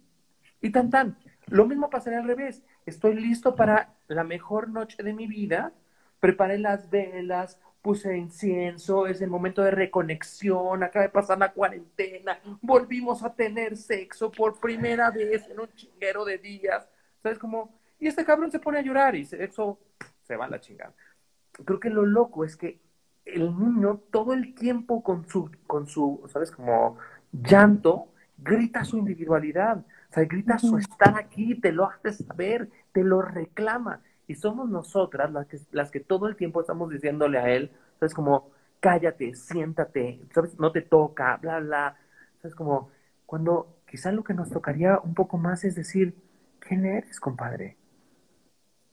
Y 0.61 0.71
tan 0.71 0.89
tan. 0.89 1.17
Lo 1.47 1.65
mismo 1.65 1.89
pasaría 1.89 2.19
al 2.19 2.27
revés. 2.27 2.61
Estoy 2.89 3.13
listo 3.13 3.55
para 3.55 3.93
la 4.07 4.23
mejor 4.23 4.69
noche 4.69 5.03
de 5.03 5.13
mi 5.13 5.27
vida, 5.27 5.73
preparé 6.19 6.57
las 6.57 6.89
velas, 6.89 7.59
puse 7.83 8.17
incienso, 8.17 9.05
es 9.05 9.21
el 9.21 9.29
momento 9.29 9.61
de 9.61 9.69
reconexión, 9.69 10.81
acaba 10.81 11.03
de 11.03 11.11
pasar 11.11 11.37
la 11.37 11.53
cuarentena, 11.53 12.39
volvimos 12.61 13.23
a 13.23 13.35
tener 13.35 13.77
sexo 13.77 14.31
por 14.31 14.59
primera 14.59 15.11
vez 15.11 15.47
en 15.49 15.59
un 15.59 15.69
chinguero 15.75 16.25
de 16.25 16.39
días, 16.39 16.89
¿sabes 17.21 17.37
cómo? 17.37 17.79
Y 17.99 18.07
este 18.07 18.25
cabrón 18.25 18.49
se 18.49 18.59
pone 18.59 18.79
a 18.79 18.81
llorar 18.81 19.15
y 19.15 19.23
sexo 19.23 19.77
se 20.23 20.35
va 20.35 20.45
a 20.45 20.49
la 20.49 20.59
chingada. 20.59 20.95
Creo 21.51 21.79
que 21.79 21.91
lo 21.91 22.07
loco 22.07 22.43
es 22.43 22.57
que 22.57 22.79
el 23.23 23.55
niño 23.55 24.01
todo 24.09 24.33
el 24.33 24.55
tiempo 24.55 25.03
con 25.03 25.29
su, 25.29 25.51
con 25.67 25.85
su, 25.85 26.27
¿sabes? 26.27 26.49
Como 26.49 26.97
llanto, 27.31 28.07
grita 28.35 28.83
su 28.83 28.97
individualidad, 28.97 29.85
o 30.09 30.13
sea, 30.13 30.25
grita 30.25 30.57
su 30.57 30.77
estar 30.77 31.15
aquí, 31.17 31.55
te 31.55 31.71
lo 31.71 31.85
hace 31.85 32.11
saber, 32.11 32.69
te 32.91 33.03
lo 33.03 33.21
reclama. 33.21 34.01
Y 34.27 34.35
somos 34.35 34.69
nosotras 34.69 35.31
las 35.31 35.47
que, 35.47 35.59
las 35.71 35.91
que 35.91 35.99
todo 35.99 36.27
el 36.27 36.35
tiempo 36.35 36.61
estamos 36.61 36.89
diciéndole 36.89 37.37
a 37.37 37.49
él, 37.49 37.71
¿sabes? 37.99 38.13
Como, 38.13 38.51
cállate, 38.79 39.35
siéntate, 39.35 40.21
¿sabes? 40.33 40.59
No 40.59 40.71
te 40.71 40.81
toca, 40.81 41.37
bla, 41.37 41.59
bla. 41.59 41.97
¿Sabes? 42.41 42.55
Como, 42.55 42.89
cuando 43.25 43.81
quizá 43.87 44.11
lo 44.11 44.23
que 44.23 44.33
nos 44.33 44.49
tocaría 44.49 44.99
un 44.99 45.13
poco 45.13 45.37
más 45.37 45.63
es 45.63 45.75
decir, 45.75 46.15
¿quién 46.59 46.85
eres, 46.85 47.19
compadre? 47.19 47.77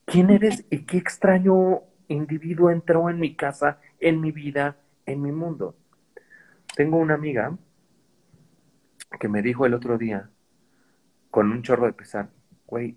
¿Quién 0.04 0.30
eres 0.30 0.66
y 0.70 0.84
qué 0.84 0.98
extraño 0.98 1.82
individuo 2.08 2.70
entró 2.70 3.08
en 3.08 3.18
mi 3.18 3.34
casa, 3.34 3.80
en 4.00 4.20
mi 4.20 4.32
vida, 4.32 4.76
en 5.06 5.22
mi 5.22 5.32
mundo? 5.32 5.76
Tengo 6.76 6.98
una 6.98 7.14
amiga 7.14 7.56
que 9.18 9.28
me 9.28 9.40
dijo 9.40 9.64
el 9.64 9.74
otro 9.74 9.96
día, 9.96 10.30
con 11.36 11.52
un 11.52 11.60
chorro 11.60 11.84
de 11.84 11.92
pesar, 11.92 12.30
güey, 12.66 12.96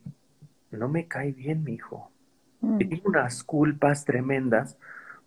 no 0.72 0.88
me 0.88 1.10
cae 1.10 1.34
bien 1.34 1.62
mi 1.62 1.74
hijo. 1.74 2.10
Y 2.62 2.68
mm. 2.68 2.78
tengo 2.78 3.10
unas 3.10 3.44
culpas 3.44 4.06
tremendas 4.06 4.78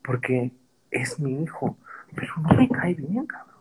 porque 0.02 0.50
es 0.90 1.20
mi 1.20 1.42
hijo, 1.42 1.76
pero 2.14 2.32
no 2.38 2.56
me 2.56 2.70
cae 2.70 2.94
bien, 2.94 3.26
cabrón. 3.26 3.60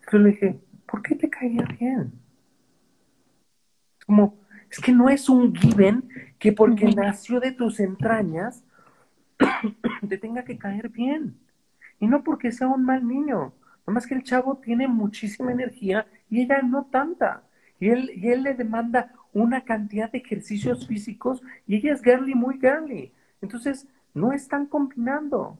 Entonces 0.00 0.20
le 0.20 0.28
dije, 0.32 0.60
¿por 0.84 1.00
qué 1.00 1.14
te 1.14 1.30
caía 1.30 1.64
bien? 1.80 2.12
Es 4.00 4.04
como, 4.04 4.38
es 4.68 4.80
que 4.80 4.92
no 4.92 5.08
es 5.08 5.30
un 5.30 5.54
given 5.54 6.06
que 6.38 6.52
porque 6.52 6.94
nació 6.94 7.40
de 7.40 7.52
tus 7.52 7.80
entrañas 7.80 8.62
te 10.06 10.18
tenga 10.18 10.44
que 10.44 10.58
caer 10.58 10.90
bien. 10.90 11.38
Y 12.00 12.06
no 12.06 12.22
porque 12.22 12.52
sea 12.52 12.68
un 12.68 12.84
mal 12.84 13.08
niño. 13.08 13.54
Nomás 13.86 14.06
que 14.06 14.14
el 14.14 14.24
chavo 14.24 14.58
tiene 14.58 14.88
muchísima 14.88 15.52
energía 15.52 16.06
y 16.28 16.42
ella 16.42 16.60
no 16.60 16.84
tanta. 16.84 17.42
Y 17.78 17.90
él, 17.90 18.10
y 18.14 18.28
él 18.28 18.42
le 18.42 18.54
demanda 18.54 19.12
una 19.32 19.64
cantidad 19.64 20.10
de 20.10 20.18
ejercicios 20.18 20.86
físicos 20.86 21.42
y 21.66 21.76
ella 21.76 21.92
es 21.92 22.02
girly, 22.02 22.34
muy 22.34 22.58
girly. 22.58 23.12
Entonces, 23.42 23.86
no 24.14 24.32
están 24.32 24.66
combinando. 24.66 25.58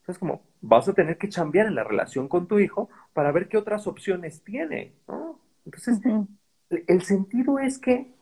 Entonces, 0.00 0.18
como 0.18 0.42
vas 0.60 0.88
a 0.88 0.92
tener 0.92 1.16
que 1.18 1.28
cambiar 1.28 1.66
en 1.66 1.76
la 1.76 1.84
relación 1.84 2.28
con 2.28 2.46
tu 2.46 2.58
hijo 2.58 2.88
para 3.12 3.30
ver 3.32 3.48
qué 3.48 3.56
otras 3.56 3.86
opciones 3.86 4.42
tiene, 4.42 4.92
¿no? 5.06 5.38
Entonces, 5.64 6.00
el 6.70 7.02
sentido 7.02 7.58
es 7.58 7.78
que 7.78 8.12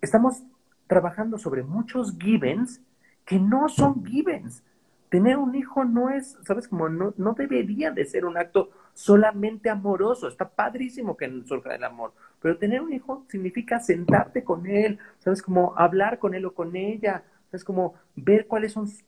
estamos 0.00 0.42
trabajando 0.86 1.38
sobre 1.38 1.62
muchos 1.62 2.16
givens 2.18 2.80
que 3.24 3.38
no 3.38 3.68
son 3.68 4.04
givens. 4.04 4.62
Tener 5.08 5.36
un 5.36 5.54
hijo 5.54 5.84
no 5.84 6.10
es, 6.10 6.36
¿sabes? 6.44 6.68
Como 6.68 6.88
no, 6.88 7.14
no 7.16 7.34
debería 7.34 7.90
de 7.90 8.04
ser 8.04 8.24
un 8.24 8.36
acto 8.36 8.70
solamente 8.94 9.70
amoroso. 9.70 10.28
Está 10.28 10.48
padrísimo 10.48 11.16
que 11.16 11.30
surja 11.44 11.74
el 11.74 11.84
amor, 11.84 12.12
pero 12.40 12.58
tener 12.58 12.80
un 12.80 12.92
hijo 12.92 13.24
significa 13.28 13.80
sentarte 13.80 14.44
con 14.44 14.66
él, 14.66 14.98
¿sabes? 15.18 15.42
Como 15.42 15.76
hablar 15.76 16.18
con 16.18 16.34
él 16.34 16.44
o 16.44 16.54
con 16.54 16.76
ella, 16.76 17.24
¿sabes? 17.46 17.64
Como 17.64 17.94
ver 18.16 18.46
cuáles 18.46 18.72
son 18.72 18.88
sus 18.88 19.04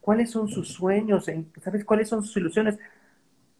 cuáles 0.00 0.30
son 0.30 0.48
sus 0.48 0.68
sueños, 0.68 1.26
¿sabes? 1.62 1.84
Cuáles 1.84 2.08
son 2.08 2.22
sus 2.22 2.36
ilusiones. 2.36 2.78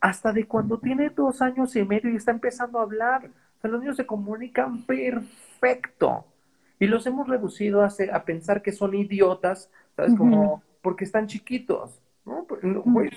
Hasta 0.01 0.33
de 0.33 0.47
cuando 0.47 0.79
tiene 0.79 1.11
dos 1.11 1.41
años 1.41 1.75
y 1.77 1.85
medio 1.85 2.11
y 2.11 2.17
está 2.17 2.31
empezando 2.31 2.79
a 2.79 2.83
hablar. 2.83 3.31
O 3.59 3.61
sea, 3.61 3.71
los 3.71 3.81
niños 3.81 3.97
se 3.97 4.07
comunican 4.07 4.85
perfecto. 4.85 6.27
Y 6.79 6.87
los 6.87 7.07
hemos 7.07 7.29
reducido 7.29 7.83
a, 7.83 7.89
a 8.13 8.25
pensar 8.25 8.61
que 8.63 8.73
son 8.73 8.95
idiotas, 8.95 9.71
¿sabes? 9.97 10.15
Como 10.15 10.63
porque 10.83 11.05
están 11.05 11.27
chiquitos, 11.27 12.03
¿no? 12.25 12.47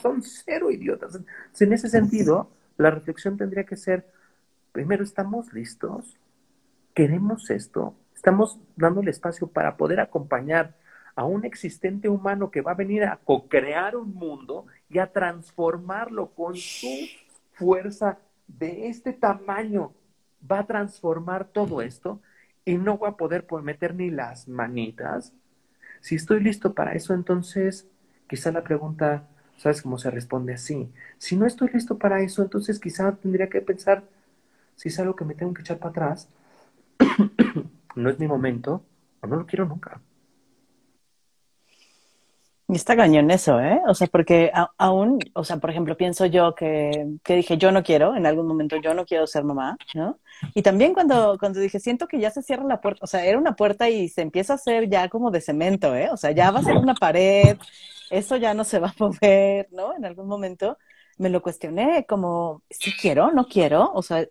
son 0.01 0.21
cero 0.21 0.71
idiotas. 0.71 1.19
En 1.59 1.73
ese 1.73 1.89
sentido, 1.89 2.49
la 2.77 2.91
reflexión 2.91 3.37
tendría 3.37 3.63
que 3.63 3.77
ser, 3.77 4.05
primero, 4.71 5.03
¿estamos 5.03 5.53
listos? 5.53 6.17
¿Queremos 6.93 7.49
esto? 7.49 7.95
¿Estamos 8.15 8.59
dando 8.75 9.01
el 9.01 9.07
espacio 9.07 9.47
para 9.47 9.77
poder 9.77 9.99
acompañar 9.99 10.75
a 11.15 11.25
un 11.25 11.45
existente 11.45 12.09
humano 12.09 12.51
que 12.51 12.61
va 12.61 12.71
a 12.71 12.75
venir 12.75 13.03
a 13.03 13.17
co-crear 13.17 13.95
un 13.95 14.13
mundo 14.13 14.65
y 14.89 14.99
a 14.99 15.11
transformarlo 15.11 16.29
con 16.31 16.55
su 16.55 17.07
fuerza 17.53 18.19
de 18.47 18.87
este 18.87 19.13
tamaño? 19.13 19.93
Va 20.49 20.59
a 20.59 20.67
transformar 20.67 21.45
todo 21.45 21.81
esto 21.81 22.21
y 22.65 22.77
no 22.77 22.97
voy 22.97 23.09
a 23.09 23.17
poder 23.17 23.45
meter 23.63 23.95
ni 23.95 24.11
las 24.11 24.47
manitas 24.47 25.33
si 26.01 26.15
estoy 26.15 26.41
listo 26.41 26.73
para 26.73 26.93
eso, 26.93 27.13
entonces 27.13 27.87
quizá 28.27 28.51
la 28.51 28.63
pregunta, 28.63 29.27
¿sabes 29.57 29.81
cómo 29.81 29.97
se 29.97 30.11
responde 30.11 30.53
así? 30.53 30.91
Si 31.17 31.35
no 31.37 31.45
estoy 31.45 31.69
listo 31.73 31.97
para 31.97 32.21
eso, 32.21 32.41
entonces 32.43 32.79
quizá 32.79 33.13
tendría 33.15 33.49
que 33.49 33.61
pensar 33.61 34.03
si 34.75 34.89
es 34.89 34.99
algo 34.99 35.15
que 35.15 35.25
me 35.25 35.35
tengo 35.35 35.53
que 35.53 35.61
echar 35.61 35.79
para 35.79 35.91
atrás, 35.91 36.29
no 37.95 38.09
es 38.09 38.19
mi 38.19 38.27
momento 38.27 38.83
o 39.21 39.27
no 39.27 39.37
lo 39.37 39.45
quiero 39.45 39.65
nunca. 39.65 40.01
Y 42.69 42.75
está 42.75 42.97
cañón 42.97 43.31
eso, 43.31 43.61
¿eh? 43.61 43.81
O 43.87 43.93
sea, 43.93 44.07
porque 44.07 44.51
aún, 44.77 45.19
o 45.33 45.45
sea, 45.45 45.55
por 45.57 45.69
ejemplo, 45.69 45.95
pienso 45.95 46.25
yo 46.25 46.53
que, 46.53 47.07
que, 47.23 47.35
dije, 47.37 47.57
yo 47.57 47.71
no 47.71 47.81
quiero, 47.81 48.13
en 48.15 48.25
algún 48.25 48.45
momento 48.45 48.75
yo 48.75 48.93
no 48.93 49.05
quiero 49.05 49.25
ser 49.25 49.45
mamá, 49.45 49.77
¿no? 49.93 50.19
Y 50.53 50.63
también 50.63 50.93
cuando, 50.93 51.37
cuando 51.39 51.61
dije, 51.61 51.79
siento 51.79 52.07
que 52.09 52.19
ya 52.19 52.29
se 52.29 52.41
cierra 52.41 52.65
la 52.65 52.81
puerta, 52.81 52.99
o 53.05 53.07
sea, 53.07 53.23
era 53.25 53.37
una 53.37 53.55
puerta 53.55 53.89
y 53.89 54.09
se 54.09 54.21
empieza 54.21 54.53
a 54.53 54.55
hacer 54.57 54.89
ya 54.89 55.07
como 55.07 55.31
de 55.31 55.39
cemento, 55.39 55.95
¿eh? 55.95 56.09
O 56.11 56.17
sea, 56.17 56.31
ya 56.31 56.51
va 56.51 56.59
a 56.59 56.63
ser 56.63 56.75
una 56.75 56.93
pared, 56.93 57.57
eso 58.09 58.35
ya 58.35 58.53
no 58.53 58.65
se 58.65 58.79
va 58.79 58.89
a 58.89 58.95
mover, 58.99 59.69
¿no? 59.71 59.95
En 59.95 60.03
algún 60.03 60.27
momento 60.27 60.77
me 61.17 61.29
lo 61.29 61.41
cuestioné, 61.41 62.05
como, 62.05 62.63
si 62.69 62.91
quiero, 62.91 63.31
no 63.31 63.47
quiero, 63.47 63.91
o 63.93 64.01
sea, 64.01 64.27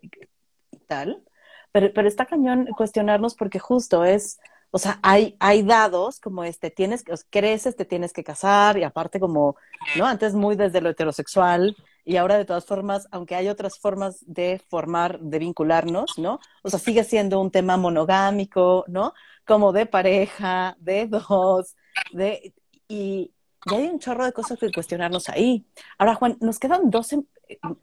tal. 0.87 1.23
Pero, 1.71 1.91
pero 1.93 2.07
está 2.07 2.25
cañón 2.25 2.67
cuestionarnos 2.77 3.35
porque 3.35 3.59
justo 3.59 4.05
es 4.05 4.39
o 4.71 4.79
sea, 4.79 4.99
hay, 5.01 5.35
hay 5.39 5.63
dados 5.63 6.19
como 6.19 6.43
este, 6.43 6.69
tienes 6.69 7.03
que, 7.03 7.13
creces, 7.29 7.75
te 7.75 7.85
tienes 7.85 8.13
que 8.13 8.23
casar, 8.23 8.77
y 8.77 8.83
aparte 8.83 9.19
como, 9.19 9.55
¿no? 9.97 10.05
Antes 10.05 10.33
muy 10.33 10.55
desde 10.55 10.81
lo 10.81 10.89
heterosexual, 10.89 11.75
y 12.03 12.17
ahora 12.17 12.37
de 12.37 12.45
todas 12.45 12.65
formas, 12.65 13.07
aunque 13.11 13.35
hay 13.35 13.49
otras 13.49 13.79
formas 13.79 14.23
de 14.25 14.61
formar, 14.69 15.19
de 15.19 15.39
vincularnos, 15.39 16.17
¿no? 16.17 16.39
O 16.63 16.69
sea, 16.69 16.79
sigue 16.79 17.03
siendo 17.03 17.39
un 17.41 17.51
tema 17.51 17.75
monogámico, 17.75 18.85
¿no? 18.87 19.13
Como 19.45 19.73
de 19.73 19.85
pareja, 19.85 20.77
de 20.79 21.07
dos, 21.07 21.75
de... 22.13 22.53
Y, 22.87 23.33
hay 23.69 23.87
un 23.87 23.99
chorro 23.99 24.23
de 24.23 24.31
cosas 24.31 24.57
que 24.57 24.71
cuestionarnos 24.71 25.27
ahí. 25.27 25.65
Ahora, 25.97 26.15
Juan, 26.15 26.37
nos 26.39 26.57
quedan 26.57 26.89
12, 26.89 27.23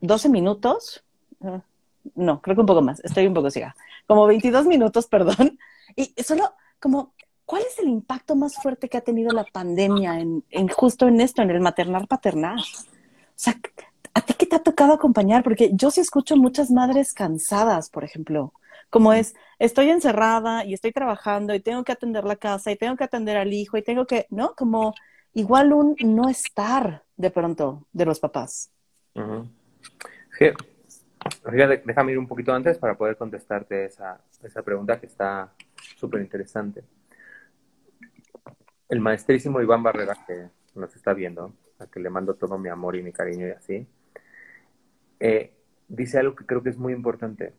12 0.00 0.28
minutos. 0.30 1.04
Ah, 1.42 1.60
no, 2.14 2.40
creo 2.40 2.54
que 2.54 2.60
un 2.60 2.66
poco 2.66 2.80
más. 2.80 3.00
Estoy 3.04 3.26
un 3.26 3.34
poco 3.34 3.50
ciega. 3.50 3.76
Como 4.06 4.26
22 4.26 4.64
minutos, 4.64 5.06
perdón. 5.08 5.58
Y 5.94 6.14
solo 6.22 6.54
como, 6.84 7.14
¿cuál 7.46 7.62
es 7.62 7.78
el 7.78 7.88
impacto 7.88 8.36
más 8.36 8.56
fuerte 8.56 8.90
que 8.90 8.98
ha 8.98 9.00
tenido 9.00 9.32
la 9.32 9.44
pandemia 9.44 10.20
en, 10.20 10.68
justo 10.68 11.08
en 11.08 11.18
esto, 11.22 11.40
en 11.40 11.50
el 11.50 11.60
maternar 11.60 12.06
paternal? 12.06 12.58
O 12.58 13.32
sea, 13.36 13.58
¿a 14.12 14.20
ti 14.20 14.34
qué 14.34 14.44
te 14.44 14.56
ha 14.56 14.62
tocado 14.62 14.92
acompañar? 14.92 15.42
Porque 15.42 15.70
yo 15.72 15.90
sí 15.90 16.02
escucho 16.02 16.36
muchas 16.36 16.70
madres 16.70 17.14
cansadas, 17.14 17.88
por 17.88 18.04
ejemplo, 18.04 18.52
como 18.90 19.14
es, 19.14 19.34
estoy 19.58 19.88
encerrada 19.88 20.66
y 20.66 20.74
estoy 20.74 20.92
trabajando 20.92 21.54
y 21.54 21.60
tengo 21.60 21.84
que 21.84 21.92
atender 21.92 22.24
la 22.24 22.36
casa 22.36 22.70
y 22.70 22.76
tengo 22.76 22.96
que 22.96 23.04
atender 23.04 23.38
al 23.38 23.54
hijo 23.54 23.78
y 23.78 23.82
tengo 23.82 24.06
que, 24.06 24.26
¿no? 24.28 24.54
Como 24.54 24.94
igual 25.32 25.72
un 25.72 25.96
no 26.04 26.28
estar 26.28 27.02
de 27.16 27.30
pronto 27.30 27.86
de 27.94 28.04
los 28.04 28.20
papás. 28.20 28.70
déjame 31.86 32.12
ir 32.12 32.18
un 32.18 32.28
poquito 32.28 32.52
antes 32.52 32.76
para 32.76 32.94
poder 32.94 33.16
contestarte 33.16 33.86
esa, 33.86 34.20
esa 34.42 34.62
pregunta 34.62 35.00
que 35.00 35.06
está 35.06 35.50
súper 35.96 36.20
interesante. 36.20 36.84
El 38.88 39.00
maestrísimo 39.00 39.60
Iván 39.60 39.82
Barrera, 39.82 40.14
que 40.26 40.48
nos 40.74 40.94
está 40.94 41.14
viendo, 41.14 41.54
a 41.78 41.86
que 41.86 42.00
le 42.00 42.10
mando 42.10 42.34
todo 42.34 42.58
mi 42.58 42.68
amor 42.68 42.96
y 42.96 43.02
mi 43.02 43.12
cariño 43.12 43.48
y 43.48 43.50
así, 43.50 43.86
eh, 45.20 45.52
dice 45.88 46.18
algo 46.18 46.34
que 46.34 46.46
creo 46.46 46.62
que 46.62 46.70
es 46.70 46.78
muy 46.78 46.92
importante. 46.92 47.54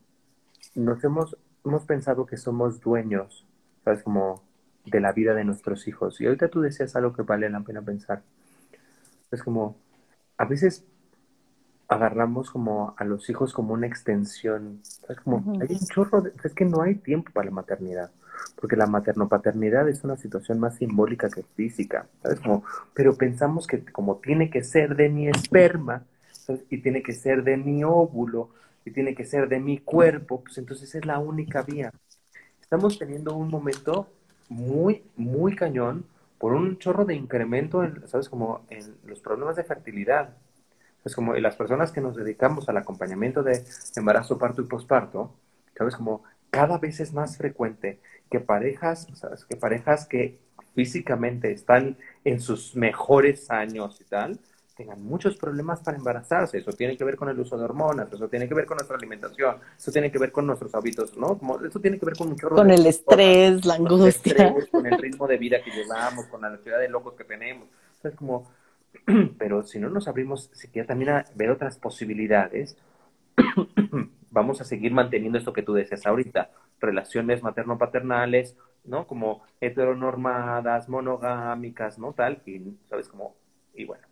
Nos 0.75 1.03
hemos, 1.03 1.37
hemos 1.63 1.85
pensado 1.85 2.25
que 2.25 2.37
somos 2.37 2.79
dueños, 2.79 3.45
¿sabes? 3.83 4.03
Como 4.03 4.43
de 4.85 4.99
la 4.99 5.11
vida 5.11 5.33
de 5.33 5.43
nuestros 5.43 5.87
hijos. 5.87 6.21
Y 6.21 6.25
ahorita 6.25 6.49
tú 6.49 6.61
decías 6.61 6.95
algo 6.95 7.13
que 7.13 7.23
vale 7.23 7.49
la 7.49 7.61
pena 7.61 7.81
pensar. 7.81 8.23
Es 9.31 9.41
como, 9.43 9.77
a 10.37 10.45
veces 10.45 10.85
agarramos 11.87 12.51
como 12.51 12.95
a 12.97 13.03
los 13.03 13.29
hijos 13.29 13.53
como 13.53 13.73
una 13.73 13.87
extensión. 13.87 14.81
Es 15.09 15.19
como, 15.21 15.43
hay 15.61 15.67
un 15.69 15.87
chorro, 15.87 16.23
es 16.43 16.53
que 16.53 16.65
no 16.65 16.81
hay 16.81 16.95
tiempo 16.95 17.31
para 17.31 17.45
la 17.45 17.51
maternidad, 17.51 18.11
porque 18.59 18.75
la 18.75 18.87
maternopaternidad 18.87 19.87
es 19.89 20.03
una 20.03 20.17
situación 20.17 20.59
más 20.59 20.75
simbólica 20.75 21.29
que 21.29 21.43
física, 21.43 22.07
¿sabes? 22.21 22.39
Como, 22.39 22.63
pero 22.93 23.15
pensamos 23.15 23.67
que 23.67 23.83
como 23.85 24.17
tiene 24.17 24.49
que 24.49 24.63
ser 24.63 24.95
de 24.95 25.09
mi 25.09 25.27
esperma, 25.27 26.03
y 26.69 26.77
tiene 26.77 27.01
que 27.01 27.13
ser 27.13 27.43
de 27.43 27.57
mi 27.57 27.83
óvulo, 27.83 28.49
y 28.85 28.91
tiene 28.91 29.15
que 29.15 29.25
ser 29.25 29.49
de 29.49 29.59
mi 29.59 29.79
cuerpo, 29.79 30.43
pues 30.43 30.57
entonces 30.57 30.93
es 30.93 31.05
la 31.05 31.19
única 31.19 31.63
vía. 31.63 31.91
Estamos 32.61 32.99
teniendo 32.99 33.35
un 33.35 33.49
momento 33.49 34.07
muy, 34.49 35.03
muy 35.15 35.55
cañón, 35.55 36.05
por 36.37 36.53
un 36.53 36.77
chorro 36.77 37.05
de 37.05 37.15
incremento, 37.15 37.83
en, 37.83 38.07
¿sabes? 38.07 38.29
Como 38.29 38.65
en 38.69 38.95
los 39.05 39.19
problemas 39.19 39.55
de 39.55 39.63
fertilidad. 39.63 40.35
Es 41.03 41.15
como 41.15 41.33
las 41.35 41.55
personas 41.55 41.91
que 41.91 42.01
nos 42.01 42.15
dedicamos 42.15 42.67
al 42.69 42.77
acompañamiento 42.77 43.43
de 43.43 43.63
embarazo, 43.95 44.37
parto 44.37 44.61
y 44.61 44.65
posparto, 44.65 45.33
¿sabes? 45.77 45.95
Como 45.95 46.23
cada 46.55 46.77
vez 46.77 47.01
es 47.01 47.13
más 47.13 47.37
frecuente 47.37 47.99
que 48.31 48.39
parejas. 48.39 49.07
Que 49.49 49.57
parejas 49.57 50.07
que 50.07 50.39
físicamente 50.73 51.51
están 51.51 51.97
en 52.23 52.39
sus 52.39 52.75
mejores 52.75 53.51
años 53.51 53.99
y 53.99 54.05
tal, 54.05 54.39
tengan 54.75 55.01
muchos 55.03 55.35
problemas 55.35 55.81
para 55.81 55.97
embarazarse. 55.97 56.57
Eso 56.57 56.71
tiene 56.71 56.95
que 56.95 57.03
ver 57.03 57.17
con 57.17 57.27
el 57.27 57.39
uso 57.39 57.57
de 57.57 57.65
hormonas, 57.65 58.11
eso 58.11 58.29
tiene 58.29 58.47
que 58.47 58.53
ver 58.53 58.65
con 58.65 58.77
nuestra 58.77 58.95
alimentación, 58.95 59.57
eso 59.77 59.91
tiene 59.91 60.11
que 60.11 60.17
ver 60.17 60.31
con 60.31 60.47
nuestros 60.47 60.73
hábitos, 60.75 61.17
¿no? 61.17 61.37
Como, 61.37 61.59
eso 61.63 61.79
tiene 61.79 61.99
que 61.99 62.05
ver 62.05 62.15
con 62.15 62.29
mucho... 62.29 62.49
Con 62.49 62.71
el 62.71 62.85
estrés, 62.85 63.65
la 63.65 63.75
angustia. 63.75 64.53
Con 64.71 64.85
el, 64.85 64.97
ritmo 64.97 65.27
de 65.27 65.37
vida 65.37 65.61
que 65.61 65.71
llevamos, 65.71 66.25
con 66.27 66.41
la 66.41 66.49
necesidad 66.49 66.79
de 66.79 66.89
locos 66.89 67.15
que 67.15 67.23
tenemos. 67.25 67.67
Es 68.03 68.15
como, 68.15 68.49
pero 69.37 69.63
si 69.63 69.79
no 69.79 69.89
nos 69.89 70.07
abrimos 70.07 70.49
siquiera 70.53 70.87
también 70.87 71.09
a 71.09 71.25
ver 71.35 71.51
otras 71.51 71.77
posibilidades, 71.77 72.77
vamos 74.35 74.59
a 74.59 74.65
seguir 74.65 74.91
manteniendo 74.91 75.37
esto 75.37 75.53
que 75.53 75.63
tú 75.63 75.73
decías 75.73 76.05
ahorita, 76.05 76.51
relaciones 76.81 77.41
materno-paternales, 77.41 78.57
¿no? 78.83 79.07
Como 79.07 79.43
heteronormadas, 79.61 80.89
monogámicas, 80.89 81.97
¿no? 81.97 82.11
Tal, 82.11 82.41
y, 82.45 82.77
¿sabes? 82.89 83.07
Como, 83.07 83.37
y 83.73 83.85
bueno, 83.85 84.05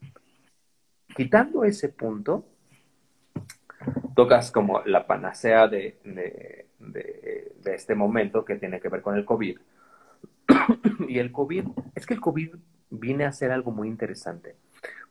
quitando 1.13 1.65
ese 1.65 1.89
punto, 1.89 2.45
tocas 4.15 4.49
como 4.49 4.81
la 4.85 5.05
panacea 5.05 5.67
de, 5.67 5.99
este 7.65 7.93
momento 7.93 8.45
que 8.45 8.55
tiene 8.55 8.79
que 8.79 8.87
ver 8.87 9.01
con 9.01 9.17
el 9.17 9.25
COVID. 9.25 9.59
y 11.09 11.19
el 11.19 11.33
COVID, 11.33 11.65
es 11.95 12.05
que 12.05 12.13
el 12.13 12.21
COVID 12.21 12.55
viene 12.91 13.25
a 13.25 13.33
ser 13.33 13.51
algo 13.51 13.71
muy 13.71 13.89
interesante. 13.89 14.55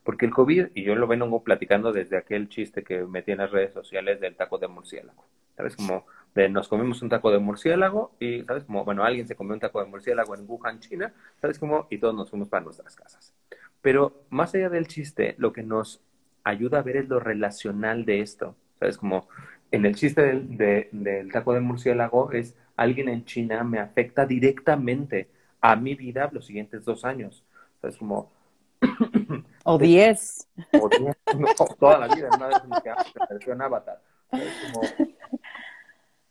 Porque 0.03 0.25
el 0.25 0.31
COVID, 0.31 0.67
y 0.73 0.83
yo 0.83 0.95
lo 0.95 1.07
vengo 1.07 1.43
platicando 1.43 1.91
desde 1.91 2.17
aquel 2.17 2.49
chiste 2.49 2.83
que 2.83 3.03
metí 3.05 3.31
en 3.31 3.37
las 3.37 3.51
redes 3.51 3.73
sociales 3.73 4.19
del 4.19 4.35
taco 4.35 4.57
de 4.57 4.67
murciélago. 4.67 5.25
¿Sabes? 5.55 5.75
Como 5.75 6.05
de 6.35 6.49
nos 6.49 6.67
comimos 6.67 7.01
un 7.01 7.09
taco 7.09 7.31
de 7.31 7.39
murciélago 7.39 8.15
y, 8.19 8.43
¿sabes? 8.43 8.63
Como, 8.63 8.83
bueno, 8.83 9.03
alguien 9.03 9.27
se 9.27 9.35
comió 9.35 9.53
un 9.53 9.59
taco 9.59 9.79
de 9.81 9.89
murciélago 9.89 10.35
en 10.35 10.45
Wuhan, 10.47 10.79
China, 10.79 11.13
¿sabes? 11.39 11.59
Como, 11.59 11.87
y 11.89 11.99
todos 11.99 12.15
nos 12.15 12.29
fuimos 12.29 12.49
para 12.49 12.63
nuestras 12.63 12.95
casas. 12.95 13.33
Pero 13.81 14.25
más 14.29 14.53
allá 14.55 14.69
del 14.69 14.87
chiste, 14.87 15.35
lo 15.37 15.53
que 15.53 15.63
nos 15.63 16.01
ayuda 16.43 16.79
a 16.79 16.83
ver 16.83 16.97
es 16.97 17.07
lo 17.07 17.19
relacional 17.19 18.05
de 18.05 18.21
esto. 18.21 18.55
¿Sabes? 18.79 18.97
Como 18.97 19.29
en 19.71 19.85
el 19.85 19.95
chiste 19.95 20.21
del, 20.21 21.31
taco 21.31 21.53
de 21.53 21.59
murciélago 21.59 22.31
es 22.31 22.55
alguien 22.75 23.09
en 23.09 23.25
China 23.25 23.63
me 23.63 23.79
afecta 23.79 24.25
directamente 24.25 25.29
a 25.61 25.75
mi 25.75 25.95
vida 25.95 26.29
los 26.33 26.45
siguientes 26.45 26.83
dos 26.83 27.05
años. 27.05 27.43
¿Sabes? 27.81 27.97
Como... 27.97 28.31
O 29.63 29.77
diez. 29.77 30.47
O 30.73 30.89
diez. 30.89 31.17
toda 31.79 31.97
la 31.97 32.13
vida. 32.13 32.29
Una 32.35 32.47
vez 32.47 32.57
me 32.65 33.53
en 33.53 33.61
Avatar. 33.61 34.01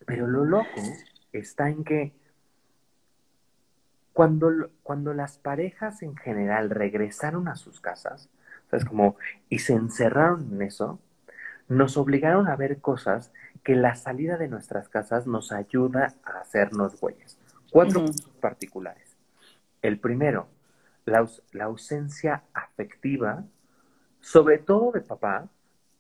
Pero 0.07 0.27
lo 0.27 0.45
loco 0.45 0.81
está 1.33 1.69
en 1.69 1.85
que 1.85 2.13
cuando, 4.13 4.71
cuando 4.83 5.15
las 5.15 5.39
parejas 5.39 6.03
en 6.03 6.17
general 6.17 6.71
regresaron 6.71 7.49
a 7.49 7.57
sus 7.57 7.81
casas, 7.81 8.29
¿sabes? 8.71 8.85
Como, 8.85 9.17
y 9.49 9.61
se 9.61 9.73
encerraron 9.73 10.53
en 10.53 10.63
eso, 10.63 11.01
nos 11.69 11.97
obligaron 11.97 12.49
a 12.49 12.57
ver 12.57 12.81
cosas 12.81 13.33
que 13.65 13.75
la 13.75 13.95
salida 13.95 14.37
de 14.37 14.49
nuestras 14.49 14.89
casas 14.89 15.27
nos 15.27 15.53
ayuda 15.53 16.15
a 16.25 16.41
hacernos 16.41 17.01
güeyes. 17.01 17.39
Cuatro 17.71 18.01
puntos 18.01 18.29
particulares. 18.41 19.17
El 19.81 19.99
primero, 19.99 20.49
la, 21.05 21.65
ausencia 21.65 22.45
afectiva, 22.53 23.45
sobre 24.21 24.59
todo 24.59 24.93
de 24.93 25.01
papá, 25.01 25.49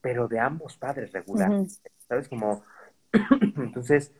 pero 0.00 0.28
de 0.28 0.38
ambos 0.38 0.76
padres 0.76 1.12
regulares. 1.12 1.82
¿Sabes? 2.08 2.28
Como, 2.28 2.62
entonces, 3.56 4.12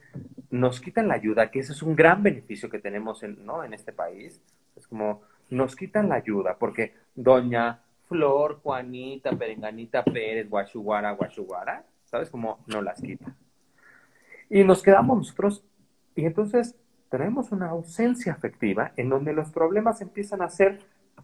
nos 0.51 0.81
quitan 0.81 1.09
la 1.09 1.15
ayuda, 1.15 1.51
que 1.51 1.61
ese 1.61 1.73
es 1.73 1.83
un 1.83 1.97
gran 1.97 2.23
beneficio 2.23 2.71
que 2.71 2.79
tenemos 2.79 3.23
en, 3.23 3.45
¿no? 3.45 3.65
en 3.65 3.75
este 3.75 3.93
país. 3.93 4.43
Es 4.77 4.87
como, 4.87 5.23
nos 5.51 5.77
quitan 5.77 6.09
la 6.09 6.17
ayuda, 6.17 6.57
porque 6.59 6.95
doña 7.15 7.83
Flor, 8.09 8.61
Juanita, 8.63 9.33
Perenganita 9.33 10.05
Pérez, 10.05 10.49
Guachuguara, 10.49 11.13
Guachuguara, 11.13 11.85
¿sabes? 12.05 12.31
Como 12.31 12.63
no 12.67 12.83
las 12.83 13.01
quita. 13.01 13.35
Y 14.51 14.65
nos 14.65 14.83
quedamos 14.83 15.17
nosotros, 15.17 15.65
y 16.15 16.27
entonces 16.27 16.77
tenemos 17.13 17.53
una 17.53 17.69
ausencia 17.69 18.33
afectiva 18.33 18.93
en 18.97 19.11
donde 19.11 19.35
los 19.35 19.51
problemas 19.51 20.01
empiezan 20.01 20.41
a 20.41 20.49
ser 20.49 20.79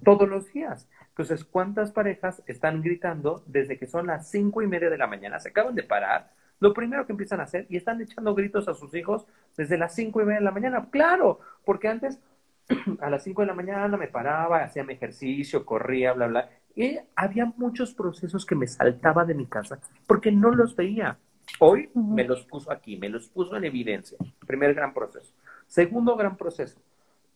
todos 0.04 0.28
los 0.28 0.52
días. 0.52 0.86
Entonces, 1.08 1.46
¿cuántas 1.46 1.92
parejas 1.92 2.42
están 2.46 2.82
gritando 2.82 3.42
desde 3.46 3.78
que 3.78 3.86
son 3.86 4.06
las 4.06 4.30
cinco 4.30 4.60
y 4.60 4.66
media 4.66 4.90
de 4.90 4.98
la 4.98 5.06
mañana? 5.06 5.40
Se 5.40 5.48
acaban 5.48 5.74
de 5.74 5.82
parar, 5.84 6.30
lo 6.60 6.74
primero 6.74 7.06
que 7.06 7.12
empiezan 7.12 7.40
a 7.40 7.44
hacer 7.44 7.64
y 7.70 7.78
están 7.78 8.02
echando 8.02 8.34
gritos 8.34 8.68
a 8.68 8.74
sus 8.74 8.94
hijos 8.94 9.26
desde 9.56 9.78
las 9.78 9.94
cinco 9.94 10.20
y 10.20 10.26
media 10.26 10.40
de 10.40 10.44
la 10.44 10.50
mañana. 10.50 10.86
Claro, 10.90 11.40
porque 11.64 11.88
antes 11.88 12.20
a 13.00 13.08
las 13.08 13.22
cinco 13.24 13.40
de 13.40 13.46
la 13.46 13.54
mañana 13.54 13.96
me 13.96 14.08
paraba, 14.08 14.62
hacía 14.62 14.84
mi 14.84 14.92
ejercicio, 14.92 15.64
corría, 15.64 16.12
bla, 16.12 16.26
bla. 16.26 16.50
Y 16.76 16.98
había 17.16 17.46
muchos 17.56 17.94
procesos 17.94 18.44
que 18.44 18.54
me 18.54 18.66
saltaba 18.66 19.24
de 19.24 19.32
mi 19.32 19.46
casa 19.46 19.80
porque 20.06 20.30
no 20.30 20.50
los 20.50 20.76
veía. 20.76 21.16
Hoy 21.60 21.88
me 21.94 22.24
los 22.24 22.44
puso 22.44 22.70
aquí, 22.70 22.98
me 22.98 23.08
los 23.08 23.30
puso 23.30 23.56
en 23.56 23.64
evidencia. 23.64 24.18
Primer 24.46 24.74
gran 24.74 24.92
proceso. 24.92 25.32
Segundo 25.68 26.16
gran 26.16 26.36
proceso. 26.36 26.80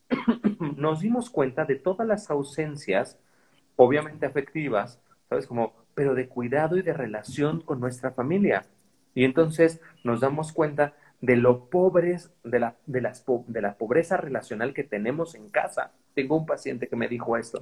Nos 0.76 1.00
dimos 1.00 1.30
cuenta 1.30 1.64
de 1.64 1.76
todas 1.76 2.08
las 2.08 2.30
ausencias, 2.30 3.18
obviamente 3.76 4.26
afectivas, 4.26 5.00
¿sabes? 5.28 5.46
Como, 5.46 5.74
pero 5.94 6.14
de 6.14 6.28
cuidado 6.28 6.76
y 6.78 6.82
de 6.82 6.94
relación 6.94 7.60
con 7.60 7.78
nuestra 7.78 8.10
familia. 8.10 8.64
Y 9.14 9.24
entonces 9.24 9.80
nos 10.04 10.20
damos 10.20 10.52
cuenta 10.52 10.94
de 11.20 11.36
lo 11.36 11.66
pobres, 11.66 12.32
de 12.42 12.58
la, 12.58 12.76
de, 12.86 13.02
las, 13.02 13.24
de 13.46 13.60
la 13.60 13.74
pobreza 13.74 14.16
relacional 14.16 14.72
que 14.72 14.84
tenemos 14.84 15.34
en 15.34 15.50
casa. 15.50 15.92
Tengo 16.14 16.36
un 16.36 16.46
paciente 16.46 16.88
que 16.88 16.96
me 16.96 17.08
dijo 17.08 17.36
esto. 17.36 17.60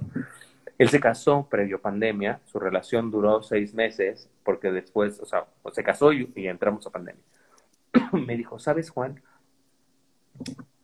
Él 0.77 0.87
se 0.87 1.01
casó 1.01 1.47
previo 1.49 1.81
pandemia, 1.81 2.39
su 2.45 2.59
relación 2.59 3.11
duró 3.11 3.43
seis 3.43 3.73
meses, 3.73 4.29
porque 4.43 4.71
después, 4.71 5.19
o 5.19 5.25
sea, 5.25 5.45
se 5.73 5.83
casó 5.83 6.13
y, 6.13 6.31
y 6.35 6.47
entramos 6.47 6.87
a 6.87 6.91
pandemia. 6.91 7.21
me 8.13 8.37
dijo, 8.37 8.57
¿sabes, 8.57 8.89
Juan? 8.89 9.21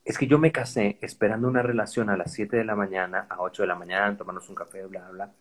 Es 0.06 0.18
que 0.18 0.28
yo 0.28 0.40
me 0.40 0.54
casé 0.54 0.98
esperando 1.02 1.48
una 1.50 1.62
relación 1.62 2.10
a 2.10 2.16
las 2.16 2.32
7 2.32 2.56
de 2.56 2.64
la 2.64 2.76
mañana, 2.76 3.28
a 3.30 3.42
8 3.42 3.64
de 3.64 3.68
la 3.68 3.76
mañana, 3.76 4.16
tomarnos 4.16 4.48
un 4.48 4.56
café, 4.56 4.86
bla, 4.86 5.10
bla, 5.10 5.32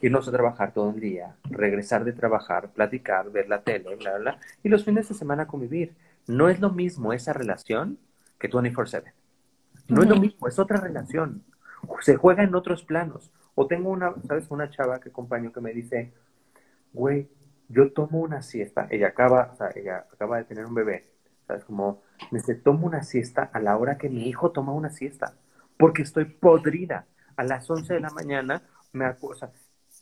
irnos 0.00 0.28
a 0.28 0.32
trabajar 0.32 0.72
todo 0.72 0.90
el 0.90 1.00
día, 1.00 1.34
regresar 1.50 2.04
de 2.04 2.12
trabajar, 2.12 2.70
platicar, 2.70 3.30
ver 3.32 3.48
la 3.48 3.62
tele, 3.62 3.96
bla, 3.96 4.18
bla, 4.18 4.38
y 4.62 4.68
los 4.68 4.84
fines 4.84 5.08
de 5.08 5.14
semana 5.14 5.46
convivir. 5.46 5.94
No 6.28 6.48
es 6.48 6.60
lo 6.60 6.70
mismo 6.70 7.12
esa 7.12 7.32
relación 7.32 7.98
que 8.38 8.48
24/7. 8.48 9.12
No 9.88 10.02
es 10.02 10.08
lo 10.08 10.16
mismo, 10.16 10.46
es 10.46 10.58
otra 10.58 10.80
relación. 10.80 11.42
Se 12.00 12.16
juega 12.16 12.44
en 12.44 12.54
otros 12.54 12.84
planos. 12.84 13.32
O 13.54 13.66
tengo 13.66 13.90
una, 13.90 14.14
¿sabes? 14.26 14.46
Una 14.50 14.70
chava 14.70 15.00
que 15.00 15.08
acompaño 15.10 15.52
que 15.52 15.60
me 15.60 15.72
dice, 15.72 16.12
güey, 16.92 17.28
yo 17.68 17.92
tomo 17.92 18.20
una 18.20 18.42
siesta. 18.42 18.86
Ella 18.90 19.08
acaba, 19.08 19.50
o 19.52 19.56
sea, 19.56 19.70
ella 19.74 20.06
acaba 20.12 20.38
de 20.38 20.44
tener 20.44 20.64
un 20.64 20.74
bebé. 20.74 21.08
¿Sabes? 21.46 21.64
Como 21.64 22.02
me 22.30 22.38
dice, 22.38 22.54
tomo 22.54 22.86
una 22.86 23.02
siesta 23.02 23.50
a 23.52 23.60
la 23.60 23.76
hora 23.76 23.98
que 23.98 24.08
mi 24.08 24.28
hijo 24.28 24.50
toma 24.50 24.72
una 24.72 24.90
siesta, 24.90 25.34
porque 25.76 26.02
estoy 26.02 26.24
podrida. 26.26 27.06
A 27.36 27.44
las 27.44 27.68
11 27.68 27.94
de 27.94 28.00
la 28.00 28.10
mañana, 28.10 28.62
me 28.92 29.06
acusa, 29.06 29.50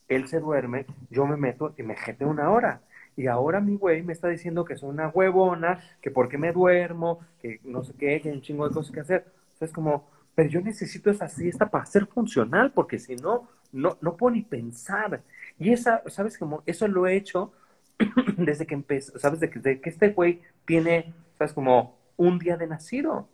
él 0.09 0.27
se 0.29 0.41
duerme, 0.41 0.87
yo 1.11 1.27
me 1.27 1.37
meto 1.37 1.75
y 1.79 1.83
me 1.83 1.97
jete 1.97 2.25
una 2.25 2.51
hora. 2.51 2.83
Y 3.17 3.27
ahora 3.27 3.61
mi 3.61 3.77
güey 3.77 4.03
me 4.03 4.13
está 4.13 4.29
diciendo 4.29 4.65
que 4.65 4.77
soy 4.77 4.91
una 4.91 5.09
huevona, 5.09 5.81
que 6.01 6.11
porque 6.11 6.39
me 6.39 6.53
duermo, 6.53 7.21
que 7.41 7.61
no 7.65 7.85
sé 7.85 7.95
qué, 7.95 8.21
que 8.21 8.31
hay 8.31 8.35
un 8.35 8.43
chingo 8.43 8.69
de 8.69 8.75
cosas 8.75 8.93
que 8.93 9.01
hacer. 9.01 9.27
O 9.61 9.65
es 9.65 9.73
como, 9.73 10.09
pero 10.35 10.49
yo 10.49 10.61
necesito 10.61 11.11
esa 11.11 11.29
siesta 11.29 11.71
para 11.71 11.87
ser 11.87 12.07
funcional, 12.07 12.73
porque 12.73 12.99
si 12.99 13.17
no, 13.17 13.49
no, 13.73 13.99
no 14.01 14.17
puedo 14.17 14.35
ni 14.35 14.43
pensar. 14.43 15.23
Y 15.59 15.73
esa, 15.73 16.03
¿sabes? 16.07 16.39
Como 16.39 16.63
eso 16.67 16.89
lo 16.89 17.07
he 17.07 17.17
hecho 17.17 17.53
desde 18.37 18.67
que 18.67 18.75
empecé, 18.75 19.19
¿sabes? 19.19 19.41
Desde 19.41 19.81
que 19.81 19.91
este 19.91 20.09
güey 20.11 20.41
tiene, 20.65 21.13
¿sabes? 21.41 21.55
Como 21.55 21.99
un 22.19 22.39
día 22.39 22.59
de 22.59 22.67
nacido. 22.67 23.27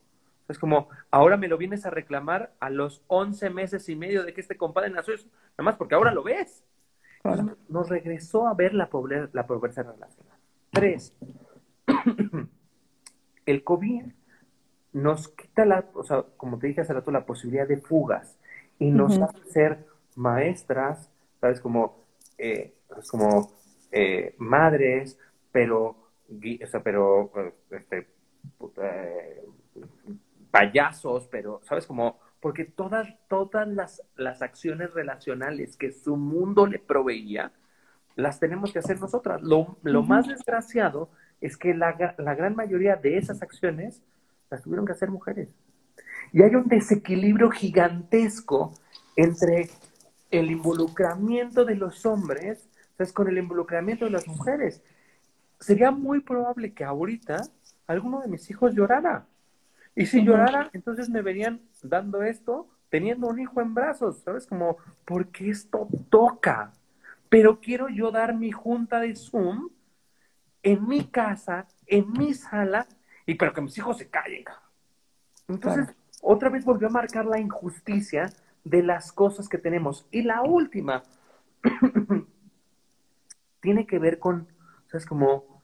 Es 0.48 0.60
como, 0.60 0.88
ahora 1.10 1.36
me 1.36 1.48
lo 1.48 1.58
vienes 1.58 1.86
a 1.86 1.90
reclamar 1.90 2.54
a 2.60 2.70
los 2.70 3.02
11 3.08 3.50
meses 3.50 3.88
y 3.88 3.96
medio 3.96 4.22
de 4.22 4.32
que 4.32 4.40
este 4.40 4.56
compadre 4.56 4.90
nació, 4.90 5.14
nada 5.16 5.64
más 5.64 5.74
porque 5.74 5.96
ahora 5.96 6.14
lo 6.14 6.22
ves. 6.22 6.62
nos 7.68 7.88
regresó 7.88 8.46
a 8.46 8.54
ver 8.54 8.74
la 8.74 8.88
pobreza, 8.88 9.28
la 9.32 9.44
pobreza 9.44 9.82
relacional. 9.82 10.38
Tres, 10.70 11.16
el 13.46 13.64
COVID 13.64 14.04
nos 14.92 15.26
quita 15.26 15.64
la, 15.64 15.84
o 15.94 16.04
sea, 16.04 16.22
como 16.36 16.60
te 16.60 16.68
dije 16.68 16.82
hace 16.82 16.92
rato, 16.92 17.10
la 17.10 17.26
posibilidad 17.26 17.66
de 17.66 17.78
fugas 17.78 18.38
y 18.78 18.92
nos 18.92 19.18
hace 19.18 19.50
ser 19.50 19.86
maestras, 20.14 21.10
¿sabes? 21.40 21.60
Como, 21.60 22.06
eh, 22.38 22.72
pues 22.86 23.10
como 23.10 23.50
eh, 23.90 24.36
madres, 24.38 25.18
pero, 25.50 26.05
o 26.28 26.66
sea, 26.66 26.82
pero, 26.82 27.32
este, 27.70 28.08
eh, 28.82 29.44
payasos, 30.50 31.28
pero, 31.28 31.60
¿sabes? 31.64 31.86
Como, 31.86 32.18
porque 32.40 32.64
todas, 32.64 33.08
todas 33.28 33.66
las, 33.68 34.02
las 34.16 34.42
acciones 34.42 34.92
relacionales 34.94 35.76
que 35.76 35.92
su 35.92 36.16
mundo 36.16 36.66
le 36.66 36.78
proveía, 36.78 37.52
las 38.14 38.40
tenemos 38.40 38.72
que 38.72 38.78
hacer 38.78 39.00
nosotras. 39.00 39.42
Lo, 39.42 39.76
lo 39.82 40.02
más 40.02 40.26
desgraciado 40.26 41.10
es 41.40 41.56
que 41.56 41.74
la, 41.74 42.14
la 42.18 42.34
gran 42.34 42.56
mayoría 42.56 42.96
de 42.96 43.18
esas 43.18 43.42
acciones 43.42 44.02
las 44.50 44.62
tuvieron 44.62 44.86
que 44.86 44.92
hacer 44.92 45.10
mujeres. 45.10 45.48
Y 46.32 46.42
hay 46.42 46.54
un 46.54 46.68
desequilibrio 46.68 47.50
gigantesco 47.50 48.72
entre 49.16 49.68
el 50.30 50.50
involucramiento 50.50 51.64
de 51.64 51.76
los 51.76 52.04
hombres. 52.06 52.68
Con 53.12 53.28
el 53.28 53.36
involucramiento 53.36 54.06
de 54.06 54.10
las 54.10 54.26
mujeres. 54.26 54.82
Sería 55.58 55.90
muy 55.90 56.20
probable 56.20 56.72
que 56.72 56.84
ahorita 56.84 57.42
alguno 57.86 58.20
de 58.20 58.28
mis 58.28 58.50
hijos 58.50 58.74
llorara. 58.74 59.26
Y 59.94 60.06
si 60.06 60.22
llorara, 60.22 60.68
entonces 60.72 61.08
me 61.08 61.22
verían 61.22 61.62
dando 61.82 62.22
esto, 62.22 62.68
teniendo 62.90 63.28
un 63.28 63.40
hijo 63.40 63.60
en 63.60 63.74
brazos, 63.74 64.18
¿sabes? 64.22 64.46
Como, 64.46 64.76
porque 65.04 65.48
esto 65.48 65.88
toca. 66.10 66.72
Pero 67.28 67.60
quiero 67.60 67.88
yo 67.88 68.10
dar 68.10 68.34
mi 68.34 68.52
junta 68.52 69.00
de 69.00 69.16
Zoom 69.16 69.70
en 70.62 70.86
mi 70.86 71.04
casa, 71.04 71.66
en 71.86 72.12
mi 72.12 72.34
sala, 72.34 72.86
y 73.24 73.34
pero 73.34 73.52
que 73.52 73.60
mis 73.60 73.78
hijos 73.78 73.98
se 73.98 74.08
callen. 74.08 74.44
Entonces, 75.48 75.94
otra 76.20 76.48
vez 76.48 76.64
volvió 76.64 76.88
a 76.88 76.90
marcar 76.90 77.24
la 77.24 77.38
injusticia 77.38 78.32
de 78.64 78.82
las 78.82 79.12
cosas 79.12 79.48
que 79.48 79.58
tenemos. 79.58 80.06
Y 80.10 80.22
la 80.22 80.42
última 80.42 81.04
tiene 83.60 83.86
que 83.86 83.98
ver 83.98 84.18
con, 84.18 84.48
¿sabes? 84.88 85.06
Como 85.06 85.62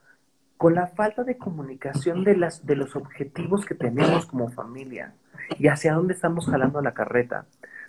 con 0.56 0.74
la 0.74 0.86
falta 0.86 1.24
de 1.24 1.38
comunicación 1.38 2.22
de, 2.22 2.36
las, 2.36 2.64
de 2.64 2.76
los 2.76 2.94
objetivos 2.94 3.66
que 3.66 3.74
tenemos 3.74 4.26
como 4.26 4.48
familia 4.48 5.14
y 5.58 5.66
hacia 5.66 5.94
dónde 5.94 6.14
estamos 6.14 6.46
jalando 6.46 6.80
la 6.80 6.94
carreta. 6.94 7.46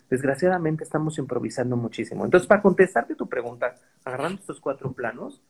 Desgraciadamente 0.10 0.84
estamos 0.84 1.18
improvisando 1.18 1.78
muchísimo. 1.78 2.26
Entonces, 2.26 2.48
para 2.48 2.62
contestarte 2.62 3.16
tu 3.16 3.30
pregunta, 3.30 3.76
agarrando 4.04 4.40
estos 4.40 4.60
cuatro 4.60 4.92
planos, 4.94 5.44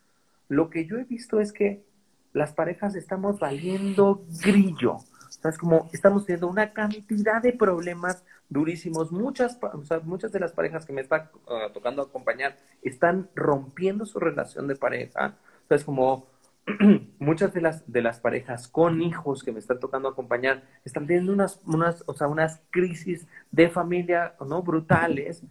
lo 0.50 0.70
que 0.70 0.86
yo 0.86 0.98
he 0.98 1.06
visto 1.06 1.40
es 1.40 1.54
que 1.54 1.86
las 2.34 2.54
parejas 2.54 2.96
estamos 2.96 3.40
valiendo 3.40 4.26
grillo. 4.44 4.98
¿Sabes? 5.30 5.58
Como 5.58 5.90
estamos 5.94 6.26
teniendo 6.26 6.48
una 6.48 6.74
cantidad 6.74 7.42
de 7.42 7.54
problemas 7.54 8.24
durísimos. 8.50 9.12
Muchas, 9.12 9.58
muchas 10.04 10.32
de 10.32 10.40
las 10.40 10.52
parejas 10.52 10.86
que 10.86 10.94
me 10.94 11.02
está 11.02 11.32
ah, 11.48 11.70
tocando 11.74 12.02
acompañar 12.02 12.58
están 12.82 13.30
rompiendo 13.36 14.06
su 14.06 14.20
relación 14.20 14.68
de 14.68 14.76
pareja. 14.76 15.36
¿Sabes? 15.68 15.84
Como 15.84 16.28
muchas 17.20 17.54
de 17.54 17.62
las, 17.62 17.92
de 17.92 18.02
las 18.02 18.20
parejas 18.20 18.68
con 18.68 19.02
hijos 19.02 19.44
que 19.44 19.52
me 19.52 19.60
están 19.60 19.80
tocando 19.80 20.08
acompañar 20.08 20.64
están 20.86 21.08
teniendo 21.08 21.34
unas, 21.34 21.60
unas, 21.66 22.04
o 22.08 22.14
sea, 22.14 22.28
unas 22.28 22.62
crisis 22.70 23.28
de 23.52 23.70
familia 23.70 24.36
¿no? 24.46 24.62
brutales 24.62 25.44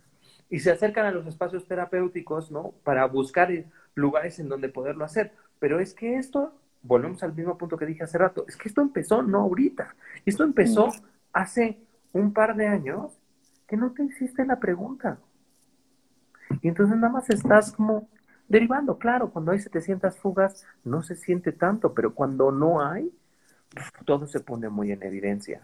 y 0.49 0.61
se 0.61 0.71
acercan 0.71 1.07
a 1.07 1.11
los 1.11 1.27
espacios 1.27 1.67
terapéuticos 1.67 2.51
¿no? 2.51 2.75
para 2.85 3.05
buscar 3.07 3.51
lugares 3.95 4.39
en 4.39 4.49
donde 4.49 4.69
poderlo 4.69 5.05
hacer. 5.05 5.33
Pero 5.59 5.81
es 5.81 5.95
que 5.95 6.17
esto, 6.17 6.55
volvemos 6.83 7.23
al 7.23 7.35
mismo 7.35 7.57
punto 7.57 7.77
que 7.77 7.87
dije 7.87 8.05
hace 8.05 8.19
rato, 8.19 8.45
es 8.49 8.57
que 8.57 8.69
esto 8.69 8.81
empezó 8.81 9.23
no 9.23 9.41
ahorita, 9.41 9.95
esto 10.27 10.45
empezó 10.45 10.91
hace 11.33 11.79
un 12.13 12.33
par 12.33 12.57
de 12.57 12.67
años 12.67 13.19
que 13.67 13.77
no 13.77 13.93
te 13.93 14.05
hiciste 14.05 14.45
la 14.45 14.59
pregunta. 14.59 15.19
Y 16.61 16.69
entonces 16.69 16.97
nada 16.97 17.13
más 17.13 17.31
estás 17.31 17.73
como 17.73 18.09
derivando. 18.53 18.99
Claro, 18.99 19.31
cuando 19.31 19.51
hay 19.51 19.59
700 19.59 20.17
fugas 20.19 20.65
no 20.85 21.03
se 21.03 21.17
siente 21.17 21.53
tanto, 21.53 21.95
pero 21.95 22.15
cuando 22.15 22.53
no 22.53 22.83
hay, 22.83 23.11
todo 24.05 24.27
se 24.27 24.41
pone 24.41 24.69
muy 24.69 24.93
en 24.93 25.03
evidencia. 25.03 25.63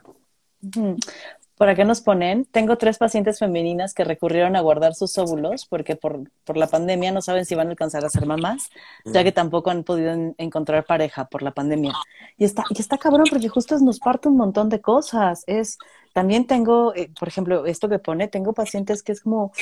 ¿Por 1.58 1.74
qué 1.74 1.84
nos 1.84 2.00
ponen? 2.00 2.46
Tengo 2.46 2.78
tres 2.78 2.98
pacientes 2.98 3.38
femeninas 3.40 3.92
que 3.92 4.04
recurrieron 4.04 4.56
a 4.56 4.60
guardar 4.60 4.94
sus 4.94 5.18
óvulos 5.18 5.66
porque 5.66 5.96
por, 5.96 6.30
por 6.44 6.56
la 6.56 6.68
pandemia 6.68 7.12
no 7.12 7.20
saben 7.20 7.44
si 7.44 7.54
van 7.54 7.66
a 7.66 7.70
alcanzar 7.70 8.04
a 8.04 8.08
ser 8.08 8.26
mamás, 8.26 8.70
ya 9.04 9.22
que 9.22 9.32
tampoco 9.32 9.70
han 9.70 9.84
podido 9.84 10.34
encontrar 10.38 10.86
pareja 10.86 11.26
por 11.26 11.42
la 11.42 11.50
pandemia. 11.50 11.92
Y 12.38 12.44
está, 12.44 12.64
y 12.70 12.80
está 12.80 12.96
cabrón 12.96 13.26
porque 13.28 13.48
justo 13.48 13.78
nos 13.80 13.98
parte 13.98 14.28
un 14.28 14.36
montón 14.36 14.68
de 14.68 14.80
cosas. 14.80 15.44
Es, 15.46 15.78
también 16.14 16.46
tengo, 16.46 16.94
eh, 16.94 17.10
por 17.18 17.28
ejemplo, 17.28 17.66
esto 17.66 17.88
que 17.88 17.98
pone, 17.98 18.28
tengo 18.28 18.54
pacientes 18.54 19.02
que 19.02 19.12
es 19.12 19.20
como, 19.20 19.52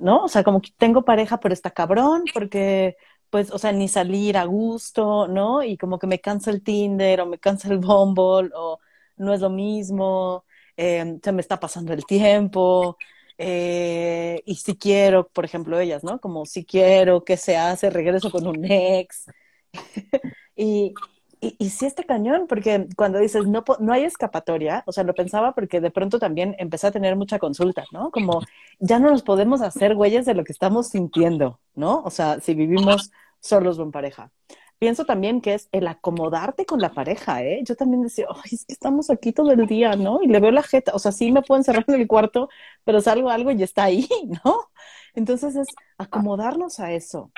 ¿no? 0.00 0.24
O 0.24 0.28
sea, 0.28 0.44
como 0.44 0.60
que 0.60 0.70
tengo 0.76 1.04
pareja, 1.04 1.38
pero 1.40 1.52
está 1.54 1.70
cabrón, 1.70 2.24
porque, 2.34 2.96
pues, 3.30 3.50
o 3.50 3.58
sea, 3.58 3.72
ni 3.72 3.88
salir 3.88 4.36
a 4.36 4.44
gusto, 4.44 5.28
¿no? 5.28 5.62
Y 5.62 5.76
como 5.76 5.98
que 5.98 6.06
me 6.06 6.20
cansa 6.20 6.50
el 6.50 6.62
Tinder 6.62 7.20
o 7.20 7.26
me 7.26 7.38
cansa 7.38 7.68
el 7.68 7.78
Bumble 7.78 8.50
o 8.54 8.78
no 9.16 9.32
es 9.34 9.40
lo 9.40 9.50
mismo, 9.50 10.44
eh, 10.76 11.18
se 11.22 11.32
me 11.32 11.40
está 11.40 11.58
pasando 11.60 11.92
el 11.92 12.04
tiempo. 12.06 12.96
Eh, 13.38 14.42
y 14.46 14.54
si 14.56 14.76
quiero, 14.76 15.28
por 15.28 15.44
ejemplo, 15.44 15.78
ellas, 15.78 16.04
¿no? 16.04 16.20
Como 16.20 16.46
si 16.46 16.64
quiero, 16.64 17.24
¿qué 17.24 17.36
se 17.36 17.56
hace? 17.56 17.90
Regreso 17.90 18.30
con 18.30 18.46
un 18.46 18.64
ex. 18.64 19.26
y, 20.56 20.94
y, 21.40 21.56
y, 21.58 21.70
sí 21.70 21.86
está 21.86 22.02
cañón, 22.02 22.46
porque 22.48 22.88
cuando 22.96 23.18
dices 23.18 23.46
no, 23.46 23.64
no 23.78 23.92
hay 23.92 24.04
escapatoria, 24.04 24.82
o 24.86 24.92
sea, 24.92 25.04
lo 25.04 25.14
pensaba 25.14 25.54
porque 25.54 25.80
de 25.80 25.90
pronto 25.90 26.18
también 26.18 26.56
empecé 26.58 26.86
a 26.86 26.92
tener 26.92 27.16
mucha 27.16 27.38
consulta, 27.38 27.84
¿no? 27.92 28.10
Como 28.10 28.40
ya 28.78 28.98
no 28.98 29.10
nos 29.10 29.22
podemos 29.22 29.60
hacer 29.60 29.94
güeyes 29.94 30.26
de 30.26 30.34
lo 30.34 30.44
que 30.44 30.52
estamos 30.52 30.88
sintiendo, 30.88 31.60
¿no? 31.74 32.02
O 32.04 32.10
sea, 32.10 32.40
si 32.40 32.54
vivimos 32.54 33.10
solos 33.40 33.78
o 33.78 33.82
en 33.82 33.92
pareja. 33.92 34.30
Pienso 34.78 35.06
también 35.06 35.40
que 35.40 35.54
es 35.54 35.68
el 35.72 35.86
acomodarte 35.86 36.66
con 36.66 36.80
la 36.80 36.92
pareja, 36.92 37.42
¿eh? 37.42 37.60
Yo 37.64 37.76
también 37.76 38.02
decía, 38.02 38.26
Ay, 38.30 38.50
es 38.52 38.64
que 38.66 38.74
estamos 38.74 39.08
aquí 39.10 39.32
todo 39.32 39.50
el 39.52 39.66
día, 39.66 39.96
¿no? 39.96 40.22
Y 40.22 40.26
le 40.28 40.40
veo 40.40 40.50
la 40.50 40.62
jeta, 40.62 40.92
o 40.94 40.98
sea, 40.98 41.12
sí 41.12 41.32
me 41.32 41.42
puedo 41.42 41.58
encerrar 41.58 41.84
en 41.88 41.94
el 41.94 42.06
cuarto, 42.06 42.50
pero 42.84 43.00
salgo 43.00 43.30
algo 43.30 43.50
y 43.52 43.62
está 43.62 43.84
ahí, 43.84 44.06
¿no? 44.44 44.68
Entonces 45.14 45.56
es 45.56 45.68
acomodarnos 45.98 46.78
a 46.80 46.92
eso. 46.92 47.30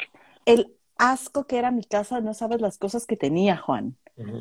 El 0.47 0.78
asco 0.99 1.47
que 1.47 1.59
era 1.59 1.71
mi 1.71 1.85
casa, 1.85 2.21
no 2.21 2.35
sabes 2.35 2.61
las 2.61 2.77
cosas 2.77 3.07
que 3.07 3.17
tenía, 3.17 3.57
Juan. 3.57 3.97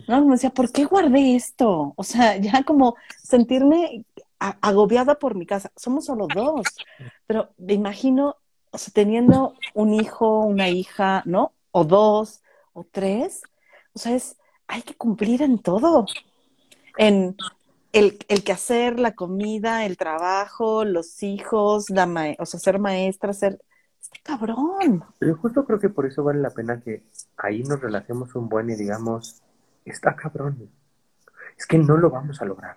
¿No? 0.08 0.26
Me 0.26 0.34
decía, 0.34 0.50
¿por 0.50 0.72
qué 0.72 0.86
guardé 0.86 1.36
esto? 1.36 1.94
O 1.96 2.04
sea, 2.04 2.36
ya 2.38 2.64
como 2.64 2.96
sentirme 3.24 4.04
agobiada 4.40 5.16
por 5.16 5.36
mi 5.36 5.46
casa. 5.46 5.72
Somos 5.76 6.06
solo 6.06 6.28
dos, 6.34 6.66
pero 7.26 7.50
me 7.58 7.74
imagino, 7.74 8.36
o 8.72 8.78
sea, 8.78 8.92
teniendo 8.94 9.54
un 9.74 9.94
hijo, 9.94 10.42
una 10.42 10.70
hija, 10.70 11.24
¿no? 11.26 11.54
O 11.72 11.86
dos, 11.86 12.42
o 12.74 12.86
tres. 12.92 13.42
O 13.94 14.00
sea, 14.00 14.16
es, 14.16 14.38
hay 14.68 14.82
que 14.82 14.96
cumplir 14.96 15.42
en 15.44 15.60
todo. 15.60 16.06
En 16.98 17.36
el, 17.94 18.18
el 18.28 18.44
quehacer, 18.44 19.00
la 19.00 19.14
comida, 19.14 19.86
el 19.86 19.98
trabajo, 19.98 20.86
los 20.86 21.22
hijos, 21.22 21.90
la 21.90 22.36
o 22.40 22.46
sea, 22.46 22.60
ser 22.60 22.80
maestra, 22.80 23.34
ser 23.34 23.60
cabrón. 24.24 25.04
Yo 25.22 25.36
justo 25.36 25.66
creo 25.66 25.80
que 25.80 25.90
por 25.90 26.06
eso 26.06 26.24
vale 26.24 26.40
la 26.40 26.52
pena 26.52 26.82
que 26.82 27.04
ahí 27.38 27.64
nos 27.64 27.82
relajemos 27.82 28.36
un 28.36 28.50
buen 28.50 28.70
y 28.70 28.76
digamos, 28.76 29.42
está 29.86 30.16
cabrón. 30.16 30.70
Es 31.58 31.66
que 31.66 31.78
no 31.78 31.98
lo 31.98 32.10
vamos 32.10 32.42
a 32.42 32.46
lograr. 32.46 32.76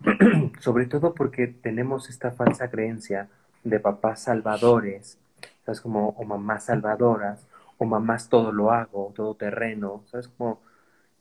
Sobre 0.60 0.86
todo 0.86 1.14
porque 1.14 1.46
tenemos 1.46 2.08
esta 2.08 2.30
falsa 2.30 2.70
creencia 2.70 3.28
de 3.64 3.80
papás 3.80 4.22
salvadores, 4.22 5.18
¿sabes? 5.64 5.80
Como, 5.80 6.10
o 6.10 6.24
mamás 6.24 6.64
salvadoras, 6.64 7.46
o 7.78 7.84
mamás 7.84 8.28
todo 8.28 8.52
lo 8.52 8.72
hago, 8.72 9.12
todo 9.14 9.34
terreno, 9.34 10.04
¿sabes? 10.06 10.28
Como, 10.28 10.60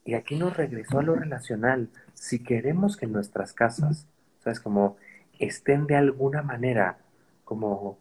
y 0.06 0.14
aquí 0.14 0.38
nos 0.38 0.56
regresó 0.56 1.00
a 1.00 1.04
lo 1.04 1.16
relacional. 1.16 1.90
Si 2.14 2.40
queremos 2.44 2.98
que 2.98 3.08
nuestras 3.08 3.54
casas, 3.54 4.08
¿sabes? 4.44 4.60
Como 4.60 4.98
estén 5.38 5.88
de 5.88 5.96
alguna 5.96 6.42
manera 6.42 6.98
como 7.44 7.98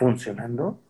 funcionando, 0.00 0.80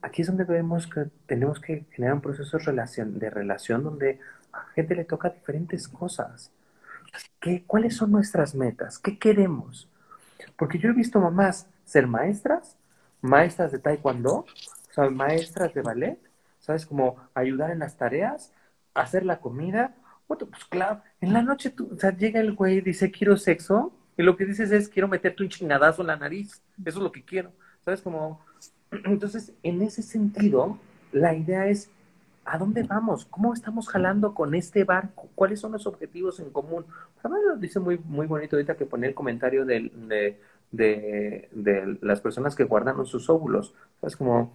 aquí 0.00 0.22
es 0.22 0.28
donde 0.28 0.44
vemos 0.44 0.86
que 0.86 1.10
tenemos 1.26 1.60
que 1.60 1.84
generar 1.90 2.14
un 2.14 2.22
proceso 2.22 2.56
de 2.56 2.64
relación, 2.64 3.18
de 3.18 3.28
relación 3.28 3.84
donde 3.84 4.18
a 4.50 4.64
gente 4.74 4.94
le 4.94 5.04
toca 5.04 5.28
diferentes 5.28 5.86
cosas. 5.86 6.50
¿Qué, 7.38 7.64
¿Cuáles 7.66 7.96
son 7.96 8.10
nuestras 8.10 8.54
metas? 8.54 8.98
¿Qué 8.98 9.18
queremos? 9.18 9.90
Porque 10.56 10.78
yo 10.78 10.88
he 10.88 10.94
visto 10.94 11.20
mamás 11.20 11.68
ser 11.84 12.06
maestras, 12.06 12.78
maestras 13.20 13.72
de 13.72 13.78
taekwondo, 13.78 14.46
o 14.96 15.10
maestras 15.10 15.74
de 15.74 15.82
ballet, 15.82 16.18
¿sabes? 16.60 16.86
Como 16.86 17.16
ayudar 17.34 17.70
en 17.70 17.80
las 17.80 17.98
tareas, 17.98 18.54
hacer 18.94 19.26
la 19.26 19.38
comida. 19.38 19.94
Bueno, 20.26 20.46
pues 20.46 20.64
claro, 20.64 21.02
en 21.20 21.34
la 21.34 21.42
noche 21.42 21.68
tú, 21.68 21.90
o 21.92 21.98
sea, 21.98 22.16
llega 22.16 22.40
el 22.40 22.54
güey 22.54 22.78
y 22.78 22.80
dice, 22.80 23.10
quiero 23.10 23.36
sexo, 23.36 23.92
y 24.16 24.22
lo 24.22 24.34
que 24.34 24.46
dices 24.46 24.72
es, 24.72 24.88
quiero 24.88 25.08
meterte 25.08 25.42
un 25.42 25.50
chingadazo 25.50 26.00
en 26.00 26.08
la 26.08 26.16
nariz, 26.16 26.62
eso 26.84 26.98
es 26.98 27.04
lo 27.04 27.12
que 27.12 27.22
quiero. 27.22 27.52
¿Sabes? 27.88 28.02
Como, 28.02 28.38
entonces, 29.06 29.54
en 29.62 29.80
ese 29.80 30.02
sentido, 30.02 30.76
la 31.10 31.34
idea 31.34 31.68
es, 31.68 31.90
¿a 32.44 32.58
dónde 32.58 32.82
vamos? 32.82 33.24
¿Cómo 33.24 33.54
estamos 33.54 33.88
jalando 33.88 34.34
con 34.34 34.54
este 34.54 34.84
barco? 34.84 35.30
¿Cuáles 35.34 35.60
son 35.60 35.72
los 35.72 35.86
objetivos 35.86 36.38
en 36.38 36.50
común? 36.50 36.84
Además, 37.20 37.40
lo 37.48 37.56
dice 37.56 37.80
muy, 37.80 37.98
muy 38.04 38.26
bonito 38.26 38.56
ahorita 38.56 38.76
que 38.76 38.84
pone 38.84 39.06
el 39.06 39.14
comentario 39.14 39.64
de, 39.64 39.90
de, 40.70 41.48
de, 41.50 41.98
las 42.02 42.20
personas 42.20 42.54
que 42.54 42.64
guardaron 42.64 43.06
sus 43.06 43.30
óvulos. 43.30 43.72
¿Sabes? 44.02 44.16
Como, 44.18 44.52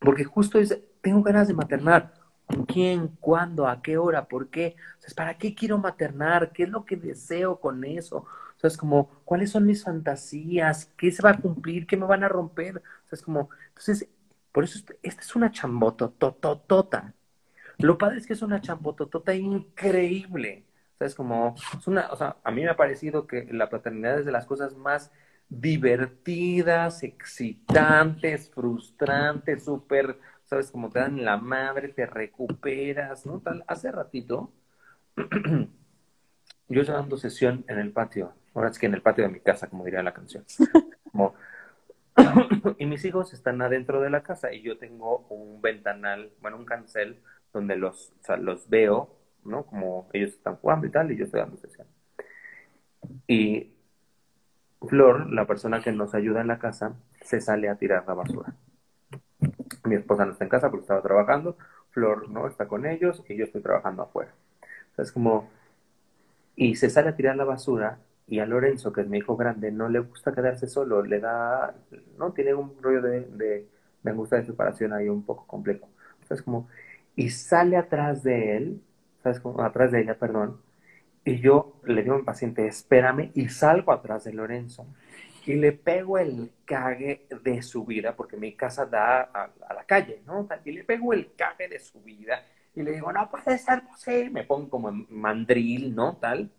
porque 0.00 0.24
justo 0.24 0.58
es, 0.58 0.76
tengo 1.00 1.22
ganas 1.22 1.46
de 1.46 1.54
maternar. 1.54 2.14
¿Con 2.46 2.64
quién? 2.64 3.16
¿Cuándo? 3.20 3.68
¿A 3.68 3.80
qué 3.80 3.96
hora? 3.96 4.24
¿Por 4.24 4.48
qué? 4.48 4.74
¿para 5.14 5.38
qué 5.38 5.54
quiero 5.54 5.78
maternar? 5.78 6.50
¿Qué 6.50 6.64
es 6.64 6.68
lo 6.68 6.84
que 6.84 6.96
deseo 6.96 7.60
con 7.60 7.84
eso? 7.84 8.26
O 8.58 8.60
sea, 8.60 8.68
es 8.68 8.76
como, 8.76 9.22
¿cuáles 9.24 9.50
son 9.52 9.66
mis 9.66 9.84
fantasías? 9.84 10.86
¿Qué 10.96 11.12
se 11.12 11.22
va 11.22 11.30
a 11.30 11.40
cumplir? 11.40 11.86
¿Qué 11.86 11.96
me 11.96 12.06
van 12.06 12.24
a 12.24 12.28
romper? 12.28 12.78
O 12.78 13.08
sea, 13.08 13.16
es 13.16 13.22
como, 13.22 13.50
entonces, 13.68 14.08
por 14.52 14.64
eso 14.64 14.80
esta 15.02 15.22
es 15.22 15.36
una 15.36 15.52
chambotototota. 15.52 17.14
Lo 17.78 17.96
padre 17.98 18.18
es 18.18 18.26
que 18.26 18.32
es 18.32 18.42
una 18.42 18.60
chambototota 18.60 19.32
increíble. 19.34 20.66
O 20.94 20.98
sea, 20.98 21.06
es 21.06 21.14
como, 21.14 21.54
es 21.78 21.86
una, 21.86 22.10
o 22.10 22.16
sea, 22.16 22.36
a 22.42 22.50
mí 22.50 22.62
me 22.62 22.70
ha 22.70 22.76
parecido 22.76 23.28
que 23.28 23.46
la 23.52 23.70
paternidad 23.70 24.18
es 24.18 24.26
de 24.26 24.32
las 24.32 24.46
cosas 24.46 24.76
más 24.76 25.12
divertidas, 25.48 27.02
excitantes, 27.04 28.50
frustrantes, 28.50 29.64
súper, 29.64 30.18
sabes, 30.44 30.70
como 30.72 30.90
te 30.90 30.98
dan 30.98 31.24
la 31.24 31.36
madre, 31.36 31.88
te 31.88 32.06
recuperas, 32.06 33.24
¿no? 33.26 33.40
Tal, 33.40 33.64
hace 33.68 33.92
ratito, 33.92 34.52
yo 36.68 36.80
estaba 36.80 37.00
dando 37.00 37.16
sesión 37.16 37.64
en 37.68 37.78
el 37.78 37.92
patio, 37.92 38.34
ahora 38.54 38.70
es 38.70 38.78
que 38.78 38.86
en 38.86 38.94
el 38.94 39.02
patio 39.02 39.24
de 39.24 39.30
mi 39.30 39.40
casa, 39.40 39.68
como 39.68 39.84
diría 39.84 40.02
la 40.02 40.14
canción. 40.14 40.44
Como, 41.10 41.34
y 42.78 42.86
mis 42.86 43.04
hijos 43.04 43.32
están 43.32 43.62
adentro 43.62 44.00
de 44.00 44.10
la 44.10 44.22
casa 44.22 44.52
y 44.52 44.62
yo 44.62 44.78
tengo 44.78 45.26
un 45.30 45.60
ventanal, 45.62 46.32
bueno, 46.40 46.56
un 46.56 46.64
cancel 46.64 47.20
donde 47.52 47.76
los, 47.76 48.12
o 48.20 48.24
sea, 48.24 48.36
los 48.36 48.68
veo, 48.68 49.16
¿no? 49.44 49.64
Como 49.64 50.08
ellos 50.12 50.30
están 50.30 50.56
jugando 50.56 50.86
y 50.86 50.90
tal, 50.90 51.10
y 51.10 51.16
yo 51.16 51.24
estoy 51.24 51.40
dando 51.40 51.56
sesión. 51.56 51.86
Y 53.26 53.72
Flor, 54.86 55.32
la 55.32 55.46
persona 55.46 55.82
que 55.82 55.92
nos 55.92 56.14
ayuda 56.14 56.40
en 56.40 56.48
la 56.48 56.58
casa, 56.58 56.94
se 57.22 57.40
sale 57.40 57.68
a 57.68 57.76
tirar 57.76 58.04
la 58.06 58.14
basura. 58.14 58.54
Mi 59.84 59.96
esposa 59.96 60.24
no 60.24 60.32
está 60.32 60.44
en 60.44 60.50
casa 60.50 60.70
porque 60.70 60.82
estaba 60.82 61.02
trabajando, 61.02 61.56
Flor 61.90 62.28
no 62.28 62.46
está 62.46 62.68
con 62.68 62.86
ellos 62.86 63.22
y 63.28 63.36
yo 63.36 63.44
estoy 63.44 63.62
trabajando 63.62 64.02
afuera. 64.02 64.32
Es 64.96 65.12
como, 65.12 65.48
y 66.56 66.74
se 66.76 66.90
sale 66.90 67.08
a 67.08 67.16
tirar 67.16 67.36
la 67.36 67.44
basura 67.44 67.98
y 68.28 68.40
a 68.40 68.46
Lorenzo, 68.46 68.92
que 68.92 69.00
es 69.00 69.08
mi 69.08 69.18
hijo 69.18 69.36
grande, 69.36 69.72
no 69.72 69.88
le 69.88 70.00
gusta 70.00 70.32
quedarse 70.34 70.66
solo, 70.66 71.02
le 71.02 71.20
da, 71.20 71.74
no, 72.18 72.32
tiene 72.32 72.54
un 72.54 72.80
rollo 72.80 73.02
de, 73.02 73.22
de, 73.22 73.68
de 74.02 74.10
angustia 74.10 74.38
de 74.38 74.46
separación 74.46 74.92
ahí 74.92 75.08
un 75.08 75.22
poco 75.24 75.46
complejo. 75.46 75.88
Es 76.30 76.42
como, 76.42 76.68
y 77.16 77.30
sale 77.30 77.76
atrás 77.76 78.22
de 78.22 78.56
él, 78.56 78.82
¿sabes? 79.22 79.40
Como, 79.40 79.62
atrás 79.62 79.92
de 79.92 80.02
ella, 80.02 80.18
perdón, 80.18 80.60
y 81.24 81.40
yo 81.40 81.80
le 81.84 82.02
digo 82.02 82.14
a 82.14 82.18
mi 82.18 82.24
paciente, 82.24 82.66
espérame, 82.66 83.30
y 83.34 83.48
salgo 83.48 83.92
atrás 83.92 84.24
de 84.24 84.32
Lorenzo. 84.32 84.86
Y 85.46 85.54
le 85.54 85.72
pego 85.72 86.18
el 86.18 86.50
cague 86.64 87.26
de 87.42 87.62
su 87.62 87.84
vida, 87.84 88.14
porque 88.14 88.36
mi 88.36 88.54
casa 88.54 88.86
da 88.86 89.22
a, 89.22 89.74
la 89.74 89.84
calle, 89.84 90.22
¿no? 90.26 90.48
Y 90.64 90.72
le 90.72 90.84
pego 90.84 91.12
el 91.12 91.34
cague 91.34 91.68
de 91.68 91.78
su 91.78 92.00
vida. 92.02 92.44
Y 92.74 92.82
le 92.82 92.92
digo, 92.92 93.12
no 93.12 93.30
puede 93.30 93.58
ser 93.58 93.82
posible. 93.86 94.30
Me 94.30 94.44
pongo 94.44 94.70
como 94.70 94.92
mandril, 95.10 95.94
¿no? 95.94 96.16
Tal. 96.16 96.50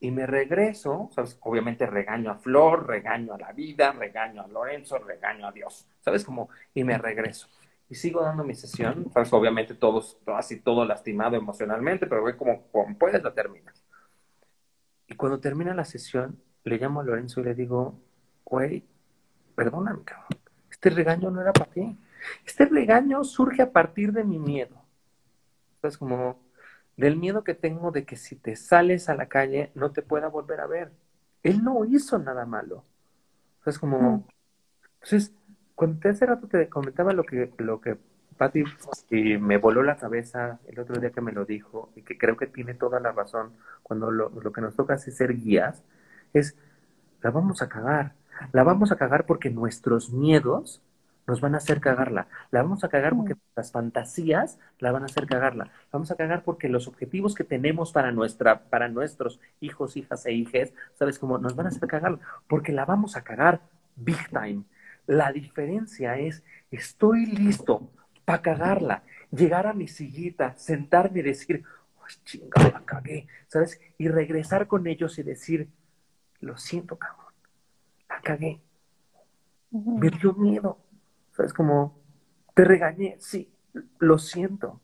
Y 0.00 0.10
me 0.12 0.26
regreso, 0.26 1.10
¿sabes? 1.12 1.38
Obviamente 1.42 1.86
regaño 1.86 2.30
a 2.30 2.36
Flor, 2.36 2.86
regaño 2.86 3.34
a 3.34 3.38
la 3.38 3.52
vida, 3.52 3.92
regaño 3.92 4.42
a 4.42 4.48
Lorenzo, 4.48 4.98
regaño 4.98 5.46
a 5.46 5.52
Dios, 5.52 5.88
¿sabes? 6.00 6.24
Como, 6.24 6.48
y 6.72 6.84
me 6.84 6.96
regreso. 6.98 7.48
Y 7.90 7.94
sigo 7.94 8.22
dando 8.22 8.44
mi 8.44 8.54
sesión, 8.54 9.10
¿sabes? 9.12 9.32
Obviamente 9.32 9.74
todos, 9.74 10.18
así 10.26 10.60
todo 10.60 10.84
lastimado 10.84 11.36
emocionalmente, 11.36 12.06
pero 12.06 12.20
voy 12.22 12.36
como, 12.36 12.62
como 12.70 12.96
puedes, 12.96 13.22
la 13.22 13.34
terminas. 13.34 13.84
Y 15.08 15.14
cuando 15.14 15.40
termina 15.40 15.74
la 15.74 15.84
sesión, 15.84 16.40
le 16.64 16.76
llamo 16.76 17.00
a 17.00 17.04
Lorenzo 17.04 17.40
y 17.40 17.44
le 17.44 17.54
digo, 17.54 17.98
güey, 18.44 18.84
perdóname, 19.56 20.04
cabrón. 20.04 20.28
Este 20.70 20.90
regaño 20.90 21.30
no 21.30 21.40
era 21.40 21.52
para 21.52 21.70
ti. 21.70 21.98
Este 22.46 22.66
regaño 22.66 23.24
surge 23.24 23.62
a 23.62 23.72
partir 23.72 24.12
de 24.12 24.22
mi 24.22 24.38
miedo. 24.38 24.76
Es 25.82 25.96
como 25.96 26.38
del 26.98 27.16
miedo 27.16 27.44
que 27.44 27.54
tengo 27.54 27.92
de 27.92 28.04
que 28.04 28.16
si 28.16 28.36
te 28.36 28.56
sales 28.56 29.08
a 29.08 29.14
la 29.14 29.26
calle 29.26 29.70
no 29.74 29.92
te 29.92 30.02
pueda 30.02 30.28
volver 30.28 30.60
a 30.60 30.66
ver. 30.66 30.92
Él 31.42 31.64
no 31.64 31.84
hizo 31.86 32.18
nada 32.18 32.44
malo. 32.44 32.84
Es 33.64 33.78
como, 33.78 34.26
entonces, 34.94 35.32
cuando 35.74 36.08
hace 36.08 36.26
rato 36.26 36.48
te 36.48 36.68
comentaba 36.68 37.12
lo 37.12 37.24
que, 37.24 37.52
lo 37.58 37.80
que 37.80 37.96
Patti 38.36 38.64
y 39.10 39.36
me 39.36 39.58
voló 39.58 39.82
la 39.82 39.96
cabeza 39.96 40.60
el 40.68 40.78
otro 40.78 40.98
día 41.00 41.10
que 41.10 41.20
me 41.20 41.32
lo 41.32 41.44
dijo 41.44 41.90
y 41.96 42.02
que 42.02 42.16
creo 42.16 42.36
que 42.36 42.46
tiene 42.46 42.74
toda 42.74 43.00
la 43.00 43.12
razón 43.12 43.52
cuando 43.82 44.10
lo, 44.10 44.52
que 44.52 44.60
nos 44.60 44.76
toca 44.76 44.94
es 44.94 45.02
ser 45.02 45.36
guías, 45.36 45.82
es 46.32 46.56
la 47.20 47.30
vamos 47.30 47.62
a 47.62 47.68
cagar. 47.68 48.14
La 48.52 48.62
vamos 48.62 48.92
a 48.92 48.96
cagar 48.96 49.26
porque 49.26 49.50
nuestros 49.50 50.10
miedos 50.10 50.80
nos 51.28 51.42
van 51.42 51.54
a 51.54 51.58
hacer 51.58 51.78
cagarla. 51.78 52.26
La 52.50 52.62
vamos 52.62 52.82
a 52.84 52.88
cagar 52.88 53.14
porque 53.14 53.36
las 53.54 53.70
fantasías 53.70 54.58
la 54.78 54.92
van 54.92 55.02
a 55.02 55.06
hacer 55.06 55.26
cagarla. 55.26 55.66
La 55.66 55.72
vamos 55.92 56.10
a 56.10 56.16
cagar 56.16 56.42
porque 56.42 56.70
los 56.70 56.88
objetivos 56.88 57.34
que 57.34 57.44
tenemos 57.44 57.92
para, 57.92 58.10
nuestra, 58.12 58.64
para 58.64 58.88
nuestros 58.88 59.38
hijos, 59.60 59.98
hijas 59.98 60.24
e 60.24 60.32
hijes, 60.32 60.72
¿sabes 60.94 61.18
cómo? 61.18 61.36
Nos 61.36 61.54
van 61.54 61.66
a 61.66 61.68
hacer 61.68 61.86
cagarla. 61.86 62.18
Porque 62.48 62.72
la 62.72 62.86
vamos 62.86 63.14
a 63.14 63.22
cagar 63.22 63.60
big 63.94 64.30
time. 64.30 64.62
La 65.06 65.30
diferencia 65.30 66.18
es, 66.18 66.42
estoy 66.70 67.26
listo 67.26 67.90
para 68.24 68.40
cagarla, 68.40 69.02
llegar 69.30 69.66
a 69.66 69.74
mi 69.74 69.86
sillita, 69.86 70.56
sentarme 70.56 71.20
y 71.20 71.24
decir, 71.24 71.62
oh, 71.98 72.06
chingada, 72.24 72.70
la 72.70 72.84
cagué, 72.86 73.26
¿sabes? 73.48 73.78
Y 73.98 74.08
regresar 74.08 74.66
con 74.66 74.86
ellos 74.86 75.18
y 75.18 75.22
decir, 75.22 75.68
lo 76.40 76.56
siento, 76.56 76.96
cabrón, 76.96 77.34
la 78.08 78.20
cagué. 78.22 78.60
Me 79.70 80.08
dio 80.08 80.32
miedo, 80.32 80.78
¿sabes? 81.38 81.54
Como, 81.54 81.98
te 82.54 82.64
regañé, 82.64 83.16
sí, 83.18 83.50
lo 83.98 84.18
siento. 84.18 84.82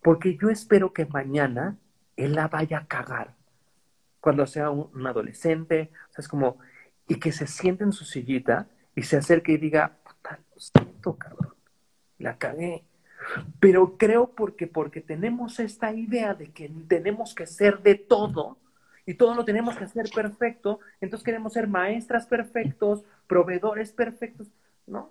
Porque 0.00 0.36
yo 0.36 0.50
espero 0.50 0.92
que 0.92 1.06
mañana 1.06 1.76
él 2.14 2.36
la 2.36 2.46
vaya 2.46 2.78
a 2.78 2.86
cagar. 2.86 3.34
Cuando 4.20 4.46
sea 4.46 4.70
un, 4.70 5.04
adolescente, 5.08 5.90
¿sabes? 6.10 6.28
Como, 6.28 6.58
y 7.08 7.16
que 7.16 7.32
se 7.32 7.48
siente 7.48 7.82
en 7.82 7.92
su 7.92 8.04
sillita 8.04 8.68
y 8.94 9.02
se 9.02 9.16
acerque 9.16 9.52
y 9.52 9.56
diga, 9.56 9.96
puta, 10.04 10.38
lo 10.54 10.60
siento, 10.60 11.16
cabrón 11.16 11.56
la 12.18 12.38
cagué. 12.38 12.84
Pero 13.60 13.96
creo 13.96 14.28
porque, 14.28 14.66
porque 14.66 15.00
tenemos 15.00 15.58
esta 15.58 15.92
idea 15.92 16.34
de 16.34 16.50
que 16.52 16.70
tenemos 16.88 17.34
que 17.34 17.46
ser 17.46 17.82
de 17.82 17.96
todo 17.96 18.58
y 19.04 19.14
todo 19.14 19.34
lo 19.34 19.44
tenemos 19.44 19.76
que 19.76 19.84
hacer 19.84 20.10
perfecto, 20.14 20.80
entonces 21.00 21.24
queremos 21.24 21.52
ser 21.52 21.68
maestras 21.68 22.26
perfectos, 22.26 23.04
proveedores 23.26 23.92
perfectos. 23.92 24.48
No, 24.86 25.10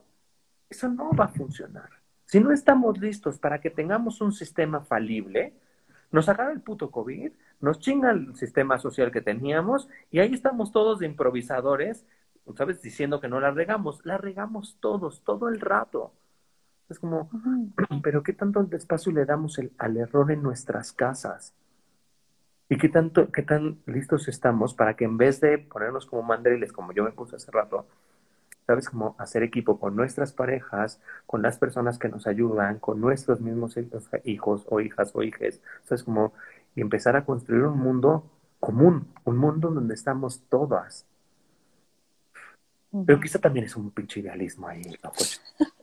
eso 0.69 0.89
no 0.89 1.11
va 1.13 1.25
a 1.25 1.29
funcionar. 1.29 1.89
Si 2.25 2.39
no 2.39 2.51
estamos 2.51 2.97
listos 2.99 3.39
para 3.39 3.61
que 3.61 3.69
tengamos 3.69 4.21
un 4.21 4.31
sistema 4.31 4.81
falible, 4.81 5.53
nos 6.11 6.29
agarra 6.29 6.51
el 6.51 6.61
puto 6.61 6.91
COVID, 6.91 7.31
nos 7.61 7.79
chinga 7.79 8.11
el 8.11 8.35
sistema 8.35 8.77
social 8.77 9.11
que 9.11 9.21
teníamos 9.21 9.89
y 10.11 10.19
ahí 10.19 10.33
estamos 10.33 10.71
todos 10.71 10.99
de 10.99 11.05
improvisadores, 11.05 12.05
¿sabes? 12.55 12.81
Diciendo 12.81 13.19
que 13.19 13.27
no 13.27 13.39
la 13.39 13.51
regamos. 13.51 14.05
La 14.05 14.17
regamos 14.17 14.77
todos, 14.79 15.23
todo 15.23 15.49
el 15.49 15.59
rato. 15.59 16.13
Es 16.89 16.99
como, 16.99 17.29
pero 18.03 18.21
¿qué 18.23 18.33
tanto 18.33 18.67
espacio 18.71 19.11
le 19.11 19.25
damos 19.25 19.59
al 19.77 19.97
error 19.97 20.31
en 20.31 20.43
nuestras 20.43 20.93
casas? 20.93 21.55
¿Y 22.69 22.77
qué, 22.77 22.89
tanto, 22.89 23.31
qué 23.31 23.43
tan 23.43 23.79
listos 23.85 24.27
estamos 24.27 24.73
para 24.73 24.95
que 24.95 25.05
en 25.05 25.17
vez 25.17 25.39
de 25.39 25.59
ponernos 25.59 26.05
como 26.05 26.23
mandriles, 26.23 26.71
como 26.73 26.93
yo 26.93 27.03
me 27.03 27.11
puse 27.11 27.35
hace 27.35 27.51
rato, 27.51 27.87
¿sabes? 28.67 28.89
Como 28.89 29.15
hacer 29.17 29.43
equipo 29.43 29.79
con 29.79 29.95
nuestras 29.95 30.31
parejas, 30.33 30.99
con 31.25 31.41
las 31.41 31.57
personas 31.57 31.99
que 31.99 32.09
nos 32.09 32.27
ayudan, 32.27 32.79
con 32.79 32.99
nuestros 32.99 33.41
mismos 33.41 33.77
hijos 34.23 34.65
o 34.69 34.79
hijas 34.79 35.11
o 35.13 35.23
hijes, 35.23 35.61
¿sabes? 35.83 36.03
Como, 36.03 36.33
y 36.75 36.81
empezar 36.81 37.15
a 37.15 37.25
construir 37.25 37.63
un 37.63 37.79
mundo 37.79 38.23
común, 38.59 39.07
un 39.23 39.37
mundo 39.37 39.69
donde 39.69 39.93
estamos 39.93 40.41
todas. 40.49 41.05
Pero 43.05 43.19
quizá 43.19 43.39
también 43.39 43.65
es 43.65 43.75
un 43.75 43.91
pinche 43.91 44.21
idealismo 44.21 44.67
ahí, 44.67 44.81
¿no? 45.03 45.11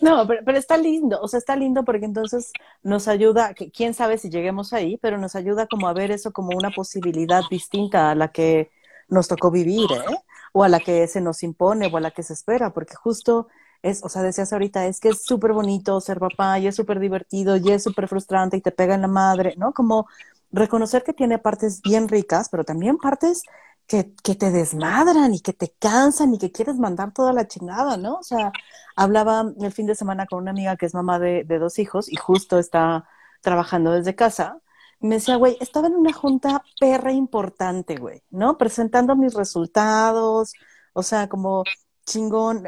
No, 0.00 0.26
pero, 0.26 0.42
pero, 0.44 0.58
está 0.58 0.76
lindo, 0.76 1.18
o 1.22 1.28
sea, 1.28 1.38
está 1.38 1.56
lindo 1.56 1.82
porque 1.84 2.04
entonces 2.04 2.52
nos 2.82 3.08
ayuda, 3.08 3.54
que 3.54 3.70
quién 3.70 3.94
sabe 3.94 4.18
si 4.18 4.28
lleguemos 4.28 4.74
ahí, 4.74 4.98
pero 4.98 5.16
nos 5.16 5.34
ayuda 5.34 5.66
como 5.66 5.88
a 5.88 5.94
ver 5.94 6.10
eso 6.10 6.32
como 6.32 6.50
una 6.54 6.70
posibilidad 6.70 7.42
distinta 7.48 8.10
a 8.10 8.14
la 8.14 8.28
que 8.28 8.70
nos 9.08 9.28
tocó 9.28 9.50
vivir, 9.50 9.90
¿eh? 9.92 10.16
O 10.56 10.64
a 10.64 10.68
la 10.68 10.80
que 10.80 11.06
se 11.08 11.20
nos 11.20 11.42
impone 11.42 11.88
o 11.92 11.96
a 11.96 12.00
la 12.00 12.12
que 12.12 12.22
se 12.22 12.32
espera, 12.32 12.72
porque 12.72 12.94
justo 12.94 13.48
es, 13.82 14.02
o 14.04 14.08
sea, 14.08 14.22
decías 14.22 14.52
ahorita, 14.52 14.86
es 14.86 15.00
que 15.00 15.10
es 15.10 15.24
súper 15.24 15.52
bonito 15.52 16.00
ser 16.00 16.18
papá 16.18 16.58
y 16.58 16.66
es 16.68 16.76
súper 16.76 17.00
divertido 17.00 17.56
y 17.56 17.70
es 17.70 17.82
súper 17.82 18.08
frustrante 18.08 18.56
y 18.56 18.60
te 18.62 18.72
pega 18.72 18.94
en 18.94 19.02
la 19.02 19.08
madre, 19.08 19.54
¿no? 19.58 19.72
Como 19.72 20.06
reconocer 20.52 21.04
que 21.04 21.12
tiene 21.12 21.38
partes 21.38 21.82
bien 21.82 22.08
ricas, 22.08 22.48
pero 22.48 22.64
también 22.64 22.96
partes 22.98 23.42
que, 23.86 24.14
que, 24.22 24.34
te 24.34 24.50
desmadran 24.50 25.34
y 25.34 25.40
que 25.40 25.52
te 25.52 25.70
cansan 25.78 26.34
y 26.34 26.38
que 26.38 26.52
quieres 26.52 26.76
mandar 26.76 27.12
toda 27.12 27.32
la 27.32 27.46
chingada, 27.46 27.96
¿no? 27.96 28.16
O 28.16 28.22
sea, 28.22 28.52
hablaba 28.96 29.52
el 29.60 29.72
fin 29.72 29.86
de 29.86 29.94
semana 29.94 30.26
con 30.26 30.40
una 30.42 30.52
amiga 30.52 30.76
que 30.76 30.86
es 30.86 30.94
mamá 30.94 31.18
de, 31.18 31.44
de 31.44 31.58
dos 31.58 31.78
hijos 31.78 32.10
y 32.10 32.16
justo 32.16 32.58
está 32.58 33.06
trabajando 33.42 33.92
desde 33.92 34.14
casa. 34.14 34.60
Me 35.04 35.16
decía, 35.16 35.36
güey, 35.36 35.58
estaba 35.60 35.88
en 35.88 35.96
una 35.96 36.14
junta 36.14 36.62
perra 36.80 37.12
importante, 37.12 37.96
güey, 37.96 38.22
¿no? 38.30 38.56
Presentando 38.56 39.14
mis 39.16 39.34
resultados, 39.34 40.54
o 40.94 41.02
sea, 41.02 41.28
como 41.28 41.62
chingón, 42.06 42.64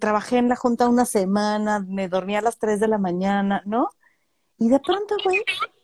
trabajé 0.00 0.38
en 0.38 0.48
la 0.48 0.56
junta 0.56 0.88
una 0.88 1.04
semana, 1.04 1.78
me 1.86 2.08
dormía 2.08 2.40
a 2.40 2.42
las 2.42 2.58
3 2.58 2.80
de 2.80 2.88
la 2.88 2.98
mañana, 2.98 3.62
¿no? 3.66 3.90
Y 4.58 4.68
de 4.68 4.80
pronto, 4.80 5.14
güey, 5.22 5.40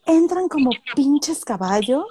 entran 0.07 0.48
como 0.48 0.70
pinches 0.96 1.44
caballos 1.44 2.07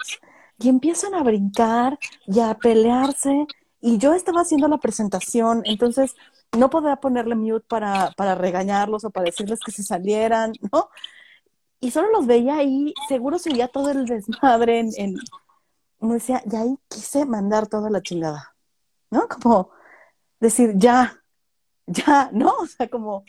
y 0.58 0.70
empiezan 0.70 1.14
a 1.14 1.24
brincar 1.24 2.00
y 2.28 2.40
a 2.40 2.54
pelearse. 2.54 3.46
Y 3.82 3.98
yo 3.98 4.14
estaba 4.14 4.42
haciendo 4.42 4.70
la 4.70 4.78
presentación, 4.78 5.64
entonces 5.66 6.16
no 6.58 6.70
podía 6.70 6.96
ponerle 6.96 7.36
mute 7.36 7.66
para, 7.68 8.12
para 8.12 8.36
regañarlos 8.36 9.04
o 9.04 9.10
para 9.10 9.26
decirles 9.26 9.60
que 9.60 9.74
se 9.74 9.84
salieran, 9.84 10.54
¿no? 10.72 10.90
Y 11.82 11.92
solo 11.92 12.10
los 12.12 12.28
veía 12.28 12.58
ahí, 12.58 12.94
seguro 13.10 13.38
se 13.40 13.50
veía 13.50 13.68
todo 13.68 13.90
el 13.90 14.06
desmadre 14.06 14.80
en, 14.80 14.92
en... 14.96 15.16
Me 16.00 16.14
decía, 16.14 16.42
y 16.50 16.56
ahí 16.56 16.80
quise 16.88 17.26
mandar 17.26 17.68
toda 17.68 17.90
la 17.90 18.02
chingada, 18.02 18.56
¿no? 19.10 19.28
Como 19.28 19.72
decir, 20.40 20.74
ya, 20.76 21.22
ya, 21.86 22.30
¿no? 22.32 22.54
O 22.60 22.68
sea, 22.68 22.90
como 22.90 23.26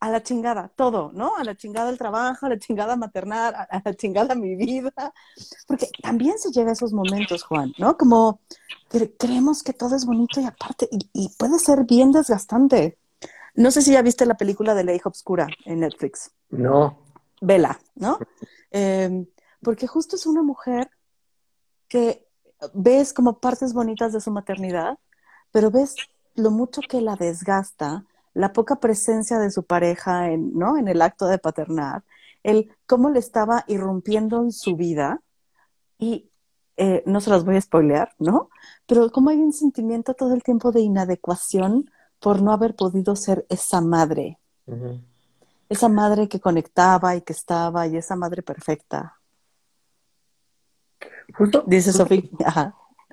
a 0.00 0.08
la 0.08 0.22
chingada, 0.22 0.72
todo, 0.74 1.12
¿no? 1.12 1.36
A 1.36 1.44
la 1.44 1.54
chingada 1.54 1.90
el 1.90 1.98
trabajo, 1.98 2.46
a 2.46 2.48
la 2.48 2.58
chingada 2.58 2.96
maternal, 2.96 3.54
a, 3.54 3.82
la 3.84 3.94
chingada 3.94 4.34
mi 4.34 4.56
vida. 4.56 4.92
Porque 5.66 5.88
también 6.02 6.38
se 6.38 6.50
llega 6.50 6.70
a 6.70 6.72
esos 6.72 6.92
momentos, 6.92 7.42
Juan, 7.44 7.72
¿no? 7.78 7.96
Como 7.96 8.40
creemos 9.18 9.62
que 9.62 9.74
todo 9.74 9.94
es 9.94 10.06
bonito 10.06 10.40
y 10.40 10.44
aparte, 10.44 10.88
y, 10.90 11.28
puede 11.38 11.58
ser 11.58 11.84
bien 11.84 12.12
desgastante. 12.12 12.98
No 13.54 13.70
sé 13.70 13.82
si 13.82 13.92
ya 13.92 14.02
viste 14.02 14.24
la 14.24 14.36
película 14.36 14.74
de 14.74 14.84
La 14.84 14.94
hija 14.94 15.08
obscura 15.08 15.48
en 15.66 15.80
Netflix. 15.80 16.30
No. 16.48 17.09
Vela, 17.40 17.80
¿no? 17.94 18.18
Em, 18.70 19.26
porque 19.62 19.86
justo 19.86 20.16
es 20.16 20.26
una 20.26 20.42
mujer 20.42 20.90
que 21.88 22.26
ves 22.74 23.12
como 23.12 23.40
partes 23.40 23.72
bonitas 23.72 24.12
de 24.12 24.20
su 24.20 24.30
maternidad, 24.30 24.98
pero 25.50 25.70
ves 25.70 25.96
lo 26.34 26.50
mucho 26.50 26.82
que 26.82 27.00
la 27.00 27.16
desgasta 27.16 28.04
la 28.34 28.52
poca 28.52 28.76
presencia 28.76 29.38
de 29.38 29.50
su 29.50 29.64
pareja 29.64 30.30
en, 30.30 30.56
¿no? 30.56 30.76
en 30.76 30.88
el 30.88 31.02
acto 31.02 31.26
de 31.26 31.38
paternar, 31.38 32.04
el 32.42 32.74
cómo 32.86 33.10
le 33.10 33.18
estaba 33.18 33.64
irrumpiendo 33.66 34.42
en 34.42 34.52
su 34.52 34.76
vida 34.76 35.20
y 35.98 36.30
eh, 36.76 37.02
no 37.06 37.20
se 37.20 37.30
las 37.30 37.44
voy 37.44 37.56
a 37.56 37.60
spoilear, 37.60 38.14
¿no? 38.18 38.48
Pero 38.86 39.10
cómo 39.10 39.28
hay 39.28 39.36
un 39.36 39.52
sentimiento 39.52 40.14
todo 40.14 40.32
el 40.32 40.42
tiempo 40.42 40.72
de 40.72 40.80
inadecuación 40.80 41.90
por 42.20 42.40
no 42.40 42.52
haber 42.52 42.74
podido 42.74 43.16
ser 43.16 43.44
esa 43.50 43.82
madre. 43.82 44.38
Esa 45.70 45.88
madre 45.88 46.28
que 46.28 46.38
conectaba 46.38 47.16
y 47.16 47.22
que 47.22 47.32
estaba 47.32 47.86
y 47.86 47.96
esa 47.96 48.16
madre 48.16 48.42
perfecta. 48.42 49.16
Justo. 51.32 51.64
Dice 51.66 51.92
Sofía. 51.92 52.22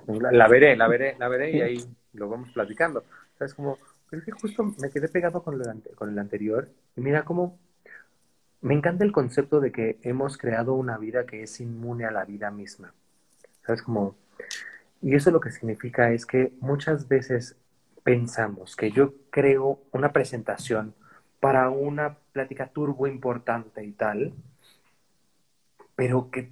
La, 0.07 0.31
la, 0.31 0.47
veré, 0.49 0.75
la 0.75 0.87
veré, 0.89 1.15
la 1.17 1.29
veré 1.29 1.51
y 1.51 1.61
ahí 1.61 1.95
lo 2.13 2.27
vamos 2.27 2.49
platicando. 2.51 3.05
¿Sabes 3.37 3.53
cómo 3.53 3.77
pero 4.09 4.21
es 4.21 4.25
que 4.25 4.31
justo 4.31 4.63
me 4.79 4.89
quedé 4.89 5.09
pegado 5.09 5.43
con, 5.43 5.61
con 5.95 6.09
el 6.09 6.19
anterior. 6.19 6.69
Y 6.95 7.01
mira 7.01 7.23
cómo 7.23 7.59
me 8.61 8.73
encanta 8.73 9.03
el 9.03 9.11
concepto 9.11 9.59
de 9.59 9.71
que 9.71 9.99
hemos 10.01 10.37
creado 10.37 10.73
una 10.73 10.97
vida 10.97 11.25
que 11.25 11.43
es 11.43 11.59
inmune 11.59 12.05
a 12.05 12.11
la 12.11 12.25
vida 12.25 12.49
misma. 12.51 12.93
¿Sabes? 13.65 13.81
Como, 13.81 14.15
y 15.01 15.15
eso 15.15 15.31
lo 15.31 15.41
que 15.41 15.51
significa 15.51 16.11
es 16.11 16.25
que 16.25 16.53
muchas 16.59 17.07
veces 17.07 17.57
pensamos 18.03 18.75
que 18.75 18.91
yo 18.91 19.13
creo 19.29 19.81
una 19.91 20.13
presentación 20.13 20.95
para 21.39 21.69
una 21.69 22.17
plática 22.31 22.67
turbo 22.67 23.07
importante 23.07 23.83
y 23.83 23.91
tal, 23.91 24.33
pero 25.95 26.29
que 26.31 26.51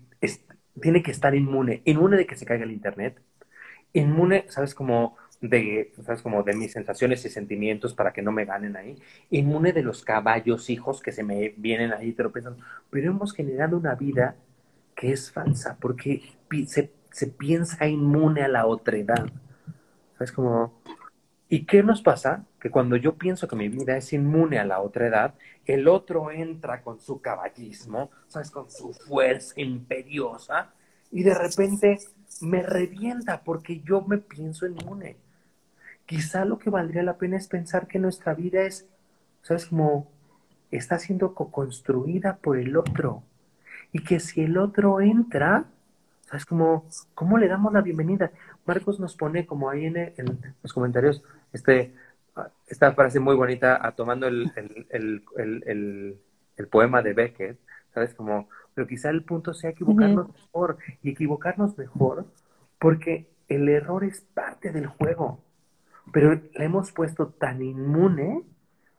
tiene 0.82 1.04
que 1.04 1.12
estar 1.12 1.36
inmune, 1.36 1.82
inmune 1.86 2.18
de 2.18 2.26
que 2.26 2.36
se 2.36 2.46
caiga 2.46 2.64
el 2.64 2.72
internet, 2.72 3.22
inmune, 3.94 4.46
¿sabes? 4.50 4.76
Como 4.76 5.16
de, 5.42 5.94
¿sabes? 6.04 6.22
Como 6.22 6.44
de 6.44 6.54
mis 6.54 6.72
sensaciones 6.74 7.26
y 7.26 7.30
sentimientos 7.30 7.94
para 7.94 8.14
que 8.14 8.22
no 8.22 8.32
me 8.32 8.46
ganen 8.46 8.76
ahí. 8.76 8.98
Inmune 9.30 9.74
de 9.74 9.84
los 9.84 10.04
caballos 10.04 10.70
hijos 10.70 11.02
que 11.02 11.12
se 11.12 11.24
me 11.24 11.54
vienen 11.58 11.94
ahí 11.94 12.14
tropezando. 12.14 12.64
Pero 12.90 13.12
hemos 13.12 13.34
generado 13.34 13.78
una 13.78 13.96
vida 13.96 14.36
que 14.96 15.12
es 15.12 15.32
falsa 15.32 15.78
porque 15.80 16.22
se, 16.68 16.92
se 17.12 17.28
piensa 17.28 17.88
inmune 17.88 18.44
a 18.44 18.48
la 18.48 18.66
otredad. 18.66 19.30
¿Sabes? 20.18 20.32
Como... 20.32 20.82
¿Y 21.48 21.66
qué 21.66 21.84
nos 21.84 22.02
pasa? 22.02 22.46
Que 22.60 22.72
cuando 22.72 22.96
yo 22.96 23.16
pienso 23.16 23.48
que 23.48 23.56
mi 23.56 23.70
vida 23.70 23.98
es 23.98 24.14
inmune 24.14 24.58
a 24.58 24.66
la 24.66 24.82
otredad, 24.82 25.36
el 25.66 25.88
otro 25.88 26.32
entra 26.32 26.82
con 26.82 27.00
su 27.00 27.22
caballismo, 27.22 28.10
¿sabes? 28.28 28.50
Con 28.52 28.70
su 28.72 28.93
fuerza 28.93 29.54
imperiosa 29.62 30.74
y 31.12 31.24
de 31.24 31.36
repente 31.36 32.00
me 32.41 32.64
revienta 32.64 33.43
porque 33.43 33.82
yo 33.82 34.02
me 34.02 34.18
pienso 34.18 34.66
inmune 34.66 35.18
quizá 36.06 36.46
lo 36.46 36.58
que 36.58 36.70
valdría 36.70 37.04
la 37.04 37.18
pena 37.18 37.38
es 37.38 37.48
pensar 37.48 37.88
que 37.88 38.00
nuestra 38.00 38.34
vida 38.34 38.62
es, 38.62 38.88
¿sabes? 39.41 39.66
Como 39.66 40.08
está 40.72 41.00
siendo 41.00 41.34
co-construida 41.34 42.38
por 42.38 42.58
el 42.58 42.78
otro. 42.78 43.24
Y 43.91 44.04
que 44.04 44.20
si 44.20 44.41
el 44.41 44.58
otro 44.58 45.02
entra, 45.02 45.66
¿sabes? 46.22 46.46
Como, 46.46 46.86
¿cómo 47.14 47.38
le 47.38 47.48
damos 47.48 47.74
la 47.74 47.82
bienvenida? 47.82 48.32
Marcos 48.66 48.99
nos 48.99 49.16
pone 49.16 49.45
como 49.45 49.70
ahí 49.70 49.86
en, 49.86 50.13
los 50.61 50.74
comentarios 50.74 51.24
este, 51.53 51.93
esta 52.68 52.93
frase 52.93 53.20
muy 53.20 53.36
bonita 53.36 53.86
a, 53.86 53.91
tomando 53.93 54.28
el, 54.28 54.51
el, 54.89 55.24
el, 56.57 56.68
poema 56.68 57.01
de 57.01 57.13
Beckett, 57.13 57.59
¿sabes? 57.93 58.13
Como, 58.13 58.49
pero 58.74 58.88
quizá 58.88 59.09
el 59.09 59.24
punto 59.24 59.53
sea 59.53 59.70
equivocarnos 59.70 60.34
mejor 60.34 60.78
y 61.03 61.11
equivocarnos 61.11 61.78
mejor 61.78 62.26
porque 62.80 63.28
el 63.47 63.70
error 63.70 64.03
es 64.03 64.22
parte 64.22 64.72
del 64.72 64.88
juego 64.88 65.45
pero 66.11 66.39
la 66.53 66.66
hemos 66.66 66.91
puesto 66.91 67.28
tan 67.28 67.61
inmune, 67.61 68.43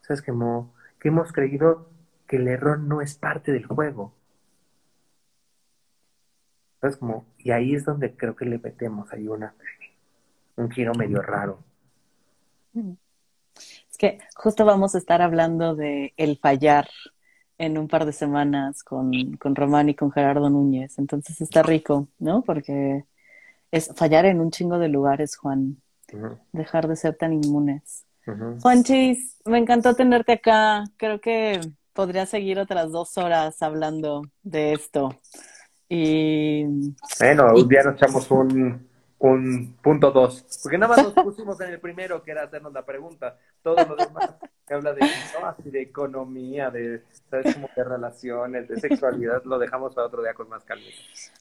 ¿sabes? 0.03 0.23
Como 0.23 0.75
que 1.01 1.09
hemos 1.09 1.33
creído 1.33 1.89
que 2.27 2.37
el 2.37 2.49
error 2.49 2.79
no 2.79 3.01
es 3.01 3.17
parte 3.17 3.53
del 3.53 3.67
juego. 3.67 4.13
¿Sabes? 6.81 6.97
Como, 6.97 7.27
y 7.39 7.51
ahí 7.51 7.75
es 7.75 7.85
donde 7.85 8.15
creo 8.15 8.37
que 8.37 8.45
le 8.45 8.59
metemos 8.59 9.13
ahí 9.13 9.29
una, 9.29 9.55
un 10.57 10.71
giro 10.71 10.95
medio 10.95 11.23
raro. 11.23 11.59
Es 13.91 13.97
que 13.99 14.19
justo 14.35 14.65
vamos 14.65 14.95
a 14.95 14.99
estar 14.99 15.23
hablando 15.23 15.75
de 15.75 16.13
el 16.17 16.39
fallar 16.39 16.89
en 17.59 17.79
un 17.79 17.89
par 17.89 18.05
de 18.05 18.13
semanas 18.13 18.83
con, 18.83 19.37
con 19.39 19.55
Román 19.55 19.89
y 19.89 19.95
con 19.95 20.13
Gerardo 20.13 20.51
Núñez. 20.51 20.99
Entonces 20.99 21.41
está 21.41 21.63
rico, 21.63 22.09
¿no? 22.19 22.43
Porque 22.43 23.05
es 23.71 23.91
fallar 23.97 24.27
en 24.27 24.41
un 24.41 24.51
chingo 24.51 24.79
de 24.79 24.89
lugares, 24.89 25.37
Juan 25.37 25.79
dejar 26.53 26.89
de 26.89 26.97
ser 26.97 27.17
tan 27.17 27.33
inmunes. 27.33 28.05
Juanchis, 28.61 29.41
me 29.45 29.59
encantó 29.59 29.95
tenerte 29.95 30.33
acá. 30.33 30.85
Creo 30.97 31.21
que 31.21 31.61
podría 31.93 32.27
seguir 32.27 32.59
otras 32.59 32.91
dos 32.91 33.17
horas 33.19 33.63
hablando 33.63 34.23
de 34.43 34.73
esto. 34.73 35.11
Y. 35.89 36.65
Bueno, 37.19 37.55
un 37.55 37.69
día 37.69 37.83
nos 37.85 37.95
echamos 37.95 38.31
un, 38.31 38.89
un 39.19 39.77
punto 39.83 40.11
dos. 40.11 40.45
Porque 40.63 40.79
nada 40.79 40.97
más 40.97 41.05
nos 41.05 41.25
pusimos 41.25 41.61
en 41.61 41.71
el 41.71 41.81
primero, 41.81 42.23
que 42.23 42.33
era 42.33 42.45
hacernos 42.45 42.73
la 42.73 42.85
pregunta. 42.85 43.39
Todo 43.63 43.77
lo 43.85 43.97
demás 43.97 44.35
que 44.67 44.75
habla 44.75 44.93
de, 44.95 45.07
de 45.65 45.81
economía, 45.81 46.71
de, 46.71 47.03
¿sabes? 47.31 47.55
Como 47.55 47.71
de 47.77 47.85
relaciones, 47.85 48.69
de 48.69 48.81
sexualidad, 48.81 49.45
lo 49.45 49.59
dejamos 49.61 49.95
para 49.95 50.09
otro 50.09 50.23
día 50.23 50.35
con 50.35 50.49
más 50.49 50.65
calma. 50.65 50.85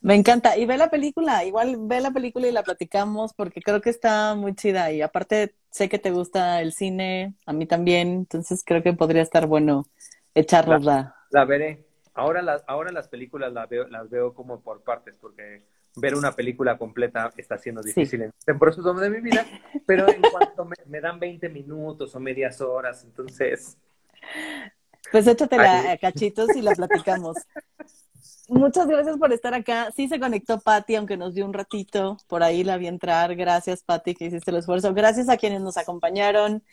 Me 0.02 0.14
encanta. 0.14 0.56
Y 0.58 0.66
ve 0.68 0.78
la 0.78 0.90
película, 0.90 1.44
igual 1.44 1.76
ve 1.80 2.02
la 2.02 2.12
película 2.12 2.48
y 2.48 2.52
la 2.52 2.62
platicamos, 2.62 3.34
porque 3.34 3.62
creo 3.62 3.82
que 3.82 3.90
está 3.90 4.36
muy 4.36 4.54
chida. 4.54 4.92
Y 4.92 5.02
aparte, 5.02 5.56
sé 5.72 5.90
que 5.90 5.98
te 5.98 6.12
gusta 6.12 6.62
el 6.62 6.72
cine, 6.72 7.34
a 7.48 7.54
mí 7.54 7.66
también, 7.66 8.10
entonces 8.10 8.64
creo 8.64 8.84
que 8.84 8.94
podría 8.94 9.24
estar 9.24 9.48
bueno 9.48 9.88
echarnos 10.36 10.84
la, 10.84 11.16
la 11.32 11.46
veré. 11.46 11.84
Ahora 12.16 12.42
las, 12.42 12.64
ahora 12.68 12.92
las 12.92 13.10
películas 13.10 13.54
las 13.54 13.70
veo, 13.70 13.88
las 13.90 14.10
veo 14.10 14.34
como 14.34 14.62
por 14.62 14.82
partes, 14.84 15.18
porque 15.20 15.64
ver 15.98 16.16
una 16.16 16.32
película 16.32 16.78
completa 16.78 17.32
está 17.38 17.58
siendo 17.58 17.82
difícil 17.82 18.22
en 18.22 18.32
este 18.38 18.56
proceso 18.56 18.94
de 18.94 19.10
mi 19.10 19.20
vida, 19.20 19.46
pero 19.86 20.08
en 20.10 20.22
cuanto 20.22 20.68
me, 20.88 21.02
dan 21.02 21.20
20 21.20 21.50
minutos 21.50 22.16
o 22.16 22.20
medias 22.20 22.62
horas, 22.62 23.04
entonces... 23.04 23.78
Pues 25.12 25.28
échatela 25.28 25.92
a 25.92 25.98
cachitos 25.98 26.56
y 26.56 26.62
la 26.62 26.74
platicamos. 26.74 27.38
Muchas 28.48 28.88
gracias 28.88 29.18
por 29.18 29.32
estar 29.34 29.54
acá. 29.54 29.92
Sí 29.96 30.08
se 30.08 30.20
conectó 30.20 30.60
Patti, 30.60 30.96
aunque 30.96 31.18
nos 31.18 31.36
dio 31.36 31.46
un 31.46 31.54
ratito. 31.54 32.18
Por 32.28 32.44
ahí 32.44 32.64
la 32.64 32.78
vi 32.78 32.88
entrar. 32.88 33.36
Gracias, 33.36 33.84
Patti, 33.84 34.16
que 34.16 34.26
hiciste 34.26 34.50
el 34.50 34.58
esfuerzo. 34.58 34.94
Gracias 34.94 35.30
a 35.30 35.38
quienes 35.38 35.62
nos 35.62 35.78
acompañaron. 35.78 36.64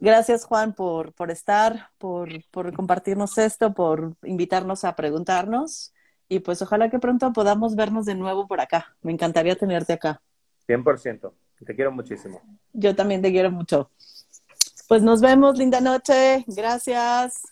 Gracias, 0.00 0.44
Juan, 0.44 0.74
por, 0.74 1.12
por 1.12 1.30
estar, 1.30 1.90
por, 1.98 2.28
por 2.50 2.72
compartirnos 2.72 3.36
esto, 3.38 3.74
por 3.74 4.14
invitarnos 4.22 4.84
a 4.84 4.94
preguntarnos. 4.94 5.92
Y 6.28 6.40
pues 6.40 6.62
ojalá 6.62 6.90
que 6.90 6.98
pronto 6.98 7.32
podamos 7.32 7.74
vernos 7.74 8.06
de 8.06 8.14
nuevo 8.14 8.46
por 8.46 8.60
acá. 8.60 8.96
Me 9.02 9.12
encantaría 9.12 9.56
tenerte 9.56 9.94
acá. 9.94 10.20
100%. 10.68 11.32
Te 11.64 11.74
quiero 11.74 11.90
muchísimo. 11.90 12.40
Yo 12.72 12.94
también 12.94 13.22
te 13.22 13.32
quiero 13.32 13.50
mucho. 13.50 13.90
Pues 14.86 15.02
nos 15.02 15.20
vemos, 15.20 15.58
linda 15.58 15.80
noche. 15.80 16.44
Gracias. 16.46 17.42